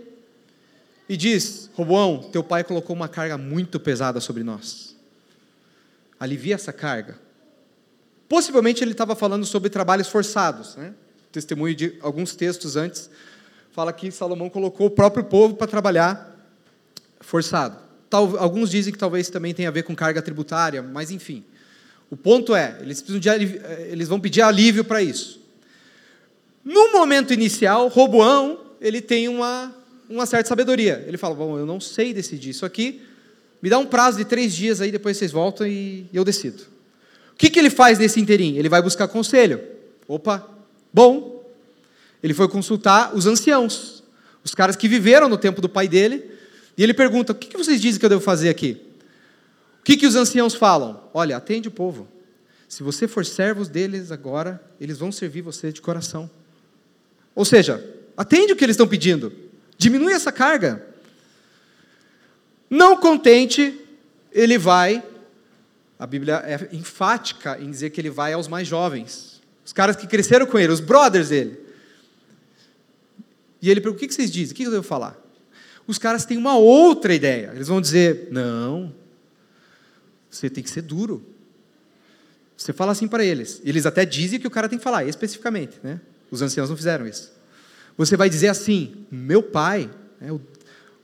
e 1.08 1.16
diz: 1.16 1.70
Roboão, 1.74 2.28
teu 2.30 2.42
pai 2.42 2.62
colocou 2.62 2.94
uma 2.94 3.08
carga 3.08 3.36
muito 3.36 3.80
pesada 3.80 4.20
sobre 4.20 4.42
nós. 4.42 4.96
Alivia 6.18 6.54
essa 6.54 6.72
carga. 6.72 7.18
Possivelmente 8.28 8.82
ele 8.82 8.92
estava 8.92 9.14
falando 9.14 9.44
sobre 9.44 9.68
trabalhos 9.68 10.08
forçados. 10.08 10.76
Né? 10.76 10.94
Testemunho 11.36 11.74
de 11.74 11.98
alguns 12.00 12.34
textos 12.34 12.76
antes 12.76 13.10
fala 13.70 13.92
que 13.92 14.10
Salomão 14.10 14.48
colocou 14.48 14.86
o 14.86 14.90
próprio 14.90 15.22
povo 15.22 15.54
para 15.54 15.66
trabalhar 15.66 16.34
forçado. 17.20 17.76
Tal, 18.08 18.38
alguns 18.38 18.70
dizem 18.70 18.90
que 18.90 18.98
talvez 18.98 19.28
também 19.28 19.52
tenha 19.52 19.68
a 19.68 19.72
ver 19.72 19.82
com 19.82 19.94
carga 19.94 20.22
tributária, 20.22 20.80
mas 20.80 21.10
enfim. 21.10 21.44
O 22.10 22.16
ponto 22.16 22.54
é, 22.54 22.78
eles, 22.80 23.02
de, 23.02 23.28
eles 23.90 24.08
vão 24.08 24.18
pedir 24.18 24.40
alívio 24.40 24.82
para 24.82 25.02
isso. 25.02 25.42
No 26.64 26.90
momento 26.90 27.34
inicial, 27.34 27.88
Roboão, 27.88 28.58
ele 28.80 29.02
tem 29.02 29.28
uma, 29.28 29.76
uma 30.08 30.24
certa 30.24 30.48
sabedoria. 30.48 31.04
Ele 31.06 31.18
fala, 31.18 31.34
bom, 31.34 31.58
eu 31.58 31.66
não 31.66 31.78
sei 31.78 32.14
decidir 32.14 32.50
isso 32.50 32.64
aqui, 32.64 33.02
me 33.60 33.68
dá 33.68 33.76
um 33.76 33.84
prazo 33.84 34.16
de 34.16 34.24
três 34.24 34.54
dias 34.54 34.80
aí, 34.80 34.90
depois 34.90 35.18
vocês 35.18 35.32
voltam 35.32 35.66
e 35.66 36.06
eu 36.14 36.24
decido. 36.24 36.62
O 37.32 37.36
que, 37.36 37.50
que 37.50 37.58
ele 37.58 37.68
faz 37.68 37.98
nesse 37.98 38.18
interim? 38.18 38.56
Ele 38.56 38.70
vai 38.70 38.80
buscar 38.80 39.06
conselho. 39.06 39.60
Opa, 40.08 40.55
bom. 40.96 41.44
Ele 42.22 42.32
foi 42.32 42.48
consultar 42.48 43.14
os 43.14 43.26
anciãos, 43.26 44.02
os 44.42 44.54
caras 44.54 44.76
que 44.76 44.88
viveram 44.88 45.28
no 45.28 45.36
tempo 45.36 45.60
do 45.60 45.68
pai 45.68 45.86
dele, 45.86 46.30
e 46.74 46.82
ele 46.82 46.94
pergunta, 46.94 47.32
o 47.32 47.34
que, 47.34 47.54
vocês 47.54 47.78
dizem 47.78 48.00
que 48.00 48.06
eu 48.06 48.08
devo 48.08 48.22
fazer 48.22 48.48
aqui? 48.48 48.80
O 49.80 49.84
que, 49.84 49.98
que 49.98 50.06
os 50.06 50.16
anciãos 50.16 50.54
falam? 50.54 51.02
Olha, 51.12 51.36
atende 51.36 51.68
o 51.68 51.70
povo. 51.70 52.08
Se 52.66 52.82
você 52.82 53.06
for 53.06 53.26
servos 53.26 53.68
deles 53.68 54.10
agora, 54.10 54.60
eles 54.80 54.98
vão 54.98 55.12
servir 55.12 55.42
você 55.42 55.70
de 55.70 55.82
coração. 55.82 56.30
Ou 57.34 57.44
seja, 57.44 57.84
atende 58.16 58.54
o 58.54 58.56
que 58.56 58.64
eles 58.64 58.74
estão 58.74 58.88
pedindo. 58.88 59.32
Diminui 59.76 60.14
essa 60.14 60.32
carga. 60.32 60.84
Não 62.70 62.96
contente, 62.96 63.78
ele 64.32 64.56
vai. 64.56 65.04
A 65.98 66.06
Bíblia 66.06 66.42
é 66.44 66.74
enfática 66.74 67.58
em 67.60 67.70
dizer 67.70 67.90
que 67.90 68.00
ele 68.00 68.10
vai 68.10 68.32
aos 68.32 68.48
mais 68.48 68.66
jovens, 68.66 69.35
os 69.66 69.72
caras 69.72 69.96
que 69.96 70.06
cresceram 70.06 70.46
com 70.46 70.56
ele, 70.56 70.72
os 70.72 70.78
brothers 70.78 71.30
dele. 71.30 71.58
E 73.60 73.68
ele 73.68 73.80
pergunta: 73.80 74.04
o 74.04 74.08
que 74.08 74.14
vocês 74.14 74.30
dizem? 74.30 74.52
O 74.52 74.56
que 74.56 74.62
eu 74.62 74.70
devo 74.70 74.84
falar? 74.84 75.20
Os 75.88 75.98
caras 75.98 76.24
têm 76.24 76.38
uma 76.38 76.56
outra 76.56 77.12
ideia. 77.12 77.50
Eles 77.52 77.66
vão 77.66 77.80
dizer: 77.80 78.28
não, 78.30 78.94
você 80.30 80.48
tem 80.48 80.62
que 80.62 80.70
ser 80.70 80.82
duro. 80.82 81.26
Você 82.56 82.72
fala 82.72 82.92
assim 82.92 83.08
para 83.08 83.24
eles. 83.24 83.60
Eles 83.64 83.86
até 83.86 84.06
dizem 84.06 84.38
que 84.38 84.46
o 84.46 84.50
cara 84.50 84.68
tem 84.68 84.78
que 84.78 84.84
falar, 84.84 85.04
especificamente, 85.04 85.80
né? 85.82 86.00
Os 86.30 86.40
anciãos 86.42 86.70
não 86.70 86.76
fizeram 86.76 87.04
isso. 87.04 87.32
Você 87.98 88.16
vai 88.16 88.30
dizer 88.30 88.48
assim: 88.48 89.04
meu 89.10 89.42
pai, 89.42 89.90
é, 90.20 90.30
o, 90.30 90.40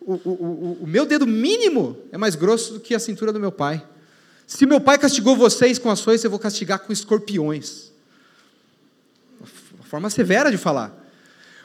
o, 0.00 0.12
o, 0.14 0.78
o 0.82 0.86
meu 0.86 1.04
dedo 1.04 1.26
mínimo 1.26 1.98
é 2.12 2.16
mais 2.16 2.36
grosso 2.36 2.74
do 2.74 2.80
que 2.80 2.94
a 2.94 3.00
cintura 3.00 3.32
do 3.32 3.40
meu 3.40 3.50
pai. 3.50 3.84
Se 4.46 4.66
meu 4.66 4.80
pai 4.80 4.98
castigou 4.98 5.34
vocês 5.34 5.80
com 5.80 5.90
ações, 5.90 6.22
eu 6.22 6.30
vou 6.30 6.38
castigar 6.38 6.78
com 6.78 6.92
escorpiões. 6.92 7.91
Forma 9.92 10.08
severa 10.08 10.50
de 10.50 10.56
falar. 10.56 11.06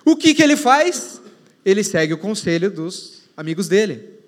O 0.04 0.14
que, 0.14 0.34
que 0.34 0.44
ele 0.44 0.58
faz? 0.58 1.22
Ele 1.64 1.82
segue 1.82 2.14
o 2.14 2.18
conselho 2.18 2.70
dos 2.70 3.22
amigos 3.38 3.70
dele. 3.70 4.20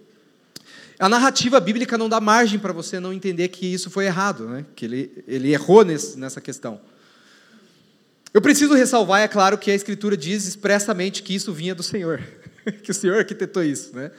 A 0.98 1.10
narrativa 1.10 1.60
bíblica 1.60 1.98
não 1.98 2.08
dá 2.08 2.22
margem 2.22 2.58
para 2.58 2.72
você 2.72 2.98
não 2.98 3.12
entender 3.12 3.50
que 3.50 3.66
isso 3.66 3.90
foi 3.90 4.06
errado, 4.06 4.48
né? 4.48 4.66
que 4.74 4.86
ele, 4.86 5.24
ele 5.28 5.52
errou 5.52 5.84
nesse, 5.84 6.18
nessa 6.18 6.40
questão. 6.40 6.80
Eu 8.34 8.42
preciso 8.42 8.74
ressalvar, 8.74 9.20
é 9.20 9.28
claro, 9.28 9.58
que 9.58 9.70
a 9.70 9.76
Escritura 9.76 10.16
diz 10.16 10.48
expressamente 10.48 11.22
que 11.22 11.36
isso 11.36 11.52
vinha 11.52 11.76
do 11.76 11.84
Senhor, 11.84 12.24
que 12.82 12.92
o 12.92 12.94
Senhor 12.94 13.18
arquitetou 13.18 13.66
isso. 13.66 13.94
Né? 13.94 14.12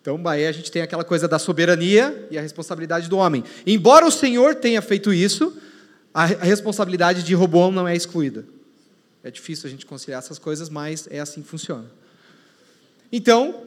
Então, 0.00 0.22
aí 0.28 0.46
a 0.46 0.52
gente 0.52 0.70
tem 0.70 0.80
aquela 0.80 1.02
coisa 1.02 1.26
da 1.26 1.40
soberania 1.40 2.28
e 2.30 2.38
a 2.38 2.40
responsabilidade 2.40 3.08
do 3.08 3.18
homem. 3.18 3.42
Embora 3.66 4.06
o 4.06 4.12
Senhor 4.12 4.54
tenha 4.54 4.80
feito 4.80 5.12
isso, 5.12 5.60
a 6.14 6.24
responsabilidade 6.24 7.24
de 7.24 7.34
Roboão 7.34 7.72
não 7.72 7.88
é 7.88 7.96
excluída. 7.96 8.44
É 9.24 9.30
difícil 9.30 9.68
a 9.68 9.70
gente 9.70 9.86
conciliar 9.86 10.18
essas 10.18 10.38
coisas, 10.38 10.68
mas 10.68 11.06
é 11.10 11.20
assim 11.20 11.42
que 11.42 11.48
funciona. 11.48 11.90
Então, 13.12 13.66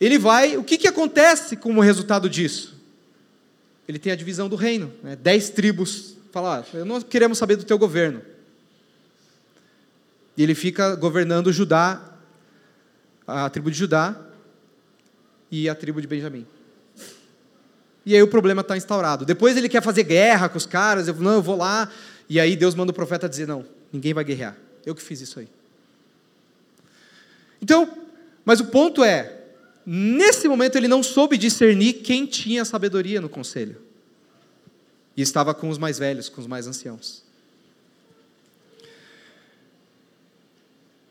ele 0.00 0.18
vai. 0.18 0.56
O 0.56 0.62
que, 0.62 0.78
que 0.78 0.86
acontece 0.86 1.56
como 1.56 1.80
resultado 1.80 2.28
disso? 2.28 2.78
Ele 3.88 3.98
tem 3.98 4.12
a 4.12 4.16
divisão 4.16 4.48
do 4.48 4.56
reino. 4.56 4.92
Né? 5.02 5.16
Dez 5.16 5.50
tribos 5.50 6.16
fala: 6.30 6.60
ah, 6.60 7.02
queremos 7.08 7.38
saber 7.38 7.56
do 7.56 7.64
teu 7.64 7.78
governo. 7.78 8.22
E 10.36 10.42
ele 10.42 10.54
fica 10.54 10.94
governando 10.94 11.52
Judá, 11.52 12.00
a 13.26 13.50
tribo 13.50 13.70
de 13.70 13.76
Judá 13.76 14.16
e 15.50 15.68
a 15.68 15.74
tribo 15.74 16.00
de 16.00 16.06
Benjamim. 16.06 16.46
E 18.06 18.14
aí 18.14 18.22
o 18.22 18.28
problema 18.28 18.60
está 18.60 18.76
instaurado. 18.76 19.24
Depois 19.24 19.56
ele 19.56 19.68
quer 19.68 19.82
fazer 19.82 20.04
guerra 20.04 20.48
com 20.48 20.56
os 20.56 20.64
caras, 20.64 21.08
eu, 21.08 21.14
não, 21.14 21.32
eu 21.32 21.42
vou 21.42 21.56
lá. 21.56 21.90
E 22.28 22.38
aí 22.38 22.54
Deus 22.54 22.74
manda 22.74 22.92
o 22.92 22.94
profeta 22.94 23.28
dizer: 23.28 23.48
não, 23.48 23.64
ninguém 23.92 24.14
vai 24.14 24.22
guerrear. 24.22 24.56
Eu 24.88 24.94
que 24.94 25.02
fiz 25.02 25.20
isso 25.20 25.38
aí. 25.38 25.48
Então, 27.60 28.06
mas 28.42 28.58
o 28.58 28.68
ponto 28.68 29.04
é, 29.04 29.42
nesse 29.84 30.48
momento 30.48 30.76
ele 30.76 30.88
não 30.88 31.02
soube 31.02 31.36
discernir 31.36 31.92
quem 32.02 32.24
tinha 32.24 32.64
sabedoria 32.64 33.20
no 33.20 33.28
conselho. 33.28 33.82
E 35.14 35.20
estava 35.20 35.52
com 35.52 35.68
os 35.68 35.76
mais 35.76 35.98
velhos, 35.98 36.30
com 36.30 36.40
os 36.40 36.46
mais 36.46 36.66
anciãos. 36.66 37.22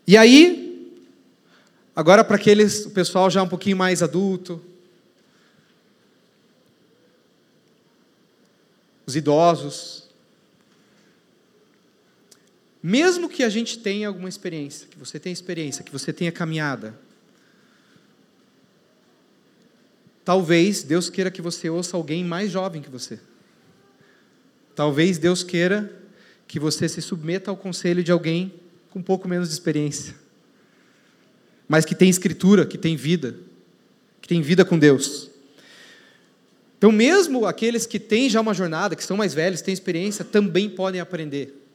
E 0.07 0.17
aí, 0.17 0.97
agora 1.95 2.23
para 2.23 2.37
aqueles, 2.37 2.87
o 2.87 2.89
pessoal 2.89 3.29
já 3.29 3.43
um 3.43 3.47
pouquinho 3.47 3.77
mais 3.77 4.01
adulto, 4.01 4.59
os 9.05 9.15
idosos, 9.15 10.06
mesmo 12.81 13.27
que 13.27 13.43
a 13.43 13.49
gente 13.49 13.79
tenha 13.79 14.07
alguma 14.07 14.29
experiência, 14.29 14.87
que 14.87 14.97
você 14.97 15.19
tenha 15.19 15.33
experiência, 15.33 15.83
que 15.83 15.91
você 15.91 16.13
tenha 16.13 16.31
caminhada, 16.31 16.97
talvez 20.23 20.83
Deus 20.83 21.09
queira 21.09 21.31
que 21.31 21.41
você 21.41 21.69
ouça 21.69 21.97
alguém 21.97 22.23
mais 22.23 22.51
jovem 22.51 22.81
que 22.81 22.89
você. 22.89 23.19
Talvez 24.75 25.17
Deus 25.17 25.43
queira 25.43 25.91
que 26.47 26.59
você 26.59 26.87
se 26.87 27.01
submeta 27.01 27.49
ao 27.49 27.57
conselho 27.57 28.03
de 28.03 28.11
alguém 28.11 28.53
com 28.89 28.99
um 28.99 29.03
pouco 29.03 29.27
menos 29.27 29.49
de 29.49 29.53
experiência, 29.53 30.15
mas 31.67 31.83
que 31.83 31.95
tem 31.95 32.09
escritura, 32.09 32.65
que 32.65 32.77
tem 32.77 32.95
vida, 32.95 33.35
que 34.21 34.27
tem 34.27 34.41
vida 34.41 34.63
com 34.63 34.77
Deus. 34.77 35.29
Então, 36.77 36.91
mesmo 36.91 37.45
aqueles 37.45 37.87
que 37.87 37.99
têm 37.99 38.29
já 38.29 38.39
uma 38.39 38.53
jornada, 38.53 38.95
que 38.95 39.03
são 39.03 39.17
mais 39.17 39.33
velhos, 39.33 39.61
têm 39.61 39.73
experiência, 39.73 40.23
também 40.23 40.69
podem 40.69 41.01
aprender. 41.01 41.66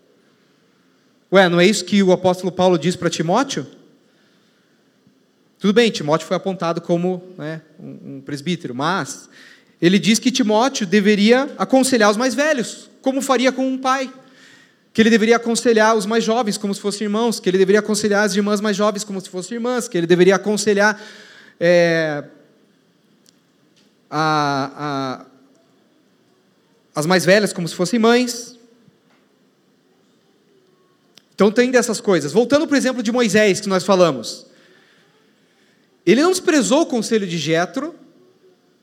Ué, 1.32 1.48
não 1.48 1.58
é 1.58 1.64
isso 1.64 1.86
que 1.86 2.02
o 2.02 2.12
apóstolo 2.12 2.52
Paulo 2.52 2.78
diz 2.78 2.94
para 2.94 3.08
Timóteo? 3.08 3.66
Tudo 5.58 5.72
bem, 5.72 5.90
Timóteo 5.90 6.26
foi 6.26 6.36
apontado 6.36 6.82
como 6.82 7.22
né, 7.38 7.62
um, 7.80 8.20
presbítero, 8.20 8.74
mas 8.74 9.30
ele 9.80 9.98
diz 9.98 10.18
que 10.18 10.30
Timóteo 10.30 10.86
deveria 10.86 11.48
aconselhar 11.56 12.10
os 12.10 12.18
mais 12.18 12.34
velhos, 12.34 12.90
como 13.00 13.22
faria 13.22 13.50
com 13.50 13.66
um 13.66 13.78
pai. 13.78 14.12
Que 14.92 15.00
ele 15.00 15.08
deveria 15.08 15.36
aconselhar 15.36 15.96
os 15.96 16.04
mais 16.04 16.22
jovens 16.22 16.58
como 16.58 16.74
se 16.74 16.80
fossem 16.82 17.06
irmãos, 17.06 17.40
que 17.40 17.48
ele 17.48 17.56
deveria 17.56 17.80
aconselhar 17.80 18.26
as 18.26 18.36
irmãs 18.36 18.60
mais 18.60 18.76
jovens 18.76 19.02
como 19.02 19.18
se 19.18 19.30
fossem 19.30 19.54
irmãs, 19.54 19.88
que 19.88 19.96
ele 19.96 20.06
deveria 20.06 20.36
aconselhar 20.36 21.00
é, 21.58 22.24
a, 24.10 25.24
a, 25.24 25.26
as 26.94 27.06
mais 27.06 27.24
velhas 27.24 27.54
como 27.54 27.66
se 27.66 27.74
fossem 27.74 27.98
mães. 27.98 28.51
Então 31.42 31.50
tem 31.50 31.72
dessas 31.72 32.00
coisas. 32.00 32.32
Voltando 32.32 32.68
para 32.68 32.74
o 32.74 32.78
exemplo 32.78 33.02
de 33.02 33.10
Moisés 33.10 33.58
que 33.58 33.68
nós 33.68 33.82
falamos. 33.82 34.46
Ele 36.06 36.22
não 36.22 36.30
desprezou 36.30 36.82
o 36.82 36.86
conselho 36.86 37.26
de 37.26 37.36
Jetro, 37.36 37.96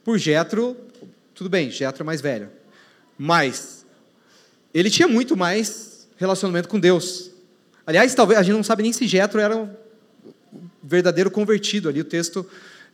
por 0.03 0.18
Jetro, 0.18 0.76
tudo 1.34 1.49
bem, 1.49 1.72
Jetro 1.72 2.03
é 2.03 2.05
mais 2.05 2.20
velho. 2.20 2.49
Mas 3.18 3.86
ele 4.74 4.89
tinha 4.89 5.07
muito 5.07 5.38
mais 5.38 6.05
relacionamento 6.18 6.68
com 6.68 6.78
Deus. 6.78 7.32
Aliás, 7.88 8.14
talvez 8.14 8.38
a 8.38 8.43
gente 8.43 8.55
não 8.55 8.64
sabe 8.64 8.84
nem 8.84 8.91
se 8.91 9.07
Jetro 9.07 9.39
era 9.39 9.55
um 9.55 9.70
verdadeiro 10.84 11.32
convertido 11.32 11.88
ali. 11.88 12.01
O 12.01 12.05
texto 12.05 12.45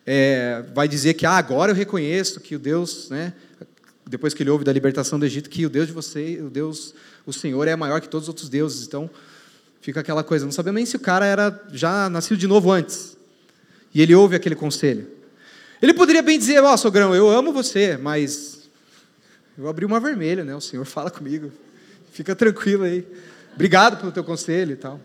é, 0.06 0.64
vai 0.76 0.88
dizer 0.88 1.16
que 1.16 1.26
ah, 1.26 1.38
agora 1.38 1.72
eu 1.72 1.76
reconheço 1.76 2.40
que 2.40 2.56
o 2.56 2.60
Deus, 2.60 3.10
né, 3.10 3.34
depois 4.06 4.32
que 4.32 4.44
ele 4.44 4.52
ouve 4.52 4.64
da 4.64 4.72
libertação 4.72 5.18
do 5.18 5.26
Egito, 5.26 5.50
que 5.50 5.66
o 5.66 5.72
Deus 5.72 5.88
de 5.88 5.94
você, 5.94 6.40
o 6.40 6.52
Deus, 6.52 6.94
o 7.26 7.34
Senhor 7.34 7.68
é 7.68 7.76
maior 7.76 8.00
que 8.00 8.08
todos 8.08 8.26
os 8.26 8.30
outros 8.30 8.48
deuses. 8.48 8.86
Então 8.86 9.10
Fica 9.86 10.00
aquela 10.00 10.24
coisa, 10.24 10.44
não 10.44 10.52
sabemos 10.52 10.78
nem 10.78 10.86
se 10.88 10.96
o 10.96 11.00
cara 11.00 11.28
era 11.28 11.64
já 11.72 12.10
nascido 12.10 12.38
de 12.38 12.48
novo 12.48 12.72
antes. 12.72 13.16
E 13.94 14.02
ele 14.02 14.16
ouve 14.16 14.36
aquele 14.36 14.56
conselho. 14.56 15.08
Ele 15.80 15.94
poderia 15.94 16.24
bem 16.24 16.40
dizer, 16.40 16.60
ó, 16.64 16.74
oh, 16.74 16.78
sogrão, 16.78 17.14
eu 17.14 17.30
amo 17.30 17.54
você, 17.54 17.96
mas 17.96 18.68
eu 19.56 19.68
abri 19.68 19.86
uma 19.86 20.00
vermelha, 20.00 20.44
né? 20.44 20.56
O 20.56 20.60
Senhor 20.60 20.84
fala 20.86 21.12
comigo. 21.12 21.52
Fica 22.12 22.36
tranquilo 22.36 22.84
aí. 22.84 23.06
Obrigado 23.54 23.98
pelo 23.98 24.12
teu 24.12 24.24
conselho 24.24 24.72
e 24.72 24.76
tal. 24.76 25.00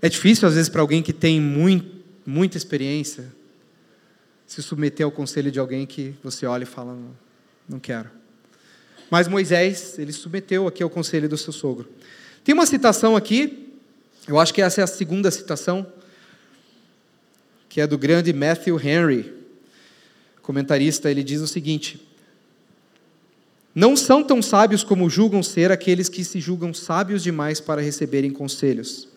É 0.00 0.08
difícil, 0.08 0.48
às 0.48 0.54
vezes, 0.54 0.70
para 0.70 0.80
alguém 0.80 1.02
que 1.02 1.12
tem 1.12 1.38
muito, 1.38 2.02
muita 2.24 2.56
experiência, 2.56 3.30
se 4.46 4.62
submeter 4.62 5.04
ao 5.04 5.12
conselho 5.12 5.52
de 5.52 5.60
alguém 5.60 5.84
que 5.84 6.14
você 6.22 6.46
olha 6.46 6.62
e 6.62 6.66
fala, 6.66 6.94
não, 6.94 7.10
não 7.68 7.78
quero. 7.78 8.23
Mas 9.10 9.28
Moisés, 9.28 9.98
ele 9.98 10.12
submeteu 10.12 10.66
aqui 10.66 10.82
ao 10.82 10.90
conselho 10.90 11.28
do 11.28 11.36
seu 11.36 11.52
sogro. 11.52 11.88
Tem 12.42 12.54
uma 12.54 12.66
citação 12.66 13.16
aqui, 13.16 13.70
eu 14.26 14.38
acho 14.38 14.52
que 14.52 14.62
essa 14.62 14.80
é 14.80 14.84
a 14.84 14.86
segunda 14.86 15.30
citação, 15.30 15.86
que 17.68 17.80
é 17.80 17.86
do 17.86 17.98
grande 17.98 18.32
Matthew 18.32 18.80
Henry, 18.80 19.34
comentarista, 20.40 21.10
ele 21.10 21.22
diz 21.22 21.40
o 21.40 21.46
seguinte: 21.46 22.06
Não 23.74 23.96
são 23.96 24.22
tão 24.22 24.40
sábios 24.40 24.84
como 24.84 25.10
julgam 25.10 25.42
ser 25.42 25.72
aqueles 25.72 26.08
que 26.08 26.24
se 26.24 26.40
julgam 26.40 26.72
sábios 26.72 27.22
demais 27.22 27.60
para 27.60 27.80
receberem 27.80 28.30
conselhos. 28.30 29.08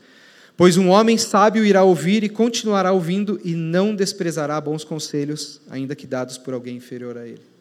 Pois 0.58 0.76
um 0.76 0.90
homem 0.90 1.20
sábio 1.20 1.64
irá 1.64 1.84
ouvir 1.84 2.24
e 2.24 2.30
continuará 2.30 2.92
ouvindo 2.92 3.40
e 3.44 3.54
não 3.54 3.96
desprezará 3.96 4.60
bons 4.60 4.84
conselhos, 4.84 5.62
ainda 5.70 5.96
que 5.96 6.08
dados 6.08 6.38
por 6.38 6.54
alguém 6.54 6.78
inferior 6.78 7.16
a 7.16 7.28
ele. 7.28 7.57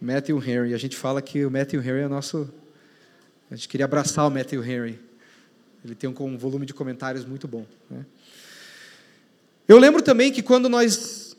Matthew 0.00 0.38
Henry. 0.42 0.74
A 0.74 0.78
gente 0.78 0.96
fala 0.96 1.20
que 1.20 1.44
o 1.44 1.50
Matthew 1.50 1.80
Henry 1.80 2.00
é 2.00 2.08
nosso. 2.08 2.48
A 3.50 3.56
gente 3.56 3.68
queria 3.68 3.84
abraçar 3.84 4.26
o 4.26 4.30
Matthew 4.30 4.64
Henry. 4.64 4.98
Ele 5.84 5.94
tem 5.94 6.08
um 6.08 6.38
volume 6.38 6.66
de 6.66 6.74
comentários 6.74 7.24
muito 7.24 7.48
bom. 7.48 7.66
Né? 7.90 8.04
Eu 9.66 9.78
lembro 9.78 10.02
também 10.02 10.32
que 10.32 10.42
quando 10.42 10.68
nós, 10.68 11.36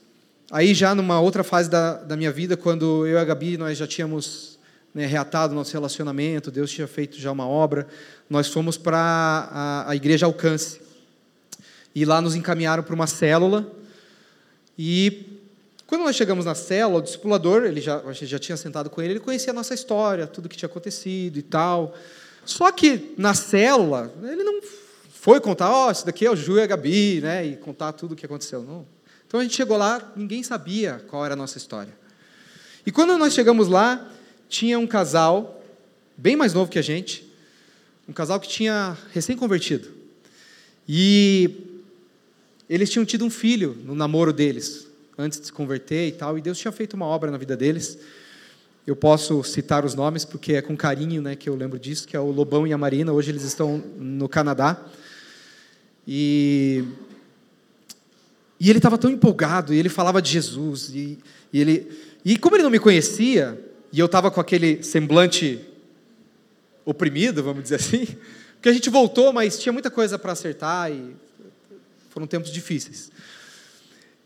aí 0.51 0.73
já 0.73 0.93
numa 0.93 1.19
outra 1.19 1.43
fase 1.43 1.69
da, 1.69 1.95
da 1.95 2.17
minha 2.17 2.31
vida, 2.31 2.57
quando 2.57 3.05
eu 3.05 3.15
e 3.15 3.17
a 3.17 3.25
Gabi 3.25 3.57
nós 3.57 3.77
já 3.77 3.87
tínhamos 3.87 4.59
né, 4.93 5.05
reatado 5.05 5.53
nosso 5.53 5.73
relacionamento, 5.73 6.51
Deus 6.51 6.71
tinha 6.71 6.87
feito 6.87 7.19
já 7.19 7.31
uma 7.31 7.47
obra, 7.47 7.87
nós 8.29 8.47
fomos 8.47 8.77
para 8.77 8.97
a, 8.97 9.89
a 9.89 9.95
igreja 9.95 10.25
Alcance. 10.25 10.81
E 11.93 12.05
lá 12.05 12.21
nos 12.21 12.35
encaminharam 12.35 12.83
para 12.83 12.95
uma 12.95 13.07
célula. 13.07 13.69
E 14.77 15.28
quando 15.89 16.03
nós 16.03 16.15
chegamos 16.15 16.45
na 16.45 16.53
célula, 16.53 16.99
o 16.99 17.01
discipulador, 17.01 17.63
ele 17.63 17.81
já, 17.81 17.97
a 18.01 18.13
gente 18.13 18.27
já 18.27 18.37
tinha 18.37 18.55
sentado 18.55 18.91
com 18.91 19.01
ele, 19.01 19.13
ele 19.13 19.19
conhecia 19.19 19.49
a 19.49 19.53
nossa 19.55 19.73
história, 19.73 20.27
tudo 20.27 20.47
que 20.47 20.55
tinha 20.55 20.69
acontecido 20.69 21.39
e 21.39 21.41
tal. 21.41 21.95
Só 22.45 22.71
que 22.71 23.15
na 23.17 23.33
célula, 23.33 24.13
ele 24.21 24.43
não 24.43 24.61
foi 25.09 25.39
contar, 25.41 25.71
ó, 25.71 25.87
oh, 25.87 25.91
isso 25.91 26.05
daqui 26.05 26.27
é 26.27 26.29
o 26.29 26.35
Ju 26.35 26.59
e 26.59 26.61
a 26.61 26.67
Gabi, 26.67 27.21
né, 27.21 27.43
e 27.43 27.57
contar 27.57 27.93
tudo 27.93 28.11
o 28.11 28.15
que 28.15 28.23
aconteceu. 28.23 28.61
Não. 28.61 28.85
Então 29.25 29.39
a 29.39 29.43
gente 29.43 29.55
chegou 29.55 29.77
lá, 29.77 30.13
ninguém 30.15 30.43
sabia 30.43 31.03
qual 31.07 31.25
era 31.25 31.33
a 31.33 31.35
nossa 31.35 31.57
história. 31.57 31.97
E 32.85 32.91
quando 32.91 33.17
nós 33.17 33.33
chegamos 33.33 33.67
lá, 33.67 34.11
tinha 34.47 34.77
um 34.77 34.85
casal, 34.85 35.59
bem 36.15 36.35
mais 36.35 36.53
novo 36.53 36.69
que 36.69 36.77
a 36.77 36.83
gente, 36.83 37.27
um 38.07 38.13
casal 38.13 38.39
que 38.39 38.47
tinha 38.47 38.95
recém-convertido. 39.11 39.89
E 40.87 41.81
eles 42.69 42.91
tinham 42.91 43.05
tido 43.05 43.25
um 43.25 43.29
filho 43.31 43.75
no 43.83 43.95
namoro 43.95 44.31
deles 44.31 44.88
antes 45.19 45.39
de 45.39 45.47
se 45.47 45.53
converter 45.53 46.07
e 46.07 46.11
tal, 46.13 46.37
e 46.37 46.41
Deus 46.41 46.57
tinha 46.57 46.71
feito 46.71 46.93
uma 46.93 47.05
obra 47.05 47.29
na 47.29 47.37
vida 47.37 47.57
deles. 47.57 47.99
Eu 48.87 48.95
posso 48.95 49.43
citar 49.43 49.83
os 49.83 49.93
nomes 49.93 50.23
porque 50.23 50.53
é 50.53 50.61
com 50.61 50.75
carinho, 50.75 51.21
né, 51.21 51.35
que 51.35 51.49
eu 51.49 51.55
lembro 51.55 51.77
disso, 51.77 52.07
que 52.07 52.15
é 52.15 52.19
o 52.19 52.31
Lobão 52.31 52.65
e 52.65 52.71
a 52.71 52.77
Marina. 52.77 53.11
Hoje 53.11 53.29
eles 53.29 53.43
estão 53.43 53.77
no 53.97 54.29
Canadá. 54.29 54.81
E 56.07 56.85
e 58.59 58.69
ele 58.69 58.79
estava 58.79 58.97
tão 58.97 59.09
empolgado, 59.09 59.73
e 59.73 59.77
ele 59.77 59.87
falava 59.87 60.21
de 60.21 60.29
Jesus, 60.29 60.89
e, 60.89 61.17
e, 61.53 61.61
ele 61.61 61.89
e 62.25 62.37
como 62.37 62.57
ele 62.57 62.63
não 62.63 62.69
me 62.69 62.79
conhecia, 62.79 63.57
e 63.91 63.97
eu 63.97 64.05
estava 64.05 64.29
com 64.29 64.41
aquele 64.41 64.83
semblante 64.83 65.65
oprimido, 66.83 67.41
vamos 67.41 67.63
dizer 67.63 67.75
assim, 67.75 68.05
porque 68.55 68.67
a 68.67 68.73
gente 68.73 68.89
voltou, 68.89 69.31
mas 69.31 69.57
tinha 69.57 69.71
muita 69.71 69.89
coisa 69.89 70.19
para 70.19 70.33
acertar 70.33 70.91
e 70.91 71.15
foram 72.09 72.27
tempos 72.27 72.51
difíceis. 72.51 73.09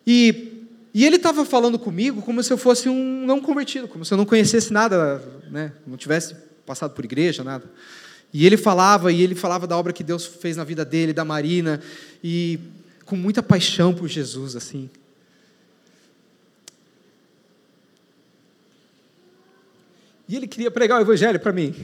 E 0.06 0.63
e 0.94 1.06
ele 1.06 1.16
estava 1.16 1.44
falando 1.44 1.80
comigo 1.80 2.22
como 2.22 2.44
se 2.44 2.54
eu 2.54 2.58
fosse 2.58 2.88
um 2.88 3.26
não 3.26 3.42
convertido, 3.42 3.88
como 3.88 4.06
se 4.06 4.14
eu 4.14 4.18
não 4.18 4.26
conhecesse 4.26 4.72
nada, 4.72 5.24
né? 5.50 5.74
não 5.88 5.98
tivesse 5.98 6.36
passado 6.66 6.94
por 6.94 7.04
igreja, 7.04 7.44
nada. 7.44 7.66
E 8.32 8.46
ele 8.46 8.58
falava, 8.58 9.12
e 9.12 9.22
ele 9.22 9.34
falava 9.34 9.66
da 9.66 9.78
obra 9.78 9.92
que 9.92 10.04
Deus 10.04 10.26
fez 10.26 10.56
na 10.56 10.64
vida 10.64 10.86
dele, 10.86 11.14
da 11.14 11.26
Marina, 11.26 11.82
e 12.24 12.60
com 13.06 13.16
muita 13.16 13.42
paixão 13.42 13.94
por 13.94 14.08
Jesus, 14.08 14.56
assim. 14.56 14.90
E 20.28 20.36
ele 20.36 20.48
queria 20.48 20.72
pregar 20.72 21.00
o 21.00 21.02
evangelho 21.02 21.40
para 21.40 21.52
mim. 21.52 21.76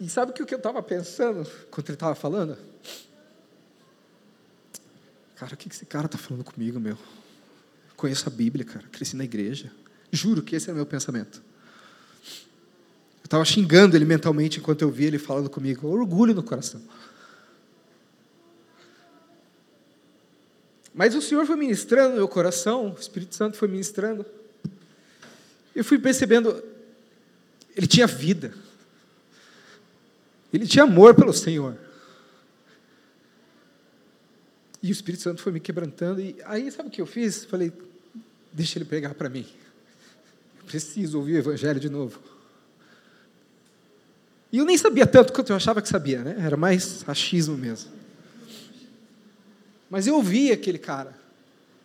E 0.00 0.08
sabe 0.08 0.30
o 0.30 0.34
que 0.34 0.54
eu 0.54 0.58
estava 0.58 0.82
pensando 0.82 1.48
quando 1.70 1.88
ele 1.88 1.96
estava 1.96 2.14
falando? 2.14 2.56
Cara, 5.38 5.54
o 5.54 5.56
que 5.56 5.68
esse 5.68 5.86
cara 5.86 6.06
está 6.06 6.18
falando 6.18 6.42
comigo, 6.42 6.80
meu? 6.80 6.94
Eu 6.94 7.94
conheço 7.96 8.28
a 8.28 8.30
Bíblia, 8.30 8.64
cara. 8.64 8.84
Cresci 8.90 9.14
na 9.14 9.22
igreja. 9.22 9.70
Juro 10.10 10.42
que 10.42 10.56
esse 10.56 10.68
é 10.68 10.72
o 10.72 10.76
meu 10.76 10.84
pensamento. 10.84 11.40
Eu 13.20 13.24
estava 13.24 13.44
xingando 13.44 13.96
ele 13.96 14.04
mentalmente 14.04 14.58
enquanto 14.58 14.82
eu 14.82 14.90
via 14.90 15.06
ele 15.06 15.18
falando 15.18 15.48
comigo. 15.48 15.86
Orgulho 15.86 16.34
no 16.34 16.42
coração. 16.42 16.82
Mas 20.92 21.14
o 21.14 21.22
Senhor 21.22 21.46
foi 21.46 21.54
ministrando 21.54 22.10
no 22.10 22.16
meu 22.16 22.26
coração, 22.26 22.90
o 22.90 23.00
Espírito 23.00 23.36
Santo 23.36 23.56
foi 23.56 23.68
ministrando. 23.68 24.26
Eu 25.72 25.84
fui 25.84 26.00
percebendo, 26.00 26.60
ele 27.76 27.86
tinha 27.86 28.08
vida. 28.08 28.52
Ele 30.52 30.66
tinha 30.66 30.82
amor 30.82 31.14
pelo 31.14 31.32
Senhor. 31.32 31.78
E 34.82 34.90
o 34.90 34.92
Espírito 34.92 35.22
Santo 35.22 35.42
foi 35.42 35.52
me 35.52 35.60
quebrantando. 35.60 36.20
E 36.20 36.36
aí, 36.44 36.70
sabe 36.70 36.88
o 36.88 36.92
que 36.92 37.00
eu 37.00 37.06
fiz? 37.06 37.44
Falei, 37.44 37.72
deixa 38.52 38.78
ele 38.78 38.84
pregar 38.84 39.14
para 39.14 39.28
mim. 39.28 39.46
Eu 40.58 40.64
preciso 40.66 41.18
ouvir 41.18 41.34
o 41.34 41.38
Evangelho 41.38 41.80
de 41.80 41.88
novo. 41.88 42.20
E 44.52 44.58
eu 44.58 44.64
nem 44.64 44.78
sabia 44.78 45.06
tanto 45.06 45.32
quanto 45.32 45.50
eu 45.50 45.56
achava 45.56 45.82
que 45.82 45.88
sabia, 45.88 46.22
né? 46.22 46.36
Era 46.38 46.56
mais 46.56 47.04
achismo 47.06 47.56
mesmo. 47.56 47.90
Mas 49.90 50.06
eu 50.06 50.14
ouvi 50.14 50.52
aquele 50.52 50.78
cara. 50.78 51.18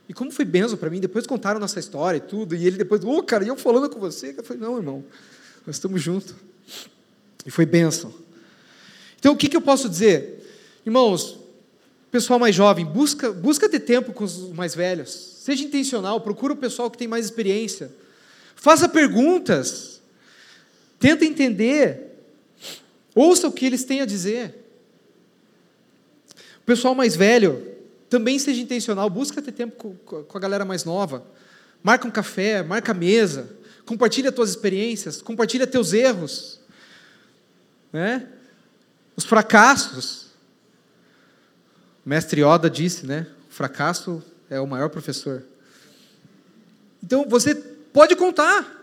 E 0.08 0.14
como 0.14 0.32
foi 0.32 0.46
benção 0.46 0.78
para 0.78 0.90
mim, 0.90 1.00
depois 1.00 1.26
contaram 1.26 1.60
nossa 1.60 1.80
história 1.80 2.18
e 2.18 2.22
tudo, 2.22 2.56
e 2.56 2.66
ele 2.66 2.78
depois, 2.78 3.04
ô 3.04 3.18
oh, 3.18 3.24
cara, 3.24 3.44
e 3.44 3.48
eu 3.48 3.56
falando 3.56 3.90
com 3.90 4.00
você? 4.00 4.36
Eu 4.38 4.44
falei, 4.44 4.62
não, 4.62 4.78
irmão, 4.78 5.04
nós 5.66 5.78
estamos 5.78 6.02
juntos. 6.02 6.36
E 7.46 7.52
foi 7.52 7.66
benção. 7.66 8.14
Então, 9.18 9.34
o 9.34 9.38
que, 9.38 9.48
que 9.48 9.56
eu 9.56 9.62
posso 9.62 9.90
dizer? 9.90 10.82
Irmãos, 10.86 11.40
pessoal 12.14 12.38
mais 12.38 12.54
jovem, 12.54 12.86
busca, 12.86 13.32
busca 13.32 13.68
ter 13.68 13.80
tempo 13.80 14.14
com 14.14 14.24
os 14.24 14.52
mais 14.52 14.76
velhos. 14.76 15.10
Seja 15.10 15.64
intencional, 15.64 16.22
procura 16.22 16.54
o 16.54 16.56
pessoal 16.56 16.92
que 16.92 16.98
tem 16.98 17.08
mais 17.08 17.26
experiência. 17.26 17.92
Faça 18.56 18.88
perguntas. 18.88 20.00
Tenta 21.00 21.26
entender. 21.26 22.12
Ouça 23.16 23.48
o 23.48 23.52
que 23.52 23.66
eles 23.66 23.84
têm 23.84 24.02
a 24.02 24.06
dizer. 24.06 24.54
O 26.62 26.66
pessoal 26.68 26.94
mais 26.94 27.16
velho, 27.16 27.68
também 28.08 28.38
seja 28.38 28.62
intencional, 28.62 29.10
busca 29.10 29.42
ter 29.42 29.52
tempo 29.52 29.98
com, 30.06 30.38
a 30.38 30.40
galera 30.40 30.64
mais 30.64 30.86
nova. 30.86 31.26
Marca 31.82 32.08
um 32.08 32.12
café, 32.12 32.62
marca 32.62 32.92
a 32.92 32.96
mesa, 32.96 33.58
compartilha 33.88 34.32
tuas 34.32 34.52
experiências, 34.52 35.20
compartilha 35.20 35.66
teus 35.66 35.94
erros. 35.94 36.60
Né? 37.92 38.28
Os 39.16 39.26
fracassos. 39.26 40.23
Mestre 42.06 42.44
Oda 42.44 42.70
disse, 42.70 43.06
né? 43.06 43.28
O 43.50 43.54
fracasso 43.54 44.22
é 44.50 44.60
o 44.60 44.68
maior 44.68 44.90
professor. 44.90 45.44
Então 47.02 47.26
você 47.28 47.56
pode 47.56 48.16
contar. 48.16 48.82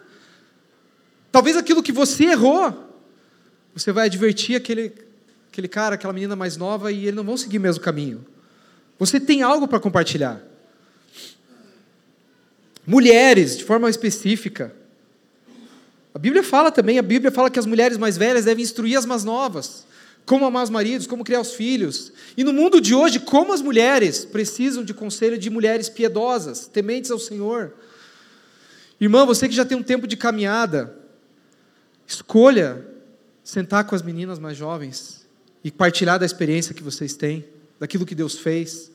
Talvez 1.31 1.57
aquilo 1.57 1.83
que 1.83 1.93
você 1.93 2.25
errou, 2.25 2.99
você 3.75 3.93
vai 3.93 4.07
advertir 4.07 4.57
aquele, 4.57 4.93
aquele 5.51 5.69
cara, 5.69 5.95
aquela 5.95 6.13
menina 6.13 6.35
mais 6.35 6.57
nova 6.57 6.91
e 6.91 7.05
eles 7.05 7.15
não 7.15 7.25
vão 7.25 7.37
seguir 7.37 7.59
o 7.59 7.61
mesmo 7.61 7.83
caminho. 7.83 8.25
Você 8.99 9.21
tem 9.21 9.43
algo 9.43 9.69
para 9.69 9.81
compartilhar. 9.81 10.41
Mulheres, 12.87 13.59
de 13.59 13.65
forma 13.65 13.89
específica. 13.89 14.75
A 16.15 16.19
Bíblia 16.19 16.43
fala 16.43 16.73
também, 16.73 16.99
a 16.99 17.03
Bíblia 17.03 17.31
fala 17.31 17.51
que 17.51 17.59
as 17.59 17.67
mulheres 17.67 17.97
mais 17.97 18.17
velhas 18.17 18.47
devem 18.47 18.65
instruir 18.65 18.99
as 18.99 19.07
mais 19.07 19.23
novas 19.23 19.87
como 20.27 20.45
amar 20.45 20.65
os 20.65 20.71
maridos, 20.71 21.07
como 21.07 21.25
criar 21.25 21.41
os 21.41 21.53
filhos. 21.53 22.13
E 22.37 22.45
no 22.45 22.53
mundo 22.53 22.81
de 22.81 22.95
hoje, 22.95 23.19
como 23.19 23.53
as 23.53 23.61
mulheres 23.61 24.25
precisam 24.25 24.85
de 24.85 24.95
conselho 24.95 25.39
de 25.39 25.51
mulheres 25.51 25.89
piedosas, 25.89 26.67
tementes 26.67 27.11
ao 27.11 27.19
Senhor. 27.19 27.75
Irmã, 29.01 29.25
você 29.25 29.49
que 29.49 29.55
já 29.55 29.65
tem 29.65 29.77
um 29.77 29.83
tempo 29.83 30.07
de 30.07 30.17
caminhada, 30.17 30.97
escolha 32.07 32.87
sentar 33.43 33.85
com 33.85 33.95
as 33.95 34.03
meninas 34.03 34.39
mais 34.39 34.57
jovens 34.57 35.27
e 35.65 35.71
partilhar 35.71 36.19
da 36.19 36.27
experiência 36.27 36.75
que 36.75 36.83
vocês 36.83 37.15
têm, 37.15 37.45
daquilo 37.79 38.07
que 38.07 38.15
Deus 38.15 38.39
fez. 38.39 38.91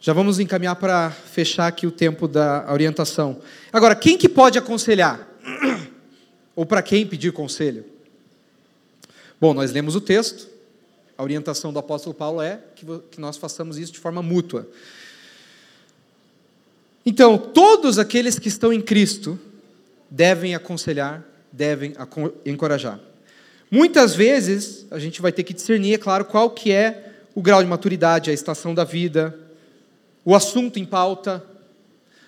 Já 0.00 0.12
vamos 0.12 0.38
encaminhar 0.38 0.76
para 0.76 1.10
fechar 1.10 1.66
aqui 1.66 1.86
o 1.86 1.90
tempo 1.90 2.28
da 2.28 2.70
orientação. 2.70 3.40
Agora, 3.72 3.96
quem 3.96 4.16
que 4.16 4.28
pode 4.28 4.58
aconselhar? 4.58 5.26
Ou 6.56 6.66
para 6.66 6.82
quem 6.82 7.06
pedir 7.06 7.32
conselho? 7.32 7.84
Bom, 9.38 9.52
nós 9.52 9.70
lemos 9.70 9.94
o 9.94 10.00
texto, 10.00 10.48
a 11.16 11.22
orientação 11.22 11.72
do 11.72 11.78
apóstolo 11.78 12.14
Paulo 12.14 12.40
é 12.40 12.60
que 12.74 13.20
nós 13.20 13.36
façamos 13.36 13.78
isso 13.78 13.92
de 13.92 13.98
forma 13.98 14.22
mútua. 14.22 14.68
Então, 17.04 17.38
todos 17.38 17.98
aqueles 17.98 18.38
que 18.38 18.48
estão 18.48 18.72
em 18.72 18.80
Cristo 18.80 19.38
devem 20.10 20.54
aconselhar, 20.54 21.22
devem 21.52 21.94
encorajar. 22.44 22.98
Muitas 23.70 24.14
vezes, 24.14 24.86
a 24.90 24.98
gente 24.98 25.20
vai 25.20 25.32
ter 25.32 25.44
que 25.44 25.54
discernir, 25.54 25.94
é 25.94 25.98
claro, 25.98 26.24
qual 26.24 26.50
que 26.50 26.72
é 26.72 27.12
o 27.34 27.42
grau 27.42 27.62
de 27.62 27.68
maturidade, 27.68 28.30
a 28.30 28.32
estação 28.32 28.74
da 28.74 28.82
vida, 28.82 29.38
o 30.24 30.34
assunto 30.34 30.78
em 30.78 30.84
pauta. 30.84 31.44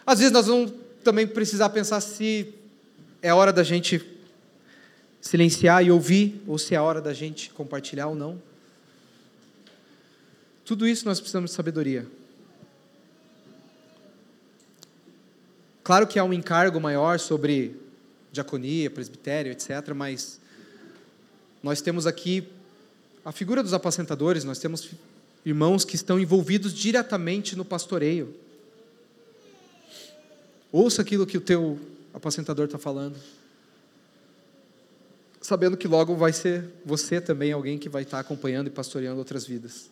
Às 0.05 0.19
vezes 0.19 0.33
nós 0.33 0.47
vamos 0.47 0.73
também 1.03 1.27
precisar 1.27 1.71
pensar 1.71 2.01
se 2.01 2.55
é 3.23 3.33
hora 3.33 3.53
da 3.53 3.63
gente 3.63 4.18
silenciar 5.21 5.85
e 5.85 5.91
ouvir, 5.91 6.43
ou 6.47 6.59
se 6.59 6.75
é 6.75 6.81
hora 6.81 7.01
da 7.01 7.13
gente 7.13 7.51
compartilhar 7.51 8.07
ou 8.09 8.15
não. 8.15 8.41
Tudo 10.65 10.87
isso 10.87 11.05
nós 11.05 11.19
precisamos 11.19 11.51
de 11.51 11.57
sabedoria. 11.57 12.07
Claro 15.83 16.07
que 16.07 16.19
há 16.19 16.25
um 16.25 16.33
encargo 16.33 16.79
maior 16.81 17.19
sobre 17.19 17.75
diaconia, 18.31 18.91
presbitério, 18.91 19.51
etc., 19.51 19.95
mas 19.95 20.39
nós 21.63 21.81
temos 21.81 22.07
aqui 22.07 22.47
a 23.25 23.33
figura 23.33 23.63
dos 23.63 23.73
apacentadores, 23.73 24.45
nós 24.45 24.59
temos 24.59 24.91
irmãos 25.45 25.85
que 25.85 25.97
estão 25.97 26.21
envolvidos 26.21 26.75
diretamente 26.75 27.57
no 27.57 27.65
pastoreio. 27.65 28.35
Ouça 30.71 31.01
aquilo 31.01 31.27
que 31.27 31.39
o 31.39 31.41
teu 31.41 31.81
apacentador 32.13 32.67
está 32.67 32.79
falando 32.79 33.17
sabendo 35.49 35.79
que 35.79 35.89
logo 35.89 36.15
vai 36.15 36.31
ser 36.31 36.69
você 36.85 37.23
também 37.23 37.53
alguém 37.53 37.79
que 37.79 37.89
vai 37.89 38.03
estar 38.03 38.21
acompanhando 38.21 38.67
e 38.67 38.71
pastoreando 38.71 39.19
outras 39.19 39.47
vidas. 39.47 39.91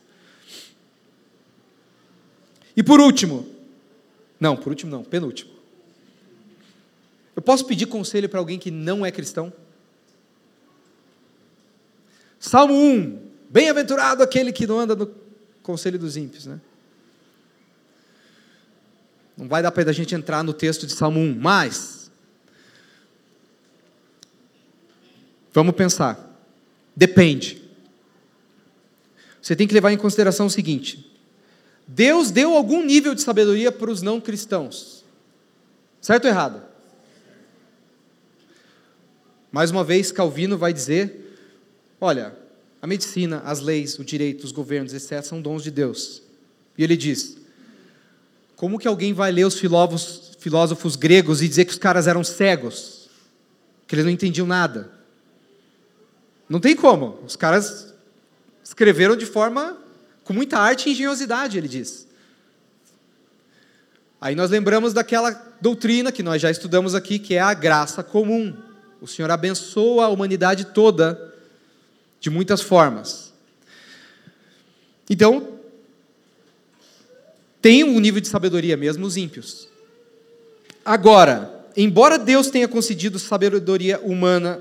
E 2.76 2.82
por 2.82 3.00
último, 3.00 3.48
não, 4.38 4.54
por 4.54 4.68
último 4.68 4.90
não, 4.92 5.02
penúltimo. 5.02 5.50
Eu 7.34 7.40
posso 7.40 7.64
pedir 7.64 7.86
conselho 7.86 8.28
para 8.28 8.38
alguém 8.38 8.58
que 8.58 8.70
não 8.70 9.04
é 9.04 9.10
cristão? 9.10 9.50
Salmo 12.38 12.74
1: 12.74 13.18
Bem-aventurado 13.48 14.22
aquele 14.22 14.52
que 14.52 14.66
não 14.66 14.78
anda 14.78 14.94
no 14.94 15.10
conselho 15.62 15.98
dos 15.98 16.18
ímpios, 16.18 16.44
né? 16.44 16.60
Não 19.38 19.48
vai 19.48 19.62
dar 19.62 19.72
para 19.72 19.88
a 19.88 19.92
gente 19.94 20.14
entrar 20.14 20.44
no 20.44 20.52
texto 20.52 20.86
de 20.86 20.92
Salmo 20.92 21.18
1, 21.18 21.38
mas 21.40 21.95
Vamos 25.56 25.74
pensar. 25.74 26.38
Depende. 26.94 27.62
Você 29.40 29.56
tem 29.56 29.66
que 29.66 29.72
levar 29.72 29.90
em 29.90 29.96
consideração 29.96 30.44
o 30.44 30.50
seguinte: 30.50 31.10
Deus 31.88 32.30
deu 32.30 32.54
algum 32.54 32.84
nível 32.84 33.14
de 33.14 33.22
sabedoria 33.22 33.72
para 33.72 33.90
os 33.90 34.02
não 34.02 34.20
cristãos. 34.20 35.02
Certo 35.98 36.26
ou 36.26 36.30
errado? 36.30 36.62
Mais 39.50 39.70
uma 39.70 39.82
vez, 39.82 40.12
Calvino 40.12 40.58
vai 40.58 40.74
dizer: 40.74 41.38
olha, 41.98 42.36
a 42.82 42.86
medicina, 42.86 43.40
as 43.42 43.60
leis, 43.60 43.98
o 43.98 44.04
direito, 44.04 44.44
os 44.44 44.52
governos, 44.52 44.92
etc., 44.92 45.22
são 45.22 45.40
dons 45.40 45.62
de 45.62 45.70
Deus. 45.70 46.20
E 46.76 46.84
ele 46.84 46.98
diz: 46.98 47.38
como 48.56 48.78
que 48.78 48.86
alguém 48.86 49.14
vai 49.14 49.32
ler 49.32 49.46
os 49.46 49.58
filósofos, 49.58 50.32
filósofos 50.38 50.96
gregos 50.96 51.40
e 51.40 51.48
dizer 51.48 51.64
que 51.64 51.72
os 51.72 51.78
caras 51.78 52.06
eram 52.06 52.22
cegos? 52.22 53.08
Que 53.86 53.94
eles 53.94 54.04
não 54.04 54.12
entendiam 54.12 54.46
nada? 54.46 54.95
Não 56.48 56.60
tem 56.60 56.76
como. 56.76 57.18
Os 57.26 57.36
caras 57.36 57.94
escreveram 58.62 59.16
de 59.16 59.26
forma 59.26 59.76
com 60.24 60.32
muita 60.32 60.58
arte 60.58 60.88
e 60.88 60.92
engenhosidade, 60.92 61.56
ele 61.56 61.68
diz. 61.68 62.06
Aí 64.20 64.34
nós 64.34 64.50
lembramos 64.50 64.92
daquela 64.92 65.30
doutrina 65.60 66.10
que 66.10 66.22
nós 66.22 66.40
já 66.40 66.50
estudamos 66.50 66.94
aqui, 66.94 67.18
que 67.18 67.34
é 67.34 67.40
a 67.40 67.54
graça 67.54 68.02
comum. 68.02 68.56
O 69.00 69.06
Senhor 69.06 69.30
abençoa 69.30 70.06
a 70.06 70.08
humanidade 70.08 70.66
toda 70.66 71.32
de 72.18 72.30
muitas 72.30 72.60
formas. 72.60 73.32
Então, 75.08 75.56
tem 77.60 77.84
um 77.84 78.00
nível 78.00 78.20
de 78.20 78.28
sabedoria 78.28 78.76
mesmo 78.76 79.06
os 79.06 79.16
ímpios. 79.16 79.68
Agora, 80.84 81.64
embora 81.76 82.18
Deus 82.18 82.48
tenha 82.48 82.66
concedido 82.66 83.18
sabedoria 83.18 84.00
humana 84.00 84.60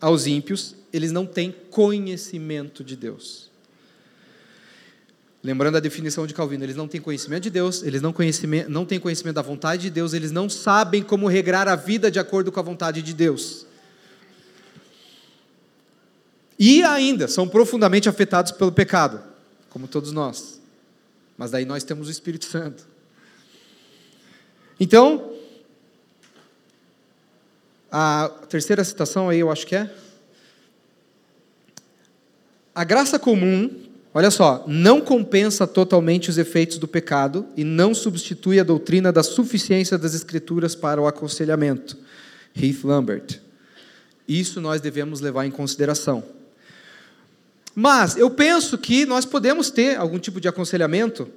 aos 0.00 0.26
ímpios, 0.26 0.74
eles 0.92 1.12
não 1.12 1.26
têm 1.26 1.52
conhecimento 1.70 2.82
de 2.84 2.96
Deus. 2.96 3.48
Lembrando 5.42 5.76
a 5.76 5.80
definição 5.80 6.26
de 6.26 6.34
Calvino, 6.34 6.64
eles 6.64 6.76
não 6.76 6.88
têm 6.88 7.00
conhecimento 7.00 7.44
de 7.44 7.50
Deus, 7.50 7.82
eles 7.82 8.02
não, 8.02 8.12
conhecimento, 8.12 8.68
não 8.68 8.84
têm 8.84 8.98
conhecimento 8.98 9.36
da 9.36 9.42
vontade 9.42 9.82
de 9.82 9.90
Deus, 9.90 10.12
eles 10.12 10.32
não 10.32 10.48
sabem 10.48 11.02
como 11.02 11.28
regrar 11.28 11.68
a 11.68 11.76
vida 11.76 12.10
de 12.10 12.18
acordo 12.18 12.50
com 12.50 12.58
a 12.58 12.62
vontade 12.62 13.02
de 13.02 13.14
Deus. 13.14 13.64
E 16.58 16.82
ainda 16.82 17.28
são 17.28 17.48
profundamente 17.48 18.08
afetados 18.08 18.50
pelo 18.50 18.72
pecado, 18.72 19.22
como 19.70 19.86
todos 19.86 20.10
nós. 20.10 20.60
Mas 21.36 21.52
daí 21.52 21.64
nós 21.64 21.84
temos 21.84 22.08
o 22.08 22.10
Espírito 22.10 22.46
Santo. 22.46 22.84
Então, 24.80 25.37
a 27.90 28.30
terceira 28.48 28.84
citação 28.84 29.28
aí 29.28 29.40
eu 29.40 29.50
acho 29.50 29.66
que 29.66 29.76
é. 29.76 29.90
A 32.74 32.84
graça 32.84 33.18
comum, 33.18 33.70
olha 34.14 34.30
só, 34.30 34.64
não 34.66 35.00
compensa 35.00 35.66
totalmente 35.66 36.30
os 36.30 36.38
efeitos 36.38 36.78
do 36.78 36.86
pecado 36.86 37.46
e 37.56 37.64
não 37.64 37.94
substitui 37.94 38.60
a 38.60 38.64
doutrina 38.64 39.10
da 39.10 39.22
suficiência 39.22 39.98
das 39.98 40.14
Escrituras 40.14 40.74
para 40.74 41.00
o 41.00 41.06
aconselhamento. 41.06 41.96
Heath 42.54 42.84
Lambert. 42.84 43.40
Isso 44.26 44.60
nós 44.60 44.80
devemos 44.80 45.20
levar 45.20 45.46
em 45.46 45.50
consideração. 45.50 46.22
Mas 47.74 48.16
eu 48.16 48.30
penso 48.30 48.76
que 48.76 49.06
nós 49.06 49.24
podemos 49.24 49.70
ter 49.70 49.96
algum 49.96 50.18
tipo 50.18 50.40
de 50.40 50.48
aconselhamento 50.48 51.28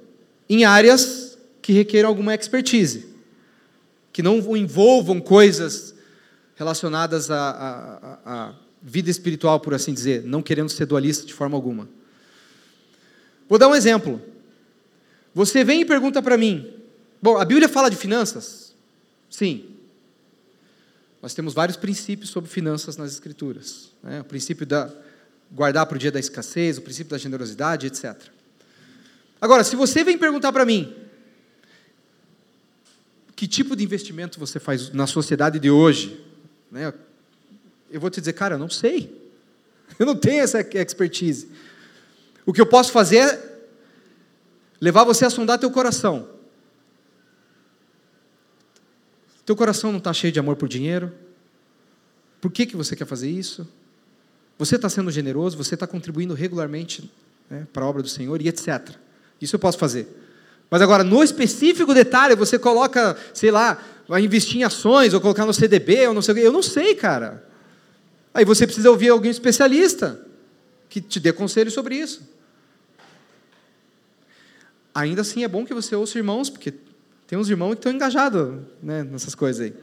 em 0.48 0.64
áreas 0.64 1.38
que 1.62 1.72
requeram 1.72 2.08
alguma 2.08 2.34
expertise, 2.34 3.06
que 4.12 4.22
não 4.22 4.56
envolvam 4.56 5.20
coisas 5.20 5.91
relacionadas 6.56 7.30
à, 7.30 7.50
à, 7.50 8.18
à 8.24 8.54
vida 8.82 9.10
espiritual, 9.10 9.60
por 9.60 9.74
assim 9.74 9.92
dizer, 9.92 10.22
não 10.24 10.42
querendo 10.42 10.68
ser 10.68 10.86
dualista 10.86 11.26
de 11.26 11.32
forma 11.32 11.56
alguma. 11.56 11.88
Vou 13.48 13.58
dar 13.58 13.68
um 13.68 13.74
exemplo. 13.74 14.20
Você 15.34 15.64
vem 15.64 15.82
e 15.82 15.84
pergunta 15.84 16.20
para 16.22 16.36
mim: 16.36 16.72
Bom, 17.20 17.38
a 17.38 17.44
Bíblia 17.44 17.68
fala 17.68 17.90
de 17.90 17.96
finanças? 17.96 18.74
Sim. 19.30 19.66
Nós 21.22 21.34
temos 21.34 21.54
vários 21.54 21.76
princípios 21.76 22.30
sobre 22.30 22.50
finanças 22.50 22.96
nas 22.96 23.12
Escrituras. 23.12 23.90
Né? 24.02 24.20
O 24.20 24.24
princípio 24.24 24.66
da 24.66 24.90
guardar 25.52 25.86
para 25.86 25.96
o 25.96 25.98
dia 25.98 26.10
da 26.10 26.18
escassez, 26.18 26.78
o 26.78 26.82
princípio 26.82 27.10
da 27.10 27.18
generosidade, 27.18 27.86
etc. 27.86 28.16
Agora, 29.40 29.62
se 29.62 29.76
você 29.76 30.02
vem 30.02 30.16
perguntar 30.16 30.52
para 30.52 30.64
mim 30.64 30.94
que 33.36 33.46
tipo 33.46 33.76
de 33.76 33.84
investimento 33.84 34.40
você 34.40 34.58
faz 34.58 34.92
na 34.92 35.06
sociedade 35.06 35.58
de 35.58 35.70
hoje, 35.70 36.24
né? 36.72 36.92
eu 37.90 38.00
vou 38.00 38.08
te 38.08 38.18
dizer, 38.18 38.32
cara, 38.32 38.54
eu 38.54 38.58
não 38.58 38.70
sei. 38.70 39.20
Eu 39.98 40.06
não 40.06 40.16
tenho 40.16 40.42
essa 40.42 40.58
expertise. 40.60 41.48
O 42.46 42.52
que 42.52 42.60
eu 42.62 42.64
posso 42.64 42.90
fazer 42.90 43.18
é 43.18 43.58
levar 44.80 45.04
você 45.04 45.26
a 45.26 45.30
sondar 45.30 45.58
teu 45.58 45.70
coração. 45.70 46.30
Teu 49.44 49.54
coração 49.54 49.92
não 49.92 49.98
está 49.98 50.14
cheio 50.14 50.32
de 50.32 50.40
amor 50.40 50.56
por 50.56 50.66
dinheiro? 50.66 51.12
Por 52.40 52.50
que, 52.50 52.64
que 52.64 52.74
você 52.74 52.96
quer 52.96 53.04
fazer 53.04 53.28
isso? 53.28 53.68
Você 54.58 54.76
está 54.76 54.88
sendo 54.88 55.10
generoso? 55.10 55.58
Você 55.58 55.74
está 55.74 55.86
contribuindo 55.86 56.32
regularmente 56.32 57.12
né, 57.50 57.66
para 57.70 57.84
a 57.84 57.88
obra 57.88 58.02
do 58.02 58.08
Senhor 58.08 58.40
e 58.40 58.48
etc. 58.48 58.96
Isso 59.40 59.54
eu 59.54 59.60
posso 59.60 59.76
fazer. 59.76 60.08
Mas 60.70 60.80
agora, 60.80 61.04
no 61.04 61.22
específico 61.22 61.92
detalhe, 61.92 62.34
você 62.34 62.58
coloca, 62.58 63.14
sei 63.34 63.50
lá, 63.50 63.78
vai 64.08 64.22
investir 64.22 64.58
em 64.58 64.64
ações, 64.64 65.14
ou 65.14 65.20
colocar 65.20 65.46
no 65.46 65.54
CDB, 65.54 66.06
ou 66.08 66.14
não 66.14 66.22
sei 66.22 66.32
o 66.32 66.36
quê. 66.36 66.46
Eu 66.46 66.52
não 66.52 66.62
sei, 66.62 66.94
cara. 66.94 67.46
Aí 68.34 68.44
você 68.44 68.66
precisa 68.66 68.90
ouvir 68.90 69.10
alguém 69.10 69.30
especialista 69.30 70.26
que 70.88 71.00
te 71.00 71.20
dê 71.20 71.32
conselho 71.32 71.70
sobre 71.70 71.96
isso. 71.96 72.22
Ainda 74.94 75.22
assim 75.22 75.42
é 75.44 75.48
bom 75.48 75.64
que 75.64 75.72
você 75.72 75.94
ouça 75.96 76.18
irmãos, 76.18 76.50
porque 76.50 76.74
tem 77.26 77.38
uns 77.38 77.48
irmãos 77.48 77.70
que 77.70 77.78
estão 77.78 77.92
engajados 77.92 78.60
né, 78.82 79.02
nessas 79.04 79.34
coisas 79.34 79.66
aí. 79.66 79.74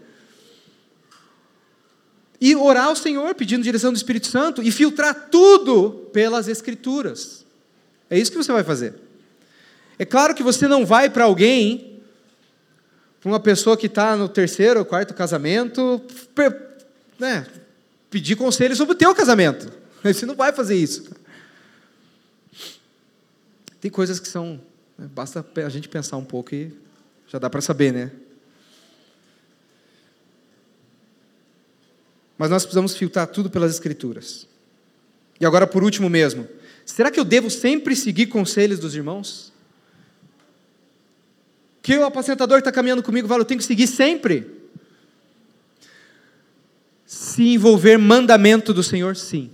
E 2.39 2.55
orar 2.55 2.85
ao 2.85 2.95
Senhor, 2.95 3.33
pedindo 3.35 3.63
direção 3.63 3.91
do 3.91 3.97
Espírito 3.97 4.27
Santo, 4.27 4.61
e 4.61 4.71
filtrar 4.71 5.29
tudo 5.29 6.09
pelas 6.13 6.47
Escrituras. 6.47 7.45
É 8.09 8.17
isso 8.17 8.31
que 8.31 8.37
você 8.37 8.51
vai 8.51 8.63
fazer. 8.63 8.93
É 9.97 10.05
claro 10.05 10.33
que 10.33 10.43
você 10.43 10.67
não 10.67 10.85
vai 10.85 11.09
para 11.09 11.25
alguém, 11.25 11.88
para 13.19 13.29
uma 13.29 13.39
pessoa 13.39 13.75
que 13.75 13.87
está 13.87 14.15
no 14.15 14.29
terceiro 14.29 14.79
ou 14.79 14.85
quarto 14.85 15.13
casamento, 15.13 16.01
né, 17.17 17.45
pedir 18.09 18.35
conselho 18.35 18.75
sobre 18.75 18.93
o 18.93 18.97
teu 18.97 19.13
casamento. 19.13 19.71
Você 20.03 20.25
não 20.25 20.35
vai 20.35 20.53
fazer 20.53 20.75
isso. 20.75 21.09
Tem 23.81 23.91
coisas 23.91 24.19
que 24.19 24.27
são. 24.27 24.61
Né, 24.97 25.09
basta 25.13 25.45
a 25.65 25.69
gente 25.69 25.89
pensar 25.89 26.17
um 26.17 26.25
pouco 26.25 26.55
e 26.55 26.71
já 27.27 27.37
dá 27.39 27.49
para 27.49 27.61
saber, 27.61 27.93
né? 27.93 28.11
Mas 32.37 32.49
nós 32.49 32.63
precisamos 32.63 32.95
filtrar 32.95 33.27
tudo 33.27 33.49
pelas 33.49 33.73
Escrituras. 33.73 34.47
E 35.41 35.45
agora, 35.45 35.67
por 35.67 35.83
último 35.83 36.09
mesmo, 36.09 36.47
será 36.85 37.11
que 37.11 37.19
eu 37.19 37.25
devo 37.25 37.49
sempre 37.49 37.95
seguir 37.97 38.27
conselhos 38.27 38.79
dos 38.79 38.95
irmãos? 38.95 39.51
Que 41.81 41.97
o 41.97 42.05
apacentador 42.05 42.59
está 42.59 42.71
caminhando 42.71 43.03
comigo, 43.03 43.27
fala, 43.27 43.41
eu 43.41 43.45
tenho 43.45 43.59
que 43.59 43.65
seguir 43.65 43.87
sempre 43.87 44.59
se 47.09 47.41
envolver 47.41 47.97
mandamento 47.97 48.71
do 48.71 48.83
Senhor, 48.83 49.15
sim. 49.15 49.49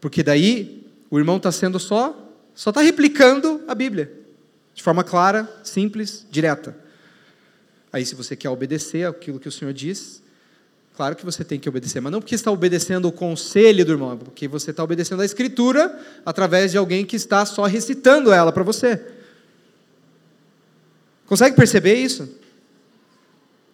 Porque 0.00 0.22
daí 0.22 0.86
o 1.10 1.18
irmão 1.18 1.36
está 1.36 1.50
sendo 1.50 1.80
só, 1.80 2.32
só 2.54 2.70
está 2.70 2.80
replicando 2.80 3.60
a 3.66 3.74
Bíblia, 3.74 4.12
de 4.72 4.82
forma 4.84 5.02
clara, 5.02 5.52
simples, 5.64 6.24
direta. 6.30 6.76
Aí, 7.92 8.06
se 8.06 8.14
você 8.14 8.36
quer 8.36 8.50
obedecer 8.50 9.04
aquilo 9.04 9.40
que 9.40 9.48
o 9.48 9.52
Senhor 9.52 9.74
diz, 9.74 10.22
claro 10.96 11.16
que 11.16 11.24
você 11.24 11.42
tem 11.42 11.58
que 11.58 11.68
obedecer, 11.68 12.00
mas 12.00 12.12
não 12.12 12.20
porque 12.20 12.36
está 12.36 12.52
obedecendo 12.52 13.08
o 13.08 13.12
conselho 13.12 13.84
do 13.84 13.90
irmão, 13.90 14.12
é 14.12 14.16
porque 14.16 14.46
você 14.46 14.70
está 14.70 14.84
obedecendo 14.84 15.22
a 15.22 15.24
Escritura 15.24 15.98
através 16.24 16.70
de 16.70 16.78
alguém 16.78 17.04
que 17.04 17.16
está 17.16 17.44
só 17.44 17.64
recitando 17.64 18.32
ela 18.32 18.52
para 18.52 18.62
você. 18.62 19.04
Consegue 21.30 21.54
perceber 21.54 21.94
isso? 21.94 22.28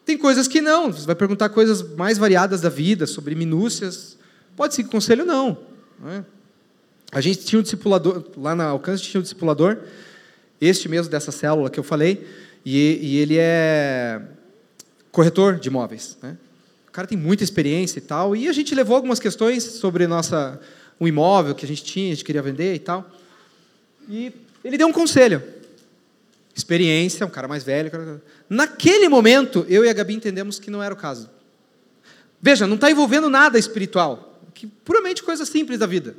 Tem 0.05 0.19
coisas 0.19 0.47
que 0.47 0.61
não, 0.61 0.93
você 0.93 1.07
vai 1.07 1.15
perguntar 1.15 1.49
coisas 1.49 1.81
mais 1.97 2.19
variadas 2.19 2.61
da 2.61 2.69
vida, 2.69 3.07
sobre 3.07 3.35
minúcias. 3.35 4.19
Pode 4.55 4.75
seguir 4.75 4.91
conselho, 4.91 5.25
não. 5.25 5.57
não 5.99 6.11
é? 6.11 6.25
A 7.11 7.23
gente 7.23 7.47
tinha 7.47 7.59
um 7.59 7.63
discipulador, 7.63 8.23
lá 8.37 8.55
na 8.55 8.67
Alcance 8.67 9.03
tinha 9.03 9.19
um 9.19 9.23
discipulador, 9.23 9.79
este 10.61 10.87
mesmo 10.87 11.11
dessa 11.11 11.33
célula 11.33 11.71
que 11.71 11.81
eu 11.81 11.83
falei, 11.83 12.29
e, 12.63 12.99
e 13.01 13.17
ele 13.17 13.39
é 13.39 14.21
corretor 15.11 15.59
de 15.59 15.69
imóveis. 15.71 16.19
Né? 16.23 16.37
O 16.87 16.93
cara 16.93 17.09
tem 17.09 17.17
muita 17.17 17.43
experiência 17.43 17.99
e 17.99 18.03
tal, 18.03 18.37
e 18.37 18.49
a 18.49 18.53
gente 18.53 18.75
levou 18.75 18.97
algumas 18.97 19.19
questões 19.19 19.65
sobre 19.65 20.07
nossa, 20.07 20.61
um 21.01 21.09
imóvel 21.09 21.55
que 21.55 21.65
a 21.65 21.69
gente 21.69 21.83
tinha, 21.83 22.13
a 22.13 22.15
gente 22.17 22.25
queria 22.25 22.43
vender 22.43 22.75
e 22.75 22.81
tal. 22.81 23.11
E 24.11 24.31
ele 24.63 24.77
deu 24.77 24.89
um 24.89 24.93
conselho 24.93 25.43
experiência, 26.57 27.27
um 27.27 27.31
cara 27.31 27.47
mais 27.47 27.63
velho. 27.63 28.21
Naquele 28.49 29.11
momento, 29.11 29.67
eu 29.69 29.85
e 29.85 29.91
a 29.91 29.93
Gabi 29.93 30.15
entendemos 30.15 30.59
que 30.59 30.71
não 30.71 30.83
era 30.83 30.95
o 30.95 30.97
caso. 30.97 31.29
Veja, 32.41 32.67
não 32.67 32.77
está 32.77 32.91
envolvendo 32.91 33.29
nada 33.29 33.59
espiritual, 33.59 34.41
que 34.55 34.67
puramente 34.67 35.23
coisa 35.23 35.45
simples 35.45 35.79
da 35.79 35.87
vida. 35.87 36.17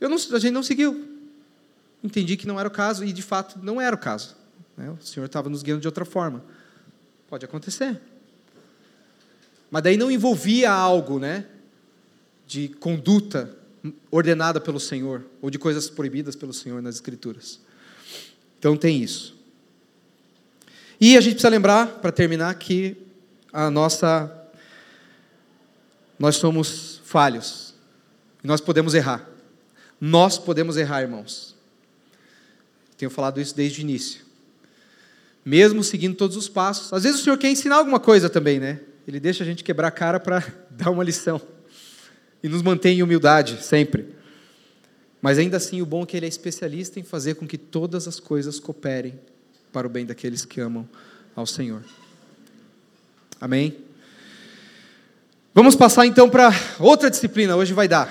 Eu 0.00 0.08
não, 0.08 0.16
a 0.16 0.38
gente 0.38 0.52
não 0.52 0.62
seguiu. 0.62 1.06
Entendi 2.02 2.36
que 2.36 2.46
não 2.46 2.58
era 2.58 2.66
o 2.66 2.72
caso 2.72 3.04
e 3.04 3.12
de 3.12 3.22
fato 3.22 3.58
não 3.62 3.78
era 3.78 3.94
o 3.94 3.98
caso. 3.98 4.36
Né? 4.76 4.90
O 4.90 5.04
Senhor 5.04 5.26
estava 5.26 5.50
nos 5.50 5.62
guiando 5.62 5.82
de 5.82 5.88
outra 5.88 6.04
forma. 6.04 6.42
Pode 7.28 7.44
acontecer. 7.44 8.00
Mas 9.70 9.82
daí 9.82 9.96
não 9.96 10.10
envolvia 10.10 10.70
algo, 10.70 11.18
né, 11.18 11.44
de 12.46 12.68
conduta 12.68 13.54
ordenada 14.10 14.60
pelo 14.60 14.78
Senhor 14.78 15.24
ou 15.42 15.50
de 15.50 15.58
coisas 15.58 15.90
proibidas 15.90 16.36
pelo 16.36 16.54
Senhor 16.54 16.80
nas 16.80 16.94
Escrituras. 16.94 17.65
Então 18.58 18.76
tem 18.76 19.02
isso. 19.02 19.36
E 21.00 21.16
a 21.16 21.20
gente 21.20 21.34
precisa 21.34 21.48
lembrar, 21.48 21.86
para 22.00 22.10
terminar, 22.10 22.54
que 22.54 22.96
a 23.52 23.70
nossa. 23.70 24.32
Nós 26.18 26.36
somos 26.36 27.00
falhos. 27.04 27.74
Nós 28.42 28.60
podemos 28.60 28.94
errar. 28.94 29.28
Nós 30.00 30.38
podemos 30.38 30.76
errar, 30.76 31.02
irmãos. 31.02 31.54
Tenho 32.96 33.10
falado 33.10 33.40
isso 33.40 33.54
desde 33.54 33.80
o 33.80 33.82
início. 33.82 34.24
Mesmo 35.44 35.84
seguindo 35.84 36.16
todos 36.16 36.36
os 36.36 36.48
passos. 36.48 36.92
Às 36.92 37.02
vezes 37.02 37.20
o 37.20 37.24
Senhor 37.24 37.36
quer 37.36 37.50
ensinar 37.50 37.76
alguma 37.76 38.00
coisa 38.00 38.30
também, 38.30 38.58
né? 38.58 38.80
Ele 39.06 39.20
deixa 39.20 39.44
a 39.44 39.46
gente 39.46 39.62
quebrar 39.62 39.88
a 39.88 39.92
cara 39.92 40.18
para 40.18 40.42
dar 40.70 40.90
uma 40.90 41.04
lição. 41.04 41.40
E 42.42 42.48
nos 42.48 42.62
mantém 42.62 42.98
em 42.98 43.02
humildade, 43.02 43.62
sempre. 43.62 44.15
Mas 45.26 45.38
ainda 45.38 45.56
assim, 45.56 45.82
o 45.82 45.84
bom 45.84 46.04
é 46.04 46.06
que 46.06 46.16
ele 46.16 46.24
é 46.24 46.28
especialista 46.28 47.00
em 47.00 47.02
fazer 47.02 47.34
com 47.34 47.48
que 47.48 47.58
todas 47.58 48.06
as 48.06 48.20
coisas 48.20 48.60
cooperem 48.60 49.18
para 49.72 49.84
o 49.84 49.90
bem 49.90 50.06
daqueles 50.06 50.44
que 50.44 50.60
amam 50.60 50.88
ao 51.34 51.44
Senhor. 51.44 51.82
Amém? 53.40 53.76
Vamos 55.52 55.74
passar 55.74 56.06
então 56.06 56.30
para 56.30 56.52
outra 56.78 57.10
disciplina, 57.10 57.56
hoje 57.56 57.72
vai 57.72 57.88
dar. 57.88 58.08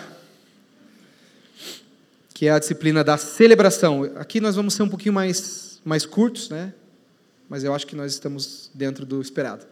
Que 2.34 2.48
é 2.48 2.52
a 2.52 2.60
disciplina 2.60 3.02
da 3.02 3.16
celebração. 3.16 4.04
Aqui 4.18 4.42
nós 4.42 4.58
vamos 4.58 4.74
ser 4.74 4.84
um 4.84 4.90
pouquinho 4.90 5.14
mais, 5.14 5.80
mais 5.86 6.06
curtos, 6.06 6.50
né? 6.50 6.74
Mas 7.48 7.64
eu 7.64 7.74
acho 7.74 7.88
que 7.88 7.96
nós 7.96 8.12
estamos 8.12 8.70
dentro 8.74 9.06
do 9.06 9.22
esperado. 9.22 9.66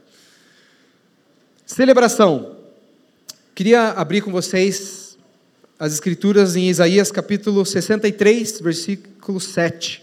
Celebração. 1.66 2.56
Queria 3.54 3.90
abrir 3.90 4.22
com 4.22 4.32
vocês 4.32 5.03
as 5.80 5.94
escrituras 5.94 6.56
em 6.56 6.70
Isaías 6.70 7.12
capítulo 7.12 7.66
63, 7.66 8.62
versículo 8.62 9.40
7. 9.40 10.02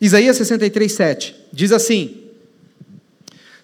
Isaías 0.00 0.36
63, 0.36 0.90
7 0.90 1.36
diz 1.52 1.70
assim: 1.70 2.22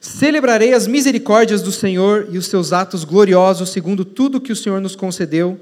Celebrarei 0.00 0.72
as 0.72 0.86
misericórdias 0.86 1.62
do 1.62 1.72
Senhor 1.72 2.28
e 2.30 2.38
os 2.38 2.46
seus 2.46 2.72
atos 2.72 3.02
gloriosos, 3.02 3.70
segundo 3.70 4.04
tudo 4.04 4.40
que 4.40 4.52
o 4.52 4.56
Senhor 4.56 4.80
nos 4.80 4.94
concedeu 4.94 5.60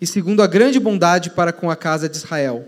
e 0.00 0.06
segundo 0.06 0.42
a 0.42 0.46
grande 0.46 0.80
bondade 0.80 1.30
para 1.30 1.52
com 1.52 1.70
a 1.70 1.76
casa 1.76 2.08
de 2.08 2.16
Israel. 2.16 2.66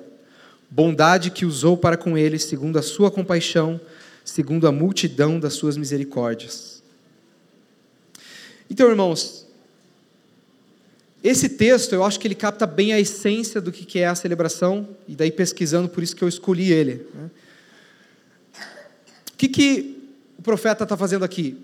Bondade 0.71 1.31
que 1.31 1.47
usou 1.47 1.77
para 1.77 1.97
com 1.97 2.17
eles, 2.17 2.45
segundo 2.45 2.79
a 2.79 2.83
sua 2.83 3.11
compaixão, 3.11 3.81
segundo 4.25 4.69
a 4.69 4.73
multidão 4.73 5.41
das 5.41 5.55
suas 5.55 5.77
misericórdias. 5.77 6.83
Então, 8.71 8.89
irmãos, 8.89 9.48
esse 11.23 11.49
texto 11.49 11.95
eu 11.95 12.05
acho 12.05 12.19
que 12.21 12.29
ele 12.29 12.35
capta 12.35 12.67
bem 12.67 12.93
a 12.93 13.01
essência 13.01 13.61
do 13.61 13.73
que 13.73 13.99
é 13.99 14.07
a 14.07 14.15
celebração, 14.15 14.89
e 15.07 15.15
daí 15.15 15.33
pesquisando, 15.33 15.89
por 15.89 16.03
isso 16.03 16.15
que 16.15 16.23
eu 16.23 16.29
escolhi 16.29 16.73
ele. 16.73 17.07
Né? 17.15 17.31
O 19.33 19.37
que, 19.37 19.49
que 19.49 19.99
o 20.39 20.43
profeta 20.43 20.85
está 20.85 20.97
fazendo 20.97 21.25
aqui? 21.25 21.57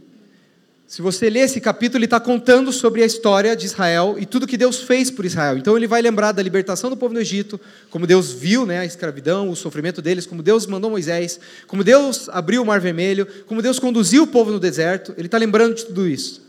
Se 0.87 1.01
você 1.01 1.31
ler 1.31 1.41
esse 1.41 1.61
capítulo, 1.61 1.99
ele 1.99 2.05
está 2.05 2.21
contando 2.21 2.71
sobre 2.71 3.03
a 3.03 3.07
história 3.07 3.57
de 3.57 3.65
Israel 3.65 4.17
e 4.19 4.27
tudo 4.27 4.47
que 4.47 4.57
Deus 4.57 4.83
fez 4.83 5.11
por 5.11 5.25
Israel. 5.25 5.57
Então 5.57 5.77
ele 5.77 5.87
vai 5.87 6.03
lembrar 6.03 6.31
da 6.31 6.43
libertação 6.43 6.91
do 6.91 6.97
povo 6.97 7.15
no 7.15 7.21
Egito, 7.21 7.59
como 7.91 8.07
Deus 8.07 8.33
viu 8.33 8.67
né, 8.67 8.79
a 8.79 8.85
escravidão, 8.85 9.49
o 9.49 9.57
sofrimento 9.57 10.03
deles, 10.03 10.27
como 10.27 10.43
Deus 10.43 10.67
mandou 10.67 10.91
Moisés, 10.91 11.41
como 11.67 11.83
Deus 11.83 12.29
abriu 12.29 12.63
o 12.63 12.67
Mar 12.67 12.81
Vermelho, 12.81 13.27
como 13.47 13.63
Deus 13.63 13.79
conduziu 13.79 14.25
o 14.25 14.27
povo 14.27 14.53
no 14.53 14.61
deserto. 14.61 15.15
Ele 15.17 15.27
está 15.27 15.39
lembrando 15.39 15.75
de 15.75 15.87
tudo 15.87 16.07
isso. 16.07 16.44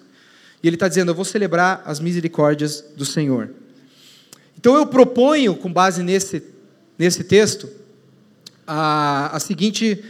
E 0.62 0.68
ele 0.68 0.76
está 0.76 0.88
dizendo: 0.88 1.12
Eu 1.12 1.16
vou 1.16 1.26
celebrar 1.26 1.82
as 1.86 2.00
misericórdias 2.00 2.84
do 2.96 3.06
Senhor. 3.06 3.52
Então 4.58 4.76
eu 4.76 4.86
proponho, 4.86 5.56
com 5.56 5.72
base 5.72 6.02
nesse, 6.02 6.44
nesse 6.98 7.24
texto, 7.24 7.70
a, 8.66 9.36
a 9.36 9.40
seguinte 9.40 10.04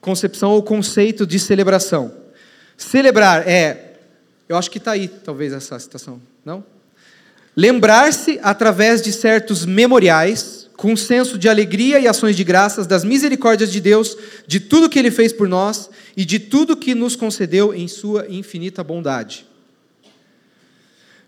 concepção 0.00 0.52
ou 0.52 0.62
conceito 0.62 1.26
de 1.26 1.38
celebração. 1.38 2.12
Celebrar 2.76 3.46
é, 3.48 3.86
eu 4.48 4.56
acho 4.56 4.70
que 4.70 4.78
está 4.78 4.92
aí, 4.92 5.08
talvez, 5.08 5.52
essa 5.52 5.78
citação, 5.78 6.20
não? 6.44 6.64
Lembrar-se 7.56 8.38
através 8.42 9.02
de 9.02 9.12
certos 9.12 9.66
memoriais, 9.66 10.55
com 10.86 10.92
um 10.92 10.96
senso 10.96 11.36
de 11.36 11.48
alegria 11.48 11.98
e 11.98 12.06
ações 12.06 12.36
de 12.36 12.44
graças 12.44 12.86
das 12.86 13.02
misericórdias 13.02 13.72
de 13.72 13.80
Deus, 13.80 14.16
de 14.46 14.60
tudo 14.60 14.88
que 14.88 14.96
Ele 14.96 15.10
fez 15.10 15.32
por 15.32 15.48
nós 15.48 15.90
e 16.16 16.24
de 16.24 16.38
tudo 16.38 16.76
que 16.76 16.94
nos 16.94 17.16
concedeu 17.16 17.74
em 17.74 17.88
Sua 17.88 18.24
infinita 18.28 18.84
bondade. 18.84 19.48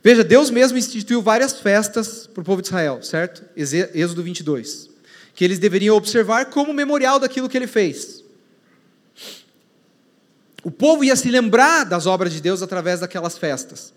Veja, 0.01 0.23
Deus 0.23 0.49
mesmo 0.49 0.79
instituiu 0.79 1.21
várias 1.21 1.55
festas 1.55 2.29
para 2.33 2.41
o 2.41 2.45
povo 2.45 2.63
de 2.63 2.69
Israel, 2.69 3.03
certo? 3.03 3.43
Êxodo 3.57 4.23
22. 4.23 4.91
Que 5.35 5.45
eles 5.45 5.59
deveriam 5.59 5.97
observar 5.97 6.51
como 6.51 6.73
memorial 6.73 7.19
daquilo 7.19 7.49
que 7.49 7.57
ele 7.57 7.67
fez. 7.67 8.23
O 10.63 10.71
povo 10.71 11.03
ia 11.03 11.17
se 11.17 11.29
lembrar 11.29 11.83
das 11.83 12.07
obras 12.07 12.33
de 12.33 12.41
Deus 12.41 12.63
através 12.63 13.01
daquelas 13.01 13.37
festas. 13.37 13.93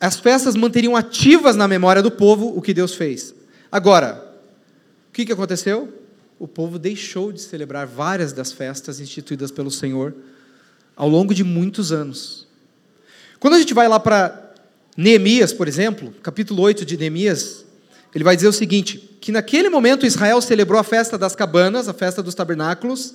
As 0.00 0.18
festas 0.18 0.54
manteriam 0.54 0.96
ativas 0.96 1.56
na 1.56 1.66
memória 1.66 2.02
do 2.02 2.10
povo 2.10 2.52
o 2.56 2.60
que 2.60 2.74
Deus 2.74 2.94
fez. 2.94 3.34
Agora, 3.70 4.34
o 5.08 5.12
que 5.12 5.32
aconteceu? 5.32 5.92
O 6.38 6.48
povo 6.48 6.78
deixou 6.78 7.32
de 7.32 7.40
celebrar 7.40 7.86
várias 7.86 8.32
das 8.32 8.52
festas 8.52 9.00
instituídas 9.00 9.50
pelo 9.50 9.70
Senhor 9.70 10.14
ao 10.96 11.08
longo 11.08 11.34
de 11.34 11.44
muitos 11.44 11.92
anos. 11.92 12.46
Quando 13.38 13.54
a 13.54 13.58
gente 13.58 13.74
vai 13.74 13.88
lá 13.88 13.98
para 14.00 14.52
Neemias, 14.96 15.52
por 15.52 15.68
exemplo, 15.68 16.14
capítulo 16.22 16.62
8 16.62 16.84
de 16.84 16.96
Neemias, 16.96 17.64
ele 18.14 18.24
vai 18.24 18.36
dizer 18.36 18.48
o 18.48 18.52
seguinte: 18.52 18.98
que 19.20 19.32
naquele 19.32 19.68
momento 19.68 20.06
Israel 20.06 20.40
celebrou 20.40 20.78
a 20.78 20.84
festa 20.84 21.18
das 21.18 21.34
cabanas, 21.34 21.88
a 21.88 21.94
festa 21.94 22.22
dos 22.22 22.34
tabernáculos, 22.34 23.14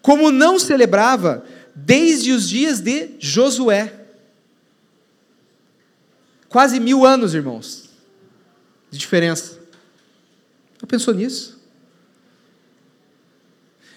como 0.00 0.30
não 0.30 0.58
celebrava 0.58 1.44
desde 1.74 2.32
os 2.32 2.48
dias 2.48 2.80
de 2.80 3.10
Josué. 3.18 3.92
Quase 6.50 6.80
mil 6.80 7.06
anos, 7.06 7.32
irmãos, 7.32 7.88
de 8.90 8.98
diferença. 8.98 9.60
Já 10.80 10.86
pensou 10.86 11.14
nisso? 11.14 11.60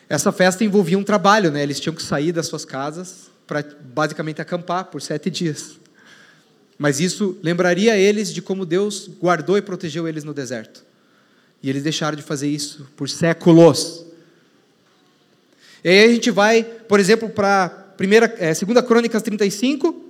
Essa 0.07 0.31
festa 0.31 0.63
envolvia 0.63 0.99
um 0.99 1.03
trabalho, 1.03 1.49
né? 1.49 1.63
Eles 1.63 1.79
tinham 1.79 1.95
que 1.95 2.03
sair 2.03 2.31
das 2.31 2.45
suas 2.45 2.63
casas 2.63 3.31
para 3.47 3.65
basicamente 3.81 4.39
acampar 4.39 4.85
por 4.85 5.01
sete 5.01 5.31
dias. 5.31 5.79
Mas 6.77 6.99
isso 6.99 7.39
lembraria 7.41 7.97
eles 7.97 8.31
de 8.31 8.39
como 8.39 8.67
Deus 8.67 9.09
guardou 9.19 9.57
e 9.57 9.61
protegeu 9.61 10.07
eles 10.07 10.23
no 10.23 10.33
deserto. 10.33 10.85
E 11.63 11.71
eles 11.71 11.81
deixaram 11.81 12.15
de 12.15 12.21
fazer 12.21 12.49
isso 12.49 12.87
por 12.95 13.09
séculos. 13.09 14.05
E 15.83 15.89
aí 15.89 16.05
a 16.05 16.09
gente 16.09 16.29
vai, 16.29 16.63
por 16.63 16.99
exemplo, 16.99 17.29
para 17.29 17.69
primeira, 17.97 18.31
é, 18.37 18.53
segunda 18.53 18.83
Crônicas 18.83 19.23
35, 19.23 20.03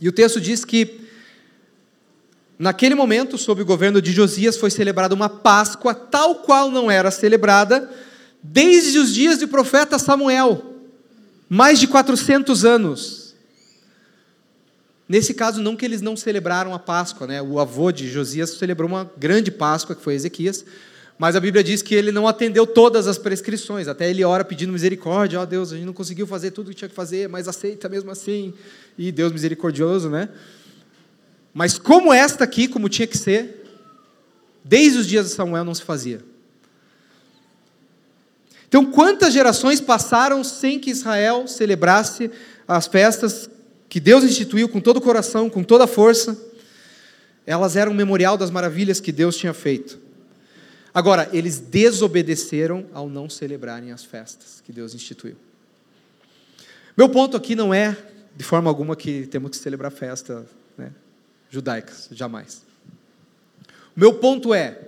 e 0.00 0.08
o 0.08 0.12
texto 0.12 0.40
diz 0.40 0.64
que 0.64 1.09
naquele 2.60 2.94
momento, 2.94 3.38
sob 3.38 3.62
o 3.62 3.64
governo 3.64 4.02
de 4.02 4.12
Josias, 4.12 4.58
foi 4.58 4.70
celebrada 4.70 5.14
uma 5.14 5.30
Páscoa 5.30 5.94
tal 5.94 6.36
qual 6.36 6.70
não 6.70 6.90
era 6.90 7.10
celebrada 7.10 7.90
desde 8.42 8.98
os 8.98 9.14
dias 9.14 9.38
do 9.38 9.48
profeta 9.48 9.98
Samuel, 9.98 10.74
mais 11.48 11.80
de 11.80 11.88
400 11.88 12.66
anos. 12.66 13.34
Nesse 15.08 15.32
caso, 15.32 15.62
não 15.62 15.74
que 15.74 15.86
eles 15.86 16.02
não 16.02 16.14
celebraram 16.14 16.74
a 16.74 16.78
Páscoa, 16.78 17.26
né? 17.26 17.40
o 17.40 17.58
avô 17.58 17.90
de 17.90 18.06
Josias 18.06 18.50
celebrou 18.50 18.88
uma 18.88 19.10
grande 19.16 19.50
Páscoa, 19.50 19.96
que 19.96 20.02
foi 20.02 20.14
Ezequias, 20.14 20.62
mas 21.18 21.34
a 21.34 21.40
Bíblia 21.40 21.64
diz 21.64 21.80
que 21.80 21.94
ele 21.94 22.12
não 22.12 22.28
atendeu 22.28 22.66
todas 22.66 23.08
as 23.08 23.16
prescrições, 23.16 23.88
até 23.88 24.10
ele 24.10 24.22
ora 24.22 24.44
pedindo 24.44 24.70
misericórdia, 24.70 25.40
ó 25.40 25.44
oh, 25.44 25.46
Deus, 25.46 25.72
a 25.72 25.76
gente 25.76 25.86
não 25.86 25.94
conseguiu 25.94 26.26
fazer 26.26 26.50
tudo 26.50 26.68
o 26.68 26.70
que 26.70 26.76
tinha 26.76 26.88
que 26.90 26.94
fazer, 26.94 27.26
mas 27.26 27.48
aceita 27.48 27.88
mesmo 27.88 28.10
assim. 28.10 28.52
E 28.98 29.10
Deus 29.10 29.32
misericordioso, 29.32 30.10
né? 30.10 30.28
Mas 31.52 31.78
como 31.78 32.12
esta 32.12 32.44
aqui, 32.44 32.68
como 32.68 32.88
tinha 32.88 33.06
que 33.06 33.18
ser, 33.18 33.64
desde 34.64 34.98
os 34.98 35.06
dias 35.06 35.26
de 35.26 35.34
Samuel 35.34 35.64
não 35.64 35.74
se 35.74 35.82
fazia. 35.82 36.22
Então, 38.68 38.84
quantas 38.84 39.32
gerações 39.32 39.80
passaram 39.80 40.44
sem 40.44 40.78
que 40.78 40.90
Israel 40.90 41.48
celebrasse 41.48 42.30
as 42.68 42.86
festas 42.86 43.50
que 43.88 43.98
Deus 43.98 44.22
instituiu 44.22 44.68
com 44.68 44.80
todo 44.80 44.98
o 44.98 45.00
coração, 45.00 45.50
com 45.50 45.64
toda 45.64 45.84
a 45.84 45.88
força? 45.88 46.38
Elas 47.44 47.74
eram 47.74 47.90
um 47.90 47.96
memorial 47.96 48.36
das 48.36 48.50
maravilhas 48.50 49.00
que 49.00 49.10
Deus 49.10 49.36
tinha 49.36 49.52
feito. 49.52 49.98
Agora, 50.94 51.28
eles 51.32 51.58
desobedeceram 51.58 52.86
ao 52.92 53.08
não 53.08 53.28
celebrarem 53.28 53.90
as 53.90 54.04
festas 54.04 54.62
que 54.64 54.70
Deus 54.70 54.94
instituiu. 54.94 55.34
Meu 56.96 57.08
ponto 57.08 57.36
aqui 57.36 57.56
não 57.56 57.74
é, 57.74 57.96
de 58.36 58.44
forma 58.44 58.70
alguma, 58.70 58.94
que 58.94 59.26
temos 59.26 59.50
que 59.50 59.56
celebrar 59.56 59.90
festas 59.90 60.42
né, 60.42 60.59
judaicas, 61.50 62.08
jamais. 62.12 62.62
O 63.96 64.00
meu 64.00 64.14
ponto 64.14 64.54
é: 64.54 64.78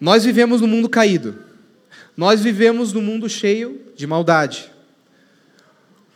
nós 0.00 0.24
vivemos 0.24 0.60
num 0.60 0.66
mundo 0.66 0.88
caído, 0.88 1.36
nós 2.16 2.40
vivemos 2.40 2.92
num 2.92 3.02
mundo 3.02 3.28
cheio 3.28 3.80
de 3.94 4.06
maldade. 4.06 4.72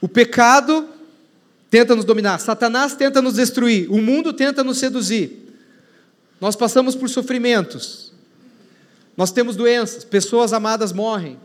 O 0.01 0.09
pecado 0.09 0.89
tenta 1.69 1.95
nos 1.95 2.05
dominar, 2.05 2.39
Satanás 2.39 2.95
tenta 2.95 3.21
nos 3.21 3.35
destruir, 3.35 3.91
o 3.91 4.01
mundo 4.01 4.33
tenta 4.33 4.65
nos 4.65 4.79
seduzir. 4.79 5.39
Nós 6.41 6.57
passamos 6.57 6.95
por 6.95 7.09
sofrimentos. 7.11 8.11
Nós 9.17 9.31
temos 9.31 9.57
doenças, 9.57 10.03
pessoas 10.03 10.55
amadas 10.55 10.93
morrem. 10.93 11.39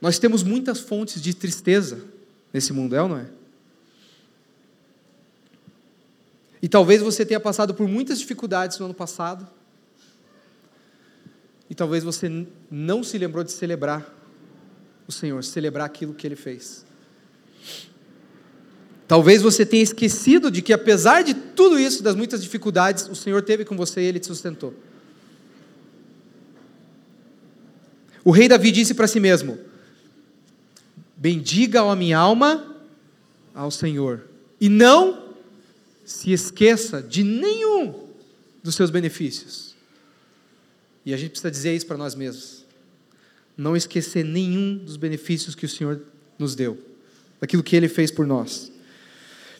Nós 0.00 0.18
temos 0.18 0.42
muitas 0.42 0.80
fontes 0.80 1.22
de 1.22 1.32
tristeza 1.32 2.00
nesse 2.52 2.72
mundo, 2.72 2.96
é 2.96 3.02
ou 3.02 3.08
não 3.08 3.18
é? 3.18 3.26
E 6.64 6.68
talvez 6.68 7.02
você 7.02 7.26
tenha 7.26 7.38
passado 7.38 7.74
por 7.74 7.86
muitas 7.86 8.18
dificuldades 8.18 8.78
no 8.78 8.86
ano 8.86 8.94
passado. 8.94 9.46
E 11.68 11.74
talvez 11.74 12.02
você 12.02 12.46
não 12.70 13.04
se 13.04 13.18
lembrou 13.18 13.44
de 13.44 13.52
celebrar 13.52 14.10
o 15.06 15.12
Senhor, 15.12 15.44
celebrar 15.44 15.84
aquilo 15.84 16.14
que 16.14 16.26
Ele 16.26 16.36
fez. 16.36 16.86
Talvez 19.06 19.42
você 19.42 19.66
tenha 19.66 19.82
esquecido 19.82 20.50
de 20.50 20.62
que, 20.62 20.72
apesar 20.72 21.22
de 21.22 21.34
tudo 21.34 21.78
isso, 21.78 22.02
das 22.02 22.16
muitas 22.16 22.42
dificuldades, 22.42 23.10
o 23.10 23.14
Senhor 23.14 23.42
teve 23.42 23.66
com 23.66 23.76
você 23.76 24.00
e 24.00 24.06
Ele 24.06 24.18
te 24.18 24.26
sustentou. 24.26 24.72
O 28.24 28.30
rei 28.30 28.48
Davi 28.48 28.72
disse 28.72 28.94
para 28.94 29.06
si 29.06 29.20
mesmo: 29.20 29.58
Bendiga 31.14 31.82
a 31.82 31.94
minha 31.94 32.16
alma 32.16 32.74
ao 33.54 33.70
Senhor, 33.70 34.22
e 34.58 34.70
não 34.70 35.23
se 36.04 36.32
esqueça 36.32 37.02
de 37.02 37.22
nenhum 37.22 38.08
dos 38.62 38.74
seus 38.74 38.90
benefícios. 38.90 39.74
E 41.04 41.12
a 41.12 41.16
gente 41.16 41.30
precisa 41.30 41.50
dizer 41.50 41.74
isso 41.74 41.86
para 41.86 41.96
nós 41.96 42.14
mesmos. 42.14 42.64
Não 43.56 43.76
esquecer 43.76 44.24
nenhum 44.24 44.76
dos 44.76 44.96
benefícios 44.96 45.54
que 45.54 45.66
o 45.66 45.68
Senhor 45.68 46.00
nos 46.38 46.54
deu, 46.54 46.78
daquilo 47.40 47.62
que 47.62 47.76
Ele 47.76 47.88
fez 47.88 48.10
por 48.10 48.26
nós. 48.26 48.72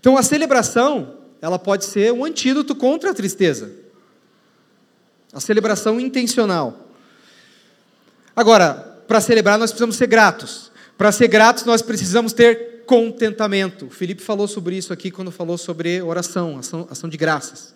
Então, 0.01 0.17
a 0.19 0.23
celebração, 0.23 1.19
ela 1.41 1.59
pode 1.59 1.85
ser 1.85 2.13
um 2.13 2.25
antídoto 2.25 2.75
contra 2.75 3.11
a 3.11 3.15
tristeza. 3.15 3.73
A 5.33 5.41
celebração 5.41 6.01
intencional. 6.01 6.91
Agora, 8.35 8.75
para 9.07 9.21
celebrar, 9.21 9.59
nós 9.59 9.71
precisamos 9.71 9.97
ser 9.97 10.07
gratos. 10.07 10.73
Para 10.97 11.13
ser 11.13 11.29
gratos, 11.29 11.65
nós 11.65 11.83
precisamos 11.83 12.33
ter 12.33 12.74
contentamento. 12.87 13.87
O 13.87 13.91
Felipe 13.91 14.22
falou 14.22 14.47
sobre 14.47 14.76
isso 14.76 14.93
aqui 14.93 15.11
quando 15.11 15.30
falou 15.30 15.59
sobre 15.59 16.01
oração, 16.03 16.59
ação, 16.59 16.87
ação 16.91 17.09
de 17.09 17.16
graças. 17.16 17.74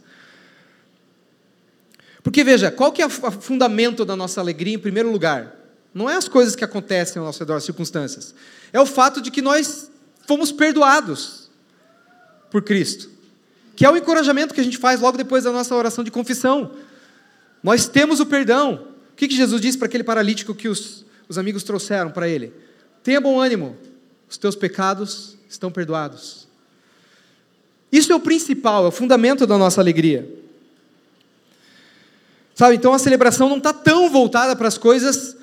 Porque 2.22 2.44
veja, 2.44 2.70
qual 2.70 2.92
que 2.92 3.00
é 3.00 3.06
o 3.06 3.10
fundamento 3.10 4.04
da 4.04 4.14
nossa 4.14 4.40
alegria 4.40 4.74
em 4.74 4.78
primeiro 4.78 5.10
lugar? 5.10 5.54
Não 5.94 6.08
é 6.08 6.16
as 6.16 6.28
coisas 6.28 6.54
que 6.54 6.64
acontecem 6.64 7.18
ao 7.18 7.26
nosso 7.26 7.38
redor, 7.38 7.56
as 7.56 7.64
circunstâncias. 7.64 8.34
É 8.72 8.80
o 8.80 8.86
fato 8.86 9.20
de 9.20 9.30
que 9.30 9.40
nós 9.40 9.90
fomos 10.26 10.52
perdoados 10.52 11.50
por 12.50 12.62
Cristo. 12.62 13.10
Que 13.74 13.84
é 13.84 13.90
o 13.90 13.96
encorajamento 13.96 14.52
que 14.52 14.60
a 14.60 14.64
gente 14.64 14.76
faz 14.76 15.00
logo 15.00 15.16
depois 15.16 15.44
da 15.44 15.52
nossa 15.52 15.74
oração 15.74 16.04
de 16.04 16.10
confissão. 16.10 16.72
Nós 17.62 17.88
temos 17.88 18.20
o 18.20 18.26
perdão. 18.26 18.88
O 19.12 19.16
que, 19.16 19.28
que 19.28 19.34
Jesus 19.34 19.60
disse 19.60 19.78
para 19.78 19.86
aquele 19.86 20.04
paralítico 20.04 20.54
que 20.54 20.68
os, 20.68 21.04
os 21.28 21.38
amigos 21.38 21.62
trouxeram 21.62 22.10
para 22.10 22.28
ele? 22.28 22.52
Tenha 23.02 23.20
bom 23.20 23.40
ânimo, 23.40 23.76
os 24.28 24.36
teus 24.36 24.54
pecados 24.54 25.36
estão 25.48 25.70
perdoados. 25.70 26.46
Isso 27.90 28.12
é 28.12 28.14
o 28.14 28.20
principal, 28.20 28.84
é 28.84 28.88
o 28.88 28.92
fundamento 28.92 29.46
da 29.46 29.56
nossa 29.56 29.80
alegria. 29.80 30.28
Sabe, 32.54 32.74
então 32.74 32.92
a 32.92 32.98
celebração 32.98 33.48
não 33.48 33.58
está 33.58 33.72
tão 33.72 34.10
voltada 34.10 34.54
para 34.56 34.68
as 34.68 34.76
coisas, 34.76 35.36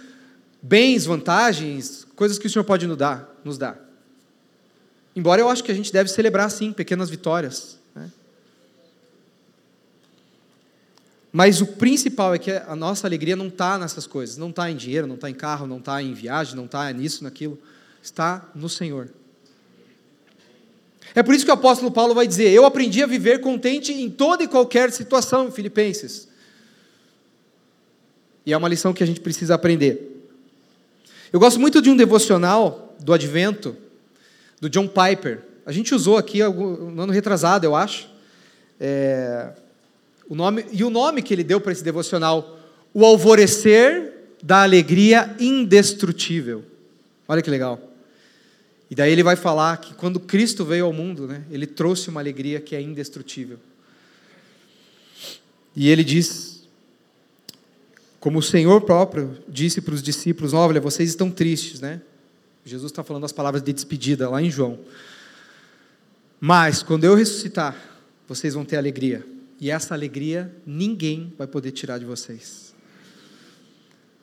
bens, 0.62 1.06
vantagens, 1.06 2.06
coisas 2.16 2.38
que 2.38 2.46
o 2.46 2.50
Senhor 2.50 2.66
pode 2.66 2.86
nos 2.86 2.98
dar. 2.98 3.34
Nos 3.44 3.58
dar. 3.58 3.80
Embora 5.16 5.42
eu 5.42 5.50
acho 5.50 5.64
que 5.64 5.72
a 5.72 5.76
gente 5.76 5.94
deve 5.94 6.10
celebrar, 6.10 6.52
sim, 6.52 6.74
pequenas 6.74 7.10
vitórias. 7.10 7.80
Né? 7.96 8.12
Mas 11.32 11.62
o 11.62 11.68
principal 11.68 12.36
é 12.36 12.38
que 12.38 12.52
a 12.52 12.76
nossa 12.76 13.08
alegria 13.08 13.36
não 13.36 13.48
está 13.48 13.80
nessas 13.80 14.06
coisas, 14.06 14.36
não 14.36 14.50
está 14.50 14.70
em 14.70 14.76
dinheiro, 14.76 15.08
não 15.08 15.16
está 15.16 15.30
em 15.30 15.34
carro, 15.34 15.66
não 15.66 15.78
está 15.78 16.04
em 16.04 16.14
viagem, 16.14 16.56
não 16.56 16.66
está 16.66 16.92
nisso, 16.92 17.24
naquilo, 17.24 17.58
está 18.06 18.49
no 18.53 18.70
Senhor. 18.70 19.10
É 21.14 21.24
por 21.24 21.34
isso 21.34 21.45
que 21.45 21.51
o 21.51 21.53
apóstolo 21.53 21.91
Paulo 21.91 22.14
vai 22.14 22.28
dizer: 22.28 22.51
Eu 22.51 22.66
aprendi 22.66 23.01
a 23.01 23.08
viver 23.08 23.39
contente 23.39 23.91
em 23.91 24.10
toda 24.10 24.43
e 24.43 24.47
qualquer 24.47 24.91
situação, 24.91 25.51
Filipenses. 25.51 26.28
E 28.45 28.53
é 28.53 28.58
uma 28.58 28.70
lição 28.70 28.93
que 28.93 29.03
a 29.03 29.08
gente 29.08 29.20
precisa 29.20 29.56
aprender. 29.56 30.12
Eu 31.34 31.39
gosto 31.39 31.60
muito 31.60 31.82
de 31.82 31.89
um 31.89 31.97
devocional 31.97 32.95
do 32.99 33.12
Advento, 33.12 33.76
do 34.62 34.70
John 34.70 34.88
Piper. 34.88 35.41
A 35.66 35.72
gente 35.72 35.95
usou 35.95 36.18
aqui 36.18 36.43
no 36.43 37.01
ano 37.01 37.12
retrasado, 37.12 37.66
eu 37.66 37.76
acho. 37.76 38.08
É, 38.80 39.49
o 40.30 40.36
nome, 40.36 40.66
e 40.72 40.84
o 40.84 40.89
nome 40.89 41.22
que 41.22 41.34
ele 41.34 41.43
deu 41.43 41.60
para 41.60 41.72
esse 41.72 41.84
devocional, 41.84 42.60
O 42.93 43.03
Alvorecer 43.03 44.14
da 44.43 44.62
Alegria 44.62 45.36
Indestrutível. 45.39 46.64
Olha 47.28 47.41
que 47.41 47.49
legal. 47.49 47.95
E 48.90 48.96
daí 48.96 49.12
ele 49.12 49.24
vai 49.24 49.36
falar 49.36 49.78
que 49.78 49.94
quando 49.94 50.20
Cristo 50.20 50.64
veio 50.64 50.86
ao 50.86 50.94
mundo, 50.94 51.28
né, 51.28 51.44
ele 51.50 51.66
trouxe 51.66 52.10
uma 52.10 52.20
alegria 52.20 52.60
que 52.60 52.76
é 52.76 52.82
indestrutível. 52.82 53.60
E 55.76 55.90
ele 55.90 56.04
diz 56.04 56.64
como 58.20 58.40
o 58.40 58.44
Senhor 58.44 58.82
próprio 58.82 59.38
disse 59.48 59.82
para 59.82 59.94
os 59.94 60.02
discípulos: 60.02 60.54
Olha, 60.54 60.82
vocês 60.82 61.10
estão 61.10 61.30
tristes, 61.30 61.80
né? 61.80 62.02
Jesus 62.64 62.92
está 62.92 63.04
falando 63.04 63.24
as 63.24 63.32
palavras 63.32 63.62
de 63.62 63.72
despedida 63.72 64.30
lá 64.30 64.42
em 64.42 64.50
João. 64.50 64.80
Mas 66.40 66.82
quando 66.82 67.04
eu 67.04 67.14
ressuscitar, 67.14 67.76
vocês 68.28 68.56
vão 68.56 68.66
ter 68.66 68.78
alegria. 68.78 69.24
E 69.60 69.70
essa 69.70 69.94
alegria 69.94 70.52
ninguém 70.66 71.34
vai 71.38 71.48
poder 71.48 71.72
tirar 71.72 72.00
de 72.00 72.06
vocês. 72.06 72.74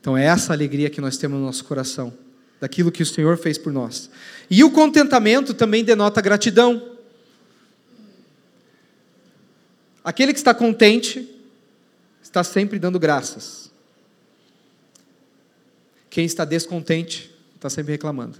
Então 0.00 0.16
é 0.16 0.24
essa 0.24 0.52
alegria 0.52 0.90
que 0.90 1.00
nós 1.00 1.16
temos 1.16 1.38
no 1.38 1.46
nosso 1.46 1.64
coração, 1.64 2.12
daquilo 2.62 2.92
que 2.92 3.02
o 3.02 3.06
Senhor 3.06 3.36
fez 3.36 3.58
por 3.58 3.72
nós. 3.72 4.08
E 4.48 4.62
o 4.62 4.70
contentamento 4.70 5.52
também 5.52 5.82
denota 5.82 6.20
gratidão. 6.20 6.96
Aquele 10.04 10.32
que 10.32 10.38
está 10.38 10.54
contente 10.54 11.28
está 12.22 12.44
sempre 12.44 12.78
dando 12.78 13.00
graças. 13.00 13.72
Quem 16.08 16.24
está 16.24 16.44
descontente 16.44 17.34
está 17.56 17.68
sempre 17.68 17.90
reclamando. 17.90 18.38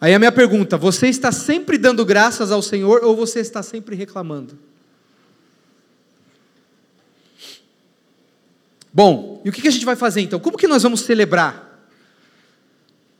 Aí 0.00 0.14
a 0.14 0.18
minha 0.20 0.30
pergunta: 0.30 0.76
você 0.76 1.08
está 1.08 1.32
sempre 1.32 1.76
dando 1.76 2.06
graças 2.06 2.52
ao 2.52 2.62
Senhor 2.62 3.02
ou 3.02 3.16
você 3.16 3.40
está 3.40 3.64
sempre 3.64 3.96
reclamando? 3.96 4.56
Bom, 8.92 9.42
e 9.44 9.48
o 9.48 9.52
que 9.52 9.66
a 9.66 9.72
gente 9.72 9.84
vai 9.84 9.96
fazer 9.96 10.20
então? 10.20 10.38
Como 10.38 10.56
que 10.56 10.68
nós 10.68 10.84
vamos 10.84 11.00
celebrar? 11.00 11.71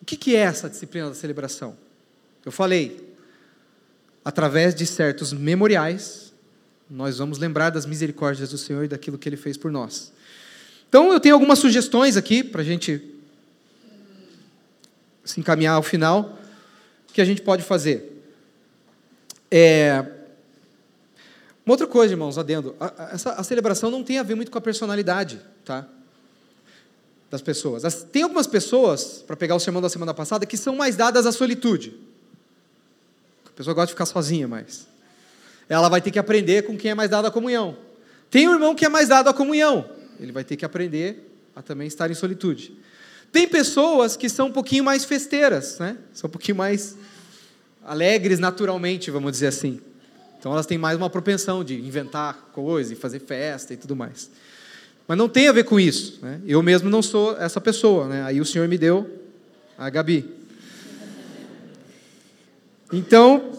O 0.02 0.04
que 0.04 0.34
é 0.34 0.40
essa 0.40 0.68
disciplina 0.68 1.08
da 1.08 1.14
celebração? 1.14 1.76
Eu 2.44 2.50
falei, 2.50 3.14
através 4.24 4.74
de 4.74 4.84
certos 4.84 5.32
memoriais, 5.32 6.32
nós 6.90 7.18
vamos 7.18 7.38
lembrar 7.38 7.70
das 7.70 7.86
misericórdias 7.86 8.50
do 8.50 8.58
Senhor 8.58 8.84
e 8.84 8.88
daquilo 8.88 9.16
que 9.16 9.28
Ele 9.28 9.36
fez 9.36 9.56
por 9.56 9.70
nós. 9.70 10.12
Então, 10.88 11.12
eu 11.12 11.20
tenho 11.20 11.34
algumas 11.34 11.60
sugestões 11.60 12.16
aqui 12.16 12.42
para 12.42 12.62
a 12.62 12.64
gente 12.64 13.00
se 15.24 15.38
encaminhar 15.38 15.76
ao 15.76 15.82
final, 15.82 16.36
que 17.12 17.20
a 17.20 17.24
gente 17.24 17.42
pode 17.42 17.62
fazer? 17.62 18.24
É... 19.50 20.04
Uma 21.64 21.74
outra 21.74 21.86
coisa, 21.86 22.12
irmãos, 22.12 22.38
adendo, 22.38 22.74
a, 22.80 22.86
a, 22.86 23.40
a 23.40 23.44
celebração 23.44 23.90
não 23.90 24.02
tem 24.02 24.18
a 24.18 24.22
ver 24.22 24.34
muito 24.34 24.50
com 24.50 24.58
a 24.58 24.60
personalidade, 24.60 25.40
tá? 25.64 25.86
Das 27.32 27.40
pessoas. 27.40 27.82
As, 27.82 28.02
tem 28.02 28.24
algumas 28.24 28.46
pessoas, 28.46 29.24
para 29.26 29.34
pegar 29.34 29.54
o 29.54 29.58
sermão 29.58 29.80
da 29.80 29.88
semana 29.88 30.12
passada, 30.12 30.44
que 30.44 30.54
são 30.54 30.76
mais 30.76 30.96
dadas 30.96 31.24
à 31.24 31.32
solitude. 31.32 31.98
A 33.46 33.50
pessoa 33.56 33.72
gosta 33.72 33.86
de 33.86 33.92
ficar 33.94 34.04
sozinha, 34.04 34.46
mas 34.46 34.86
ela 35.66 35.88
vai 35.88 36.02
ter 36.02 36.10
que 36.10 36.18
aprender 36.18 36.64
com 36.64 36.76
quem 36.76 36.90
é 36.90 36.94
mais 36.94 37.08
dado 37.08 37.26
à 37.26 37.30
comunhão. 37.30 37.74
Tem 38.30 38.46
um 38.46 38.52
irmão 38.52 38.74
que 38.74 38.84
é 38.84 38.88
mais 38.90 39.08
dado 39.08 39.28
à 39.28 39.32
comunhão, 39.32 39.88
ele 40.20 40.30
vai 40.30 40.44
ter 40.44 40.56
que 40.56 40.64
aprender 40.66 41.34
a 41.56 41.62
também 41.62 41.88
estar 41.88 42.10
em 42.10 42.14
solitude. 42.14 42.76
Tem 43.32 43.48
pessoas 43.48 44.14
que 44.14 44.28
são 44.28 44.48
um 44.48 44.52
pouquinho 44.52 44.84
mais 44.84 45.06
festeiras, 45.06 45.78
né? 45.78 45.96
São 46.12 46.28
um 46.28 46.30
pouquinho 46.30 46.58
mais 46.58 46.98
alegres 47.82 48.38
naturalmente, 48.40 49.10
vamos 49.10 49.32
dizer 49.32 49.46
assim. 49.46 49.80
Então 50.38 50.52
elas 50.52 50.66
têm 50.66 50.76
mais 50.76 50.98
uma 50.98 51.08
propensão 51.08 51.64
de 51.64 51.80
inventar 51.80 52.50
coisas 52.52 52.92
e 52.92 52.94
fazer 52.94 53.20
festa 53.20 53.72
e 53.72 53.76
tudo 53.78 53.96
mais. 53.96 54.30
Mas 55.06 55.18
não 55.18 55.28
tem 55.28 55.48
a 55.48 55.52
ver 55.52 55.64
com 55.64 55.78
isso. 55.78 56.18
Né? 56.22 56.40
Eu 56.46 56.62
mesmo 56.62 56.88
não 56.88 57.02
sou 57.02 57.36
essa 57.38 57.60
pessoa. 57.60 58.08
Né? 58.08 58.22
Aí 58.24 58.40
o 58.40 58.44
Senhor 58.44 58.68
me 58.68 58.78
deu 58.78 59.08
a 59.76 59.90
Gabi. 59.90 60.28
Então, 62.92 63.52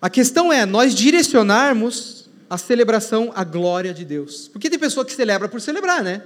a 0.00 0.08
questão 0.08 0.52
é 0.52 0.64
nós 0.64 0.94
direcionarmos 0.94 2.28
a 2.48 2.56
celebração 2.56 3.30
à 3.34 3.44
glória 3.44 3.92
de 3.92 4.04
Deus. 4.04 4.48
Porque 4.48 4.70
tem 4.70 4.78
pessoa 4.78 5.04
que 5.04 5.12
celebra 5.12 5.48
por 5.48 5.60
celebrar, 5.60 6.02
né? 6.02 6.22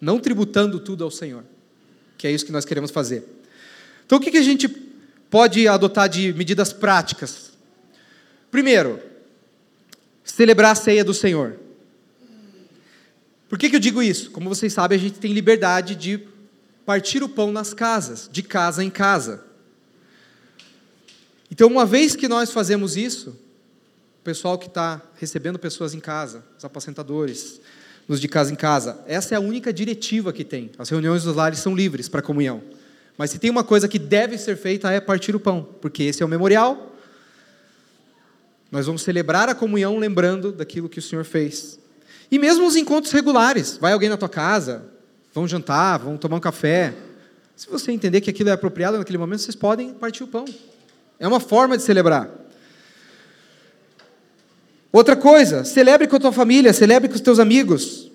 não 0.00 0.18
tributando 0.18 0.80
tudo 0.80 1.04
ao 1.04 1.10
Senhor, 1.10 1.44
que 2.16 2.26
é 2.26 2.32
isso 2.32 2.46
que 2.46 2.52
nós 2.52 2.64
queremos 2.64 2.90
fazer. 2.90 3.24
Então, 4.06 4.18
o 4.18 4.20
que 4.20 4.36
a 4.36 4.42
gente 4.42 4.66
pode 5.28 5.68
adotar 5.68 6.08
de 6.08 6.32
medidas 6.32 6.72
práticas? 6.72 7.52
Primeiro, 8.50 8.98
celebrar 10.24 10.72
a 10.72 10.74
ceia 10.74 11.04
do 11.04 11.12
Senhor. 11.12 11.56
Por 13.50 13.58
que, 13.58 13.68
que 13.68 13.74
eu 13.74 13.80
digo 13.80 14.00
isso? 14.00 14.30
Como 14.30 14.48
vocês 14.48 14.72
sabem, 14.72 14.96
a 14.96 15.00
gente 15.00 15.18
tem 15.18 15.32
liberdade 15.32 15.96
de 15.96 16.20
partir 16.86 17.20
o 17.20 17.28
pão 17.28 17.50
nas 17.50 17.74
casas, 17.74 18.30
de 18.30 18.44
casa 18.44 18.84
em 18.84 18.88
casa. 18.88 19.44
Então, 21.50 21.66
uma 21.66 21.84
vez 21.84 22.14
que 22.14 22.28
nós 22.28 22.52
fazemos 22.52 22.96
isso, 22.96 23.30
o 24.20 24.22
pessoal 24.22 24.56
que 24.56 24.68
está 24.68 25.02
recebendo 25.16 25.58
pessoas 25.58 25.94
em 25.94 25.98
casa, 25.98 26.44
os 26.56 26.64
apacentadores, 26.64 27.60
nos 28.06 28.20
de 28.20 28.28
casa 28.28 28.52
em 28.52 28.56
casa. 28.56 29.02
Essa 29.04 29.34
é 29.34 29.36
a 29.36 29.40
única 29.40 29.72
diretiva 29.72 30.32
que 30.32 30.44
tem. 30.44 30.70
As 30.78 30.88
reuniões 30.88 31.24
dos 31.24 31.34
lares 31.34 31.58
são 31.58 31.74
livres 31.74 32.08
para 32.08 32.22
comunhão. 32.22 32.62
Mas 33.18 33.32
se 33.32 33.38
tem 33.40 33.50
uma 33.50 33.64
coisa 33.64 33.88
que 33.88 33.98
deve 33.98 34.38
ser 34.38 34.56
feita 34.56 34.92
é 34.92 35.00
partir 35.00 35.34
o 35.34 35.40
pão, 35.40 35.68
porque 35.80 36.04
esse 36.04 36.22
é 36.22 36.26
o 36.26 36.28
memorial. 36.28 36.96
Nós 38.70 38.86
vamos 38.86 39.02
celebrar 39.02 39.48
a 39.48 39.56
comunhão 39.56 39.98
lembrando 39.98 40.52
daquilo 40.52 40.88
que 40.88 41.00
o 41.00 41.02
Senhor 41.02 41.24
fez. 41.24 41.79
E 42.30 42.38
mesmo 42.38 42.66
os 42.66 42.76
encontros 42.76 43.12
regulares, 43.12 43.76
vai 43.76 43.92
alguém 43.92 44.08
na 44.08 44.16
tua 44.16 44.28
casa, 44.28 44.84
vão 45.34 45.48
jantar, 45.48 45.98
vão 45.98 46.16
tomar 46.16 46.36
um 46.36 46.40
café. 46.40 46.94
Se 47.56 47.68
você 47.68 47.90
entender 47.90 48.20
que 48.20 48.30
aquilo 48.30 48.50
é 48.50 48.52
apropriado 48.52 48.96
naquele 48.96 49.18
momento, 49.18 49.40
vocês 49.40 49.56
podem 49.56 49.92
partir 49.92 50.22
o 50.22 50.28
pão. 50.28 50.44
É 51.18 51.26
uma 51.26 51.40
forma 51.40 51.76
de 51.76 51.82
celebrar. 51.82 52.30
Outra 54.92 55.16
coisa, 55.16 55.64
celebre 55.64 56.08
com 56.08 56.16
a 56.16 56.20
tua 56.20 56.32
família, 56.32 56.72
celebre 56.72 57.08
com 57.08 57.14
os 57.14 57.20
teus 57.20 57.38
amigos. 57.38 58.10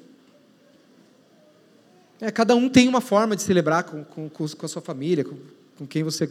É, 2.20 2.32
cada 2.32 2.55
um 2.55 2.70
tem 2.70 2.88
uma 2.88 3.01
forma 3.01 3.36
de 3.36 3.43
celebrar 3.43 3.84
com, 3.84 4.03
com, 4.03 4.30
com 4.30 4.66
a 4.66 4.70
sua 4.70 4.82
família, 4.82 5.24
com, 5.24 5.36
com 5.78 5.86
quem 5.86 6.03
você 6.03 6.30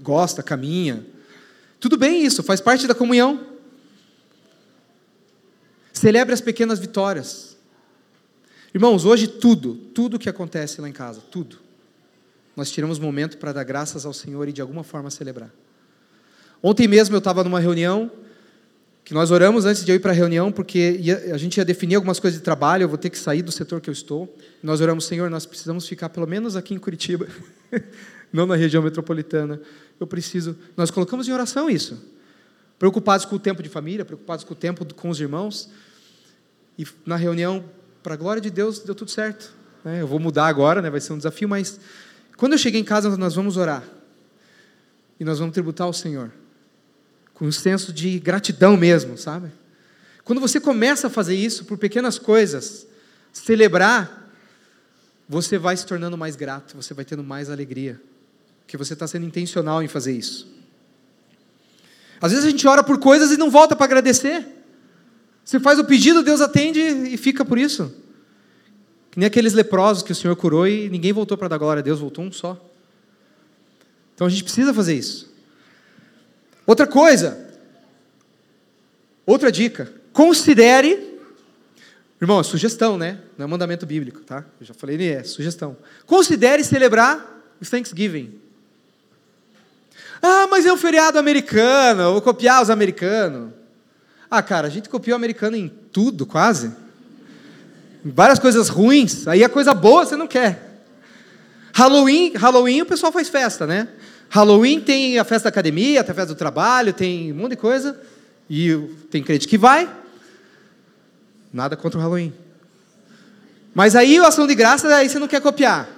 gosta, 0.00 0.42
caminha. 0.42 1.04
Tudo 1.78 1.96
bem 1.96 2.24
isso, 2.24 2.42
faz 2.42 2.60
parte 2.60 2.86
da 2.86 2.94
comunhão. 2.94 3.51
Celebre 6.02 6.34
as 6.34 6.40
pequenas 6.40 6.80
vitórias. 6.80 7.56
Irmãos, 8.74 9.04
hoje 9.04 9.28
tudo, 9.28 9.76
tudo 9.94 10.18
que 10.18 10.28
acontece 10.28 10.80
lá 10.80 10.88
em 10.88 10.92
casa, 10.92 11.20
tudo, 11.30 11.58
nós 12.56 12.72
tiramos 12.72 12.98
momento 12.98 13.38
para 13.38 13.52
dar 13.52 13.62
graças 13.62 14.04
ao 14.04 14.12
Senhor 14.12 14.48
e 14.48 14.52
de 14.52 14.60
alguma 14.60 14.82
forma 14.82 15.12
celebrar. 15.12 15.54
Ontem 16.60 16.88
mesmo 16.88 17.14
eu 17.14 17.20
estava 17.20 17.44
numa 17.44 17.60
reunião 17.60 18.10
que 19.04 19.14
nós 19.14 19.30
oramos 19.30 19.64
antes 19.64 19.84
de 19.84 19.92
eu 19.92 19.94
ir 19.94 20.00
para 20.00 20.10
a 20.10 20.14
reunião, 20.14 20.50
porque 20.50 20.98
ia, 20.98 21.32
a 21.32 21.38
gente 21.38 21.58
ia 21.58 21.64
definir 21.64 21.94
algumas 21.94 22.18
coisas 22.18 22.36
de 22.36 22.42
trabalho, 22.44 22.82
eu 22.82 22.88
vou 22.88 22.98
ter 22.98 23.08
que 23.08 23.16
sair 23.16 23.42
do 23.42 23.52
setor 23.52 23.80
que 23.80 23.88
eu 23.88 23.92
estou. 23.92 24.36
Nós 24.60 24.80
oramos, 24.80 25.04
Senhor, 25.04 25.30
nós 25.30 25.46
precisamos 25.46 25.86
ficar 25.86 26.08
pelo 26.08 26.26
menos 26.26 26.56
aqui 26.56 26.74
em 26.74 26.78
Curitiba, 26.78 27.28
não 28.32 28.44
na 28.44 28.56
região 28.56 28.82
metropolitana. 28.82 29.60
Eu 30.00 30.06
preciso. 30.08 30.58
Nós 30.76 30.90
colocamos 30.90 31.28
em 31.28 31.32
oração 31.32 31.70
isso. 31.70 32.10
Preocupados 32.76 33.24
com 33.24 33.36
o 33.36 33.38
tempo 33.38 33.62
de 33.62 33.68
família, 33.68 34.04
preocupados 34.04 34.44
com 34.44 34.52
o 34.52 34.56
tempo 34.56 34.84
com 34.96 35.08
os 35.08 35.20
irmãos. 35.20 35.70
E 36.78 36.86
na 37.04 37.16
reunião, 37.16 37.64
para 38.02 38.14
a 38.14 38.16
glória 38.16 38.40
de 38.40 38.50
Deus, 38.50 38.78
deu 38.78 38.94
tudo 38.94 39.10
certo. 39.10 39.52
Né? 39.84 40.00
Eu 40.00 40.06
vou 40.06 40.18
mudar 40.18 40.46
agora, 40.46 40.80
né? 40.82 40.90
vai 40.90 41.00
ser 41.00 41.12
um 41.12 41.16
desafio, 41.16 41.48
mas 41.48 41.78
quando 42.36 42.52
eu 42.52 42.58
cheguei 42.58 42.80
em 42.80 42.84
casa, 42.84 43.16
nós 43.16 43.34
vamos 43.34 43.56
orar. 43.56 43.84
E 45.18 45.24
nós 45.24 45.38
vamos 45.38 45.54
tributar 45.54 45.86
ao 45.86 45.92
Senhor 45.92 46.32
com 47.34 47.46
um 47.46 47.52
senso 47.52 47.92
de 47.92 48.18
gratidão 48.18 48.76
mesmo, 48.76 49.16
sabe? 49.18 49.50
Quando 50.24 50.40
você 50.40 50.60
começa 50.60 51.08
a 51.08 51.10
fazer 51.10 51.34
isso 51.34 51.64
por 51.64 51.76
pequenas 51.76 52.18
coisas, 52.18 52.86
celebrar, 53.32 54.30
você 55.28 55.58
vai 55.58 55.76
se 55.76 55.86
tornando 55.86 56.16
mais 56.16 56.36
grato, 56.36 56.76
você 56.76 56.94
vai 56.94 57.04
tendo 57.04 57.24
mais 57.24 57.50
alegria, 57.50 58.00
porque 58.60 58.76
você 58.76 58.92
está 58.92 59.06
sendo 59.06 59.26
intencional 59.26 59.82
em 59.82 59.88
fazer 59.88 60.12
isso. 60.12 60.52
Às 62.20 62.30
vezes 62.30 62.46
a 62.46 62.50
gente 62.50 62.66
ora 62.68 62.84
por 62.84 62.98
coisas 62.98 63.32
e 63.32 63.36
não 63.36 63.50
volta 63.50 63.74
para 63.74 63.86
agradecer. 63.86 64.46
Você 65.44 65.58
faz 65.58 65.78
o 65.78 65.84
pedido, 65.84 66.22
Deus 66.22 66.40
atende 66.40 66.80
e 66.80 67.16
fica 67.16 67.44
por 67.44 67.58
isso. 67.58 67.94
Que 69.10 69.18
nem 69.18 69.26
aqueles 69.26 69.52
leprosos 69.52 70.02
que 70.02 70.12
o 70.12 70.14
Senhor 70.14 70.34
curou 70.36 70.66
e 70.66 70.88
ninguém 70.88 71.12
voltou 71.12 71.36
para 71.36 71.48
dar 71.48 71.58
glória 71.58 71.80
a 71.80 71.82
Deus, 71.82 72.00
voltou 72.00 72.24
um 72.24 72.32
só. 72.32 72.58
Então 74.14 74.26
a 74.26 74.30
gente 74.30 74.44
precisa 74.44 74.72
fazer 74.72 74.94
isso. 74.94 75.30
Outra 76.66 76.86
coisa, 76.86 77.46
outra 79.26 79.50
dica, 79.50 79.92
considere, 80.12 81.18
irmão, 82.20 82.40
é 82.40 82.42
sugestão, 82.42 82.96
né? 82.96 83.18
Não 83.36 83.44
é 83.44 83.48
mandamento 83.48 83.84
bíblico, 83.84 84.20
tá? 84.20 84.44
Eu 84.60 84.66
já 84.66 84.74
falei, 84.74 85.10
é 85.10 85.24
sugestão. 85.24 85.76
Considere 86.06 86.62
celebrar 86.62 87.42
o 87.60 87.64
Thanksgiving. 87.68 88.40
Ah, 90.22 90.46
mas 90.48 90.64
é 90.64 90.72
um 90.72 90.76
feriado 90.76 91.18
americano, 91.18 92.02
eu 92.02 92.12
vou 92.12 92.22
copiar 92.22 92.62
os 92.62 92.70
americanos. 92.70 93.52
Ah, 94.34 94.42
cara, 94.42 94.66
a 94.66 94.70
gente 94.70 94.88
copiou 94.88 95.14
o 95.14 95.16
americano 95.16 95.58
em 95.58 95.68
tudo, 95.68 96.24
quase. 96.24 96.72
Várias 98.02 98.38
coisas 98.38 98.70
ruins, 98.70 99.28
aí 99.28 99.44
a 99.44 99.48
coisa 99.48 99.74
boa 99.74 100.06
você 100.06 100.16
não 100.16 100.26
quer. 100.26 100.80
Halloween, 101.74 102.32
Halloween 102.34 102.80
o 102.80 102.86
pessoal 102.86 103.12
faz 103.12 103.28
festa, 103.28 103.66
né? 103.66 103.88
Halloween 104.30 104.80
tem 104.80 105.18
a 105.18 105.24
festa 105.24 105.44
da 105.44 105.48
academia, 105.50 106.02
tem 106.02 106.12
a 106.12 106.14
festa 106.14 106.32
do 106.32 106.38
trabalho, 106.38 106.94
tem 106.94 107.30
um 107.30 107.36
monte 107.36 107.50
de 107.50 107.56
coisa. 107.58 108.00
E 108.48 108.74
tem 109.10 109.22
crente 109.22 109.46
que 109.46 109.58
vai. 109.58 109.86
Nada 111.52 111.76
contra 111.76 111.98
o 111.98 112.02
Halloween. 112.02 112.32
Mas 113.74 113.94
aí 113.94 114.18
a 114.18 114.28
ação 114.28 114.46
de 114.46 114.54
graça, 114.54 114.88
aí 114.96 115.10
você 115.10 115.18
não 115.18 115.28
quer 115.28 115.42
copiar. 115.42 115.90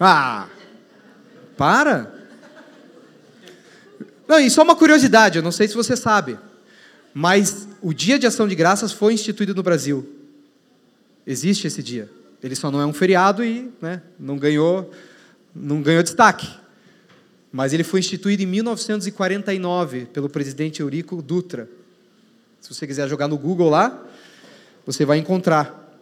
Ah, 0.00 0.46
para. 1.58 2.10
Não, 4.26 4.40
e 4.40 4.48
só 4.48 4.62
uma 4.62 4.74
curiosidade, 4.74 5.36
eu 5.36 5.42
não 5.42 5.52
sei 5.52 5.68
se 5.68 5.74
você 5.74 5.94
sabe, 5.94 6.38
mas 7.20 7.66
o 7.82 7.92
dia 7.92 8.16
de 8.16 8.28
ação 8.28 8.46
de 8.46 8.54
graças 8.54 8.92
foi 8.92 9.12
instituído 9.12 9.52
no 9.52 9.60
Brasil. 9.60 10.08
Existe 11.26 11.66
esse 11.66 11.82
dia. 11.82 12.08
Ele 12.40 12.54
só 12.54 12.70
não 12.70 12.80
é 12.80 12.86
um 12.86 12.92
feriado 12.92 13.42
e 13.42 13.72
né, 13.82 14.00
não, 14.20 14.38
ganhou, 14.38 14.88
não 15.52 15.82
ganhou 15.82 16.00
destaque. 16.00 16.48
Mas 17.50 17.72
ele 17.72 17.82
foi 17.82 17.98
instituído 17.98 18.44
em 18.44 18.46
1949 18.46 20.06
pelo 20.12 20.28
presidente 20.28 20.78
Eurico 20.78 21.20
Dutra. 21.20 21.68
Se 22.60 22.72
você 22.72 22.86
quiser 22.86 23.08
jogar 23.08 23.26
no 23.26 23.36
Google 23.36 23.68
lá, 23.68 24.00
você 24.86 25.04
vai 25.04 25.18
encontrar. 25.18 25.98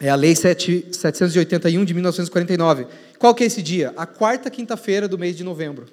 É 0.00 0.08
a 0.08 0.16
Lei 0.16 0.34
781 0.34 1.84
de 1.84 1.94
1949. 1.94 2.88
Qual 3.16 3.32
que 3.32 3.44
é 3.44 3.46
esse 3.46 3.62
dia? 3.62 3.94
A 3.96 4.06
quarta 4.06 4.50
quinta-feira 4.50 5.06
do 5.06 5.16
mês 5.16 5.36
de 5.36 5.44
novembro. 5.44 5.86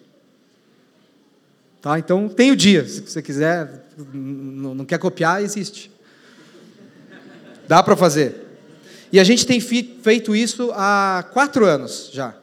Tá? 1.82 1.98
Então 1.98 2.28
tem 2.28 2.52
o 2.52 2.56
dia, 2.56 2.86
se 2.86 3.02
você 3.02 3.22
quiser, 3.22 3.86
não 4.14 4.86
quer 4.86 5.00
copiar, 5.00 5.42
existe. 5.42 5.92
Dá 7.68 7.82
para 7.82 7.96
fazer. 7.96 8.48
E 9.12 9.20
a 9.20 9.24
gente 9.24 9.46
tem 9.46 9.60
feito 9.60 10.36
isso 10.36 10.72
há 10.74 11.26
quatro 11.32 11.66
anos 11.66 12.10
já. 12.12 12.36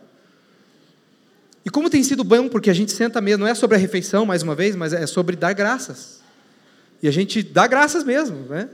E 1.65 1.71
como 1.71 1.91
tem 1.91 2.03
sido 2.03 2.23
bom, 2.23 2.49
porque 2.49 2.71
a 2.71 2.73
gente 2.73 2.93
senta 2.93 3.21
mesmo, 3.21 3.45
não 3.45 3.51
é 3.51 3.55
sobre 3.55 3.77
a 3.77 3.81
refeição, 3.81 4.25
mais 4.25 4.43
uma 4.43 4.55
vez, 4.55 4.77
mas 4.77 4.93
é 4.93 5.07
sobre 5.07 5.35
dar 5.35 5.53
graças. 5.53 6.21
E 7.03 7.09
a 7.09 7.11
gente 7.11 7.43
dá 7.43 7.67
graças 7.67 8.05
mesmo, 8.05 8.37
né? 8.49 8.69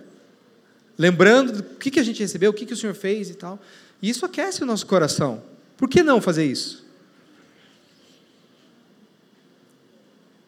Lembrando 0.99 1.53
do 1.53 1.63
que, 1.63 1.99
a 1.99 2.03
gente 2.03 2.21
recebeu, 2.21 2.51
o 2.51 2.55
que, 2.55 2.67
que 2.67 2.75
o 2.75 2.77
Senhor 2.77 2.95
fez 2.95 3.31
e 3.31 3.35
tal. 3.35 3.59
E 4.01 4.11
isso 4.11 4.27
aquece 4.27 4.63
o 4.63 4.67
nosso 4.67 4.87
coração. 4.87 5.43
Por 5.77 5.89
que 5.89 6.03
não 6.03 6.21
fazer 6.21 6.45
isso? 6.45 6.85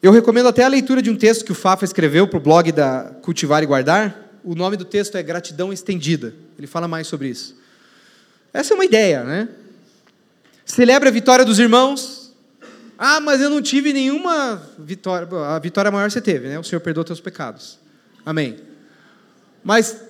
Eu 0.04 0.12
recomendo 0.12 0.48
até 0.48 0.62
a 0.62 0.68
leitura 0.68 1.00
de 1.00 1.08
um 1.08 1.16
texto 1.16 1.46
que 1.46 1.52
o 1.52 1.54
Fafa 1.54 1.82
escreveu 1.82 2.28
para 2.28 2.36
o 2.36 2.40
blog 2.40 2.70
da 2.70 3.04
Cultivar 3.22 3.62
e 3.62 3.66
Guardar. 3.66 4.38
O 4.44 4.54
nome 4.54 4.76
do 4.76 4.84
texto 4.84 5.16
é 5.16 5.22
Gratidão 5.22 5.72
Estendida. 5.72 6.34
Ele 6.58 6.66
fala 6.66 6.86
mais 6.86 7.06
sobre 7.06 7.30
isso. 7.30 7.56
Essa 8.52 8.74
é 8.74 8.76
uma 8.76 8.84
ideia, 8.84 9.24
né? 9.24 9.48
Celebra 10.62 11.08
a 11.08 11.10
vitória 11.10 11.42
dos 11.42 11.58
irmãos, 11.58 12.34
ah, 12.98 13.18
mas 13.18 13.40
eu 13.40 13.48
não 13.48 13.62
tive 13.62 13.94
nenhuma 13.94 14.62
vitória. 14.78 15.26
A 15.48 15.58
vitória 15.58 15.90
maior 15.90 16.10
você 16.10 16.20
teve, 16.20 16.48
né? 16.48 16.58
O 16.58 16.62
Senhor 16.62 16.82
perdoou 16.82 17.02
teus 17.02 17.22
pecados. 17.22 17.78
Amém. 18.26 18.58
Mas 19.64 20.02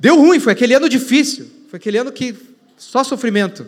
deu 0.00 0.16
ruim, 0.16 0.40
foi 0.40 0.52
aquele 0.52 0.74
ano 0.74 0.88
difícil. 0.88 1.48
Foi 1.70 1.76
aquele 1.76 1.96
ano 1.96 2.10
que 2.10 2.34
só 2.76 3.04
sofrimento. 3.04 3.64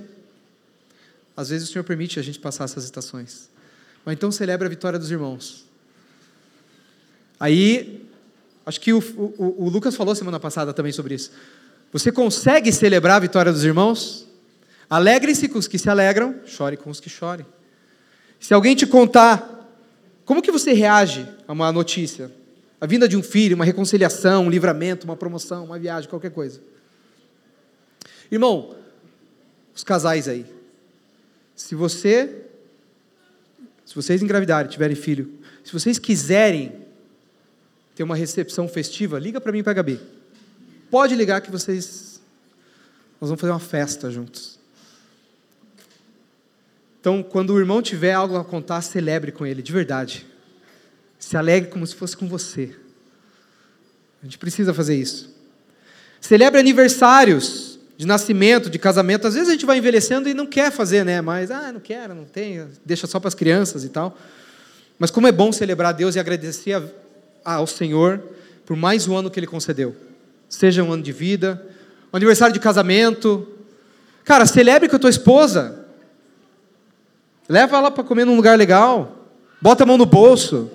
Às 1.37 1.51
vezes 1.51 1.69
o 1.69 1.73
Senhor 1.73 1.85
permite 1.85 2.19
a 2.19 2.25
gente 2.25 2.41
passar 2.41 2.65
essas 2.65 2.83
estações. 2.83 3.49
Mas 4.05 4.15
então 4.15 4.31
celebra 4.31 4.67
a 4.67 4.71
vitória 4.71 4.99
dos 4.99 5.11
irmãos. 5.11 5.67
Aí, 7.39 8.07
acho 8.67 8.81
que 8.81 8.93
o, 8.93 8.99
o, 8.99 9.65
o 9.65 9.69
Lucas 9.69 9.97
falou 9.97 10.15
semana 10.15 10.39
passada 10.39 10.73
também 10.73 10.93
sobre 10.93 11.15
isso. 11.15 11.31
Você 11.93 12.13
consegue 12.13 12.73
celebrar 12.73 13.17
a 13.17 13.21
vitória 13.21 13.53
dos 13.53 13.65
irmãos? 13.65 14.27
Alegrem-se 14.89 15.49
com 15.49 15.59
os 15.59 15.67
que 15.67 15.79
se 15.79 15.89
alegram, 15.89 16.35
chore 16.45 16.77
com 16.77 16.91
os 16.91 17.01
que 17.01 17.09
chorem. 17.09 17.47
Se 18.39 18.55
alguém 18.55 18.75
te 18.75 18.87
contar, 18.87 19.69
como 20.25 20.43
que 20.43 20.51
você 20.51 20.73
reage 20.73 21.29
a 21.47 21.53
uma 21.53 21.71
notícia? 21.73 22.31
A 22.81 22.87
vinda 22.87 23.07
de 23.09 23.17
um 23.17 23.23
filho, 23.23 23.55
uma 23.55 23.65
reconciliação, 23.65 24.47
um 24.47 24.51
livramento, 24.51 25.05
uma 25.05 25.17
promoção, 25.17 25.65
uma 25.65 25.79
viagem, 25.79 26.09
qualquer 26.09 26.31
coisa. 26.31 26.61
Irmão, 28.31 28.75
os 29.75 29.85
casais 29.85 30.29
aí, 30.29 30.47
se 31.55 31.75
você, 31.75 32.47
se 33.91 33.97
vocês 33.97 34.23
engravidarem, 34.23 34.71
tiverem 34.71 34.95
filho, 34.95 35.29
se 35.65 35.73
vocês 35.73 35.99
quiserem 35.99 36.87
ter 37.93 38.05
uma 38.05 38.15
recepção 38.15 38.69
festiva, 38.69 39.19
liga 39.19 39.41
para 39.41 39.51
mim 39.51 39.59
e 39.59 39.63
para 39.65 39.73
a 39.73 39.75
Gabi. 39.75 39.99
Pode 40.89 41.17
ligar 41.17 41.41
que 41.41 41.51
vocês, 41.51 42.21
nós 43.21 43.31
vamos 43.31 43.41
fazer 43.41 43.53
uma 43.53 43.59
festa 43.59 44.09
juntos. 44.09 44.61
Então, 47.01 47.21
quando 47.21 47.51
o 47.51 47.59
irmão 47.59 47.83
tiver 47.83 48.13
algo 48.13 48.37
a 48.37 48.45
contar, 48.45 48.81
celebre 48.81 49.33
com 49.33 49.45
ele, 49.45 49.61
de 49.61 49.73
verdade. 49.73 50.25
Se 51.19 51.37
alegre 51.37 51.69
como 51.69 51.85
se 51.85 51.97
fosse 51.97 52.17
com 52.17 52.29
você. 52.29 52.73
A 54.23 54.25
gente 54.25 54.39
precisa 54.39 54.73
fazer 54.73 54.95
isso. 54.95 55.35
Celebre 56.21 56.61
aniversários 56.61 57.70
de 58.01 58.07
nascimento, 58.07 58.71
de 58.71 58.79
casamento. 58.79 59.27
Às 59.27 59.35
vezes 59.35 59.51
a 59.51 59.53
gente 59.53 59.67
vai 59.67 59.77
envelhecendo 59.77 60.27
e 60.27 60.33
não 60.33 60.47
quer 60.47 60.73
fazer, 60.73 61.05
né? 61.05 61.21
Mas, 61.21 61.51
ah, 61.51 61.71
não 61.71 61.81
quero, 61.81 62.15
não 62.15 62.25
tem, 62.25 62.67
deixa 62.83 63.07
só 63.07 63.21
para 63.21 63.29
as 63.29 63.35
crianças 63.35 63.85
e 63.85 63.91
tal. 63.91 64.17
Mas 64.99 65.11
como 65.11 65.27
é 65.27 65.33
bom 65.33 65.53
celebrar 65.53 65.93
Deus 65.93 66.17
e 66.17 66.19
agradecer 66.19 66.83
ao 67.45 67.67
Senhor 67.67 68.23
por 68.65 68.75
mais 68.75 69.07
um 69.07 69.15
ano 69.15 69.31
que 69.31 69.39
Ele 69.39 69.47
concedeu. 69.47 69.95
Seja 70.49 70.83
um 70.83 70.91
ano 70.91 71.03
de 71.03 71.13
vida, 71.13 71.63
um 72.11 72.17
aniversário 72.17 72.55
de 72.55 72.59
casamento. 72.59 73.47
Cara, 74.25 74.47
celebre 74.47 74.89
com 74.89 74.97
a 74.97 74.99
tua 74.99 75.11
esposa. 75.11 75.85
Leva 77.47 77.77
ela 77.77 77.91
para 77.91 78.03
comer 78.03 78.25
num 78.25 78.35
lugar 78.35 78.57
legal. 78.57 79.29
Bota 79.61 79.83
a 79.83 79.87
mão 79.87 79.99
no 79.99 80.07
bolso. 80.07 80.71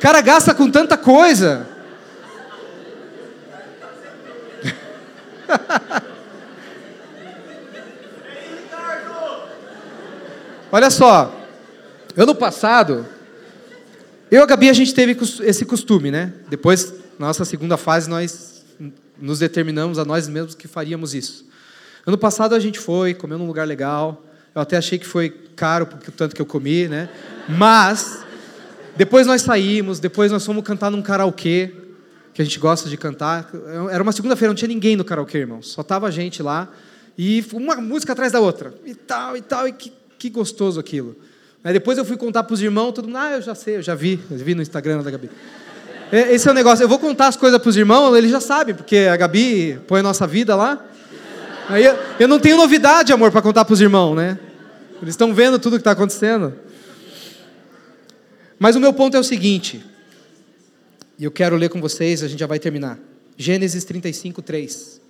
cara 0.00 0.22
gasta 0.22 0.54
com 0.54 0.70
tanta 0.70 0.96
coisa. 0.96 1.71
Olha 10.70 10.90
só, 10.90 11.34
ano 12.16 12.34
passado, 12.34 13.06
eu 14.30 14.40
e 14.40 14.42
a 14.42 14.46
Gabi 14.46 14.70
a 14.70 14.72
gente 14.72 14.94
teve 14.94 15.14
esse 15.42 15.66
costume, 15.66 16.10
né? 16.10 16.32
Depois, 16.48 16.94
na 17.18 17.26
nossa 17.26 17.44
segunda 17.44 17.76
fase, 17.76 18.08
nós 18.08 18.64
nos 19.20 19.38
determinamos 19.38 19.98
a 19.98 20.04
nós 20.04 20.28
mesmos 20.28 20.54
que 20.54 20.66
faríamos 20.66 21.14
isso. 21.14 21.46
Ano 22.06 22.16
passado 22.16 22.54
a 22.54 22.58
gente 22.58 22.78
foi, 22.78 23.12
comeu 23.14 23.38
num 23.38 23.46
lugar 23.46 23.66
legal. 23.66 24.24
Eu 24.54 24.62
até 24.62 24.76
achei 24.76 24.98
que 24.98 25.06
foi 25.06 25.30
caro 25.54 25.86
porque 25.86 26.08
o 26.08 26.12
tanto 26.12 26.34
que 26.34 26.42
eu 26.42 26.46
comi, 26.46 26.88
né? 26.88 27.08
Mas 27.48 28.24
depois 28.96 29.26
nós 29.26 29.42
saímos, 29.42 30.00
depois 30.00 30.32
nós 30.32 30.44
fomos 30.44 30.64
cantar 30.64 30.90
num 30.90 31.02
karaokê 31.02 31.81
que 32.34 32.40
a 32.40 32.44
gente 32.44 32.58
gosta 32.58 32.88
de 32.88 32.96
cantar. 32.96 33.50
Era 33.90 34.02
uma 34.02 34.12
segunda-feira, 34.12 34.50
não 34.50 34.56
tinha 34.56 34.68
ninguém 34.68 34.96
no 34.96 35.04
karaokê, 35.04 35.38
irmão. 35.38 35.62
Só 35.62 35.82
tava 35.82 36.06
a 36.06 36.10
gente 36.10 36.42
lá 36.42 36.68
e 37.16 37.44
uma 37.52 37.76
música 37.76 38.12
atrás 38.12 38.32
da 38.32 38.40
outra 38.40 38.74
e 38.84 38.94
tal 38.94 39.36
e 39.36 39.42
tal 39.42 39.68
e 39.68 39.72
que, 39.72 39.92
que 40.18 40.30
gostoso 40.30 40.80
aquilo. 40.80 41.16
Aí 41.64 41.72
depois 41.72 41.96
eu 41.98 42.04
fui 42.04 42.16
contar 42.16 42.42
para 42.42 42.54
os 42.54 42.62
irmãos, 42.62 42.92
todo 42.92 43.06
mundo, 43.06 43.18
ah, 43.18 43.32
eu 43.32 43.42
já 43.42 43.54
sei, 43.54 43.76
eu 43.76 43.82
já 43.82 43.94
vi, 43.94 44.18
eu 44.30 44.38
vi 44.38 44.54
no 44.54 44.62
Instagram 44.62 45.02
da 45.02 45.10
Gabi. 45.10 45.30
Esse 46.10 46.48
é 46.48 46.50
o 46.50 46.54
negócio, 46.54 46.82
eu 46.82 46.88
vou 46.88 46.98
contar 46.98 47.28
as 47.28 47.36
coisas 47.36 47.58
para 47.58 47.68
os 47.68 47.76
irmãos, 47.76 48.14
eles 48.16 48.30
já 48.30 48.40
sabem, 48.40 48.74
porque 48.74 49.08
a 49.10 49.16
Gabi 49.16 49.78
põe 49.86 50.00
a 50.00 50.02
nossa 50.02 50.26
vida 50.26 50.54
lá. 50.56 50.84
Aí 51.68 51.84
eu, 51.84 51.96
eu 52.20 52.28
não 52.28 52.38
tenho 52.38 52.56
novidade, 52.56 53.12
amor, 53.12 53.30
para 53.30 53.40
contar 53.40 53.64
para 53.64 53.72
os 53.72 53.80
irmãos, 53.80 54.14
né? 54.14 54.38
Eles 55.00 55.14
estão 55.14 55.32
vendo 55.32 55.58
tudo 55.58 55.76
que 55.76 55.80
está 55.80 55.92
acontecendo. 55.92 56.52
Mas 58.58 58.76
o 58.76 58.80
meu 58.80 58.92
ponto 58.92 59.16
é 59.16 59.20
o 59.20 59.24
seguinte, 59.24 59.84
e 61.22 61.24
eu 61.24 61.30
quero 61.30 61.54
ler 61.54 61.68
com 61.68 61.80
vocês, 61.80 62.20
a 62.20 62.26
gente 62.26 62.40
já 62.40 62.48
vai 62.48 62.58
terminar. 62.58 62.98
Gênesis 63.36 63.84
35, 63.84 64.42
3. 64.42 65.00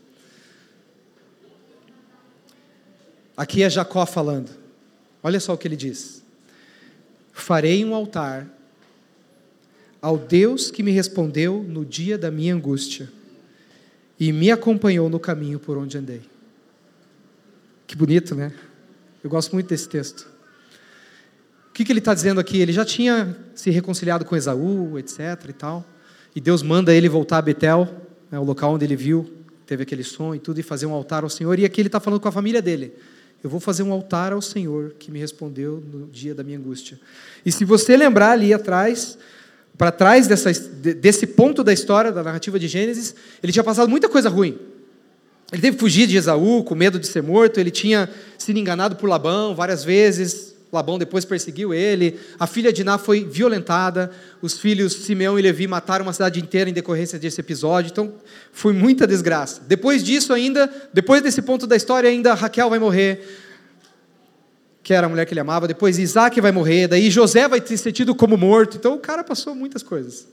Aqui 3.34 3.62
é 3.62 3.70
Jacó 3.70 4.04
falando. 4.04 4.50
Olha 5.22 5.40
só 5.40 5.54
o 5.54 5.56
que 5.56 5.66
ele 5.66 5.74
diz 5.74 6.22
farei 7.32 7.82
um 7.82 7.94
altar 7.94 8.46
ao 10.02 10.18
Deus 10.18 10.70
que 10.70 10.82
me 10.82 10.90
respondeu 10.90 11.62
no 11.62 11.82
dia 11.82 12.18
da 12.18 12.30
minha 12.30 12.54
angústia 12.54 13.10
e 14.20 14.34
me 14.34 14.50
acompanhou 14.50 15.08
no 15.08 15.18
caminho 15.18 15.58
por 15.58 15.78
onde 15.78 15.96
andei. 15.96 16.20
Que 17.86 17.96
bonito, 17.96 18.34
né? 18.34 18.52
Eu 19.24 19.30
gosto 19.30 19.54
muito 19.54 19.66
desse 19.66 19.88
texto. 19.88 20.30
O 21.70 21.72
que, 21.72 21.86
que 21.86 21.90
ele 21.90 22.00
está 22.00 22.12
dizendo 22.12 22.38
aqui? 22.38 22.58
Ele 22.58 22.70
já 22.70 22.84
tinha 22.84 23.34
se 23.54 23.70
reconciliado 23.70 24.26
com 24.26 24.36
Esaú, 24.36 24.98
etc. 24.98 25.48
e 25.48 25.52
tal. 25.54 25.86
E 26.34 26.40
Deus 26.40 26.62
manda 26.62 26.94
ele 26.94 27.08
voltar 27.08 27.38
a 27.38 27.42
Betel, 27.42 27.88
né, 28.30 28.38
o 28.38 28.44
local 28.44 28.74
onde 28.74 28.84
ele 28.84 28.96
viu, 28.96 29.30
teve 29.66 29.82
aquele 29.82 30.04
sonho 30.04 30.36
e 30.36 30.38
tudo, 30.38 30.58
e 30.60 30.62
fazer 30.62 30.86
um 30.86 30.92
altar 30.92 31.24
ao 31.24 31.30
Senhor. 31.30 31.58
E 31.58 31.64
aqui 31.64 31.80
ele 31.80 31.88
está 31.88 32.00
falando 32.00 32.20
com 32.20 32.28
a 32.28 32.32
família 32.32 32.62
dele. 32.62 32.92
Eu 33.42 33.50
vou 33.50 33.58
fazer 33.58 33.82
um 33.82 33.92
altar 33.92 34.32
ao 34.32 34.40
Senhor 34.40 34.94
que 34.98 35.10
me 35.10 35.18
respondeu 35.18 35.82
no 35.92 36.06
dia 36.06 36.34
da 36.34 36.44
minha 36.44 36.58
angústia. 36.58 36.98
E 37.44 37.50
se 37.50 37.64
você 37.64 37.96
lembrar 37.96 38.30
ali 38.30 38.54
atrás, 38.54 39.18
para 39.76 39.90
trás 39.90 40.26
dessa, 40.26 40.52
desse 40.52 41.26
ponto 41.26 41.64
da 41.64 41.72
história, 41.72 42.12
da 42.12 42.22
narrativa 42.22 42.58
de 42.58 42.68
Gênesis, 42.68 43.14
ele 43.42 43.52
tinha 43.52 43.64
passado 43.64 43.88
muita 43.88 44.08
coisa 44.08 44.28
ruim. 44.28 44.58
Ele 45.50 45.60
teve 45.60 45.76
que 45.76 45.80
fugir 45.80 46.06
de 46.06 46.16
Esaú 46.16 46.62
com 46.64 46.74
medo 46.74 46.98
de 46.98 47.06
ser 47.06 47.22
morto, 47.22 47.58
ele 47.58 47.70
tinha 47.70 48.08
sido 48.38 48.58
enganado 48.58 48.96
por 48.96 49.08
Labão 49.08 49.54
várias 49.54 49.84
vezes, 49.84 50.51
Labão 50.72 50.98
depois 50.98 51.26
perseguiu 51.26 51.74
ele, 51.74 52.18
a 52.38 52.46
filha 52.46 52.72
de 52.72 52.82
Ná 52.82 52.96
foi 52.96 53.26
violentada, 53.26 54.10
os 54.40 54.58
filhos 54.58 54.94
Simeão 54.94 55.38
e 55.38 55.42
Levi 55.42 55.66
mataram 55.66 56.06
uma 56.06 56.14
cidade 56.14 56.40
inteira 56.40 56.70
em 56.70 56.72
decorrência 56.72 57.18
desse 57.18 57.38
episódio, 57.38 57.90
então 57.90 58.14
foi 58.52 58.72
muita 58.72 59.06
desgraça. 59.06 59.60
Depois 59.68 60.02
disso 60.02 60.32
ainda, 60.32 60.72
depois 60.90 61.20
desse 61.20 61.42
ponto 61.42 61.66
da 61.66 61.76
história 61.76 62.08
ainda, 62.08 62.32
Raquel 62.32 62.70
vai 62.70 62.78
morrer, 62.78 63.20
que 64.82 64.94
era 64.94 65.06
a 65.06 65.10
mulher 65.10 65.26
que 65.26 65.34
ele 65.34 65.40
amava, 65.40 65.68
depois 65.68 65.98
Isaac 65.98 66.40
vai 66.40 66.52
morrer, 66.52 66.88
daí 66.88 67.10
José 67.10 67.46
vai 67.46 67.60
ser 67.66 67.92
tido 67.92 68.14
como 68.14 68.38
morto, 68.38 68.78
então 68.78 68.94
o 68.94 68.98
cara 68.98 69.22
passou 69.22 69.54
muitas 69.54 69.82
coisas. 69.82 70.26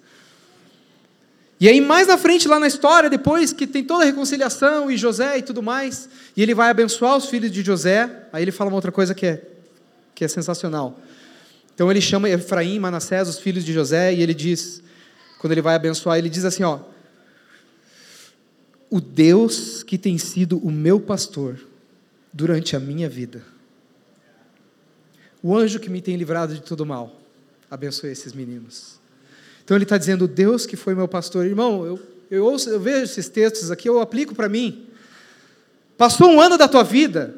E 1.59 1.67
aí 1.67 1.81
mais 1.81 2.07
na 2.07 2.17
frente 2.17 2.47
lá 2.47 2.57
na 2.57 2.67
história, 2.67 3.09
depois 3.09 3.51
que 3.51 3.67
tem 3.67 3.83
toda 3.83 4.03
a 4.03 4.05
reconciliação 4.05 4.89
e 4.89 4.95
José 4.95 5.39
e 5.39 5.41
tudo 5.41 5.61
mais, 5.61 6.07
e 6.37 6.41
ele 6.41 6.55
vai 6.55 6.69
abençoar 6.69 7.17
os 7.17 7.25
filhos 7.25 7.51
de 7.51 7.61
José, 7.61 8.09
aí 8.31 8.41
ele 8.41 8.53
fala 8.53 8.69
uma 8.69 8.77
outra 8.77 8.93
coisa 8.93 9.13
que 9.13 9.25
é 9.25 9.58
que 10.19 10.25
é 10.25 10.27
sensacional. 10.27 10.99
Então 11.73 11.89
ele 11.89 12.01
chama 12.01 12.29
Efraim, 12.29 12.77
Manassés, 12.77 13.29
os 13.29 13.39
filhos 13.39 13.63
de 13.63 13.71
José, 13.71 14.13
e 14.13 14.21
ele 14.21 14.33
diz, 14.33 14.83
quando 15.39 15.53
ele 15.53 15.61
vai 15.61 15.75
abençoar, 15.75 16.17
ele 16.17 16.29
diz 16.29 16.43
assim, 16.43 16.61
ó: 16.61 16.81
O 18.89 18.99
Deus 18.99 19.81
que 19.81 19.97
tem 19.97 20.17
sido 20.17 20.57
o 20.57 20.69
meu 20.69 20.99
pastor 20.99 21.57
durante 22.33 22.75
a 22.75 22.81
minha 22.81 23.07
vida. 23.07 23.41
O 25.41 25.55
anjo 25.55 25.79
que 25.79 25.89
me 25.89 26.01
tem 26.01 26.17
livrado 26.17 26.53
de 26.53 26.61
todo 26.61 26.85
mal. 26.85 27.17
Abençoe 27.71 28.11
esses 28.11 28.33
meninos. 28.33 28.99
Então 29.63 29.77
ele 29.77 29.85
está 29.85 29.97
dizendo, 29.97 30.25
o 30.25 30.27
Deus 30.27 30.65
que 30.65 30.75
foi 30.75 30.93
meu 30.93 31.07
pastor. 31.07 31.45
Irmão, 31.45 31.85
eu, 31.85 31.99
eu, 32.29 32.43
ouço, 32.43 32.69
eu 32.69 32.79
vejo 32.81 33.03
esses 33.03 33.29
textos 33.29 33.71
aqui, 33.71 33.87
eu 33.87 34.01
aplico 34.01 34.35
para 34.35 34.49
mim. 34.49 34.85
Passou 35.97 36.27
um 36.29 36.41
ano 36.41 36.57
da 36.57 36.67
tua 36.67 36.83
vida, 36.83 37.33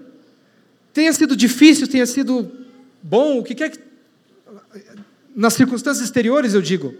tenha 0.92 1.14
sido 1.14 1.36
difícil, 1.36 1.88
tenha 1.88 2.08
sido 2.08 2.61
bom, 3.02 3.40
o 3.40 3.44
que 3.44 3.56
quer 3.56 3.72
que. 3.72 3.80
Nas 5.36 5.54
circunstâncias 5.54 6.04
exteriores, 6.04 6.54
eu 6.54 6.62
digo. 6.62 6.94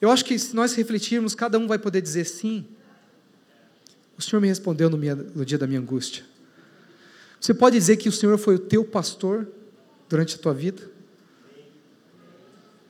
Eu 0.00 0.10
acho 0.10 0.24
que 0.24 0.38
se 0.38 0.54
nós 0.54 0.74
refletirmos, 0.74 1.34
cada 1.34 1.58
um 1.58 1.66
vai 1.66 1.78
poder 1.78 2.00
dizer 2.00 2.24
sim. 2.24 2.66
O 4.18 4.22
Senhor 4.22 4.40
me 4.40 4.48
respondeu 4.48 4.90
no, 4.90 4.96
minha, 4.96 5.14
no 5.14 5.44
dia 5.44 5.58
da 5.58 5.66
minha 5.66 5.80
angústia. 5.80 6.24
Você 7.40 7.52
pode 7.52 7.76
dizer 7.76 7.96
que 7.96 8.08
o 8.08 8.12
Senhor 8.12 8.38
foi 8.38 8.54
o 8.54 8.58
teu 8.58 8.84
pastor 8.84 9.48
durante 10.08 10.36
a 10.36 10.38
tua 10.38 10.54
vida? 10.54 10.82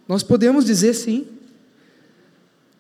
Nós 0.07 0.23
podemos 0.23 0.65
dizer 0.65 0.95
sim. 0.95 1.27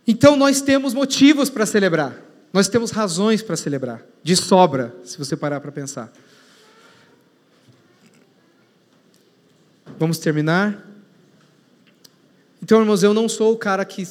Então 0.06 0.36
nós 0.36 0.60
temos 0.60 0.92
motivos 0.92 1.48
para 1.48 1.64
celebrar. 1.64 2.20
Nós 2.52 2.68
temos 2.68 2.90
razões 2.90 3.40
para 3.40 3.56
celebrar. 3.56 4.04
De 4.22 4.36
sobra, 4.36 4.94
se 5.04 5.16
você 5.16 5.36
parar 5.36 5.60
para 5.60 5.72
pensar. 5.72 6.12
Vamos 10.02 10.18
terminar? 10.18 10.84
Então, 12.60 12.80
irmãos, 12.80 13.04
eu 13.04 13.14
não 13.14 13.28
sou 13.28 13.52
o 13.52 13.56
cara 13.56 13.84
que 13.84 14.02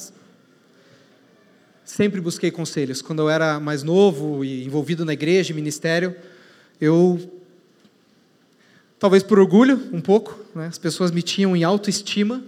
sempre 1.84 2.18
busquei 2.18 2.50
conselhos. 2.50 3.02
Quando 3.02 3.18
eu 3.18 3.28
era 3.28 3.60
mais 3.60 3.82
novo 3.82 4.42
e 4.42 4.64
envolvido 4.64 5.04
na 5.04 5.12
igreja, 5.12 5.52
ministério, 5.52 6.16
eu 6.80 7.20
talvez 8.98 9.22
por 9.22 9.38
orgulho, 9.38 9.90
um 9.92 10.00
pouco, 10.00 10.34
né? 10.54 10.66
as 10.66 10.78
pessoas 10.78 11.10
me 11.10 11.20
tinham 11.20 11.54
em 11.54 11.62
autoestima 11.62 12.42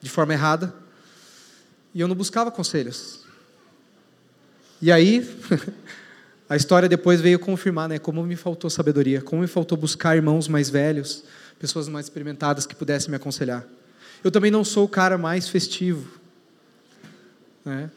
de 0.00 0.08
forma 0.08 0.32
errada, 0.32 0.74
e 1.94 2.00
eu 2.00 2.08
não 2.08 2.16
buscava 2.16 2.50
conselhos. 2.50 3.26
E 4.80 4.90
aí, 4.90 5.28
a 6.48 6.56
história 6.56 6.88
depois 6.88 7.20
veio 7.20 7.38
confirmar, 7.38 7.86
né, 7.86 7.98
como 7.98 8.22
me 8.22 8.34
faltou 8.34 8.70
sabedoria, 8.70 9.20
como 9.20 9.42
me 9.42 9.46
faltou 9.46 9.76
buscar 9.76 10.16
irmãos 10.16 10.48
mais 10.48 10.70
velhos, 10.70 11.22
pessoas 11.62 11.88
mais 11.88 12.06
experimentadas 12.06 12.66
que 12.66 12.74
pudessem 12.74 13.08
me 13.08 13.14
aconselhar. 13.14 13.64
Eu 14.24 14.32
também 14.32 14.50
não 14.50 14.64
sou 14.64 14.84
o 14.84 14.88
cara 14.88 15.16
mais 15.16 15.48
festivo. 15.48 16.18
Né? 17.64 17.88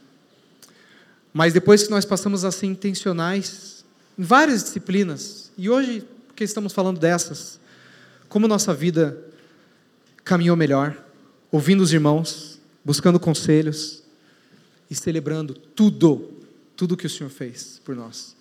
Mas 1.34 1.52
depois 1.52 1.82
que 1.82 1.90
nós 1.90 2.06
passamos 2.06 2.46
a 2.46 2.52
ser 2.52 2.68
intencionais 2.68 3.84
em 4.20 4.24
várias 4.24 4.64
disciplinas, 4.64 5.52
e 5.58 5.68
hoje, 5.68 6.08
porque 6.28 6.44
estamos 6.44 6.74
falando 6.74 7.00
dessas, 7.00 7.60
como 8.30 8.48
nossa 8.48 8.72
vida 8.72 9.20
caminhou 10.24 10.56
melhor, 10.56 10.96
ouvindo 11.52 11.82
os 11.82 11.92
irmãos, 11.92 12.60
buscando 12.84 13.20
conselhos 13.20 14.04
e 14.92 14.94
celebrando 14.94 15.56
tudo, 15.56 16.36
tudo 16.78 16.96
que 16.96 17.08
o 17.08 17.10
Senhor 17.10 17.32
fez 17.32 17.82
por 17.84 17.96
nós. 17.96 18.36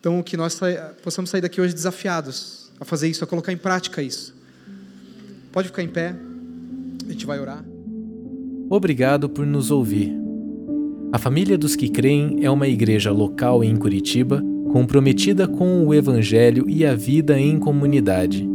Então, 0.00 0.20
que 0.24 0.36
nós 0.36 0.58
possamos 1.04 1.30
sair 1.30 1.40
daqui 1.40 1.60
hoje 1.60 1.72
desafiados 1.72 2.61
a 2.82 2.84
fazer 2.84 3.08
isso, 3.08 3.24
a 3.24 3.26
colocar 3.26 3.52
em 3.52 3.56
prática 3.56 4.02
isso. 4.02 4.34
Pode 5.52 5.68
ficar 5.68 5.82
em 5.82 5.88
pé, 5.88 6.14
a 7.06 7.12
gente 7.12 7.24
vai 7.24 7.38
orar. 7.38 7.64
Obrigado 8.68 9.28
por 9.28 9.46
nos 9.46 9.70
ouvir. 9.70 10.12
A 11.12 11.18
Família 11.18 11.56
dos 11.56 11.76
que 11.76 11.88
Creem 11.88 12.44
é 12.44 12.50
uma 12.50 12.66
igreja 12.66 13.12
local 13.12 13.62
em 13.62 13.76
Curitiba 13.76 14.42
comprometida 14.72 15.46
com 15.46 15.86
o 15.86 15.94
Evangelho 15.94 16.68
e 16.68 16.84
a 16.84 16.94
vida 16.94 17.38
em 17.38 17.56
comunidade. 17.58 18.48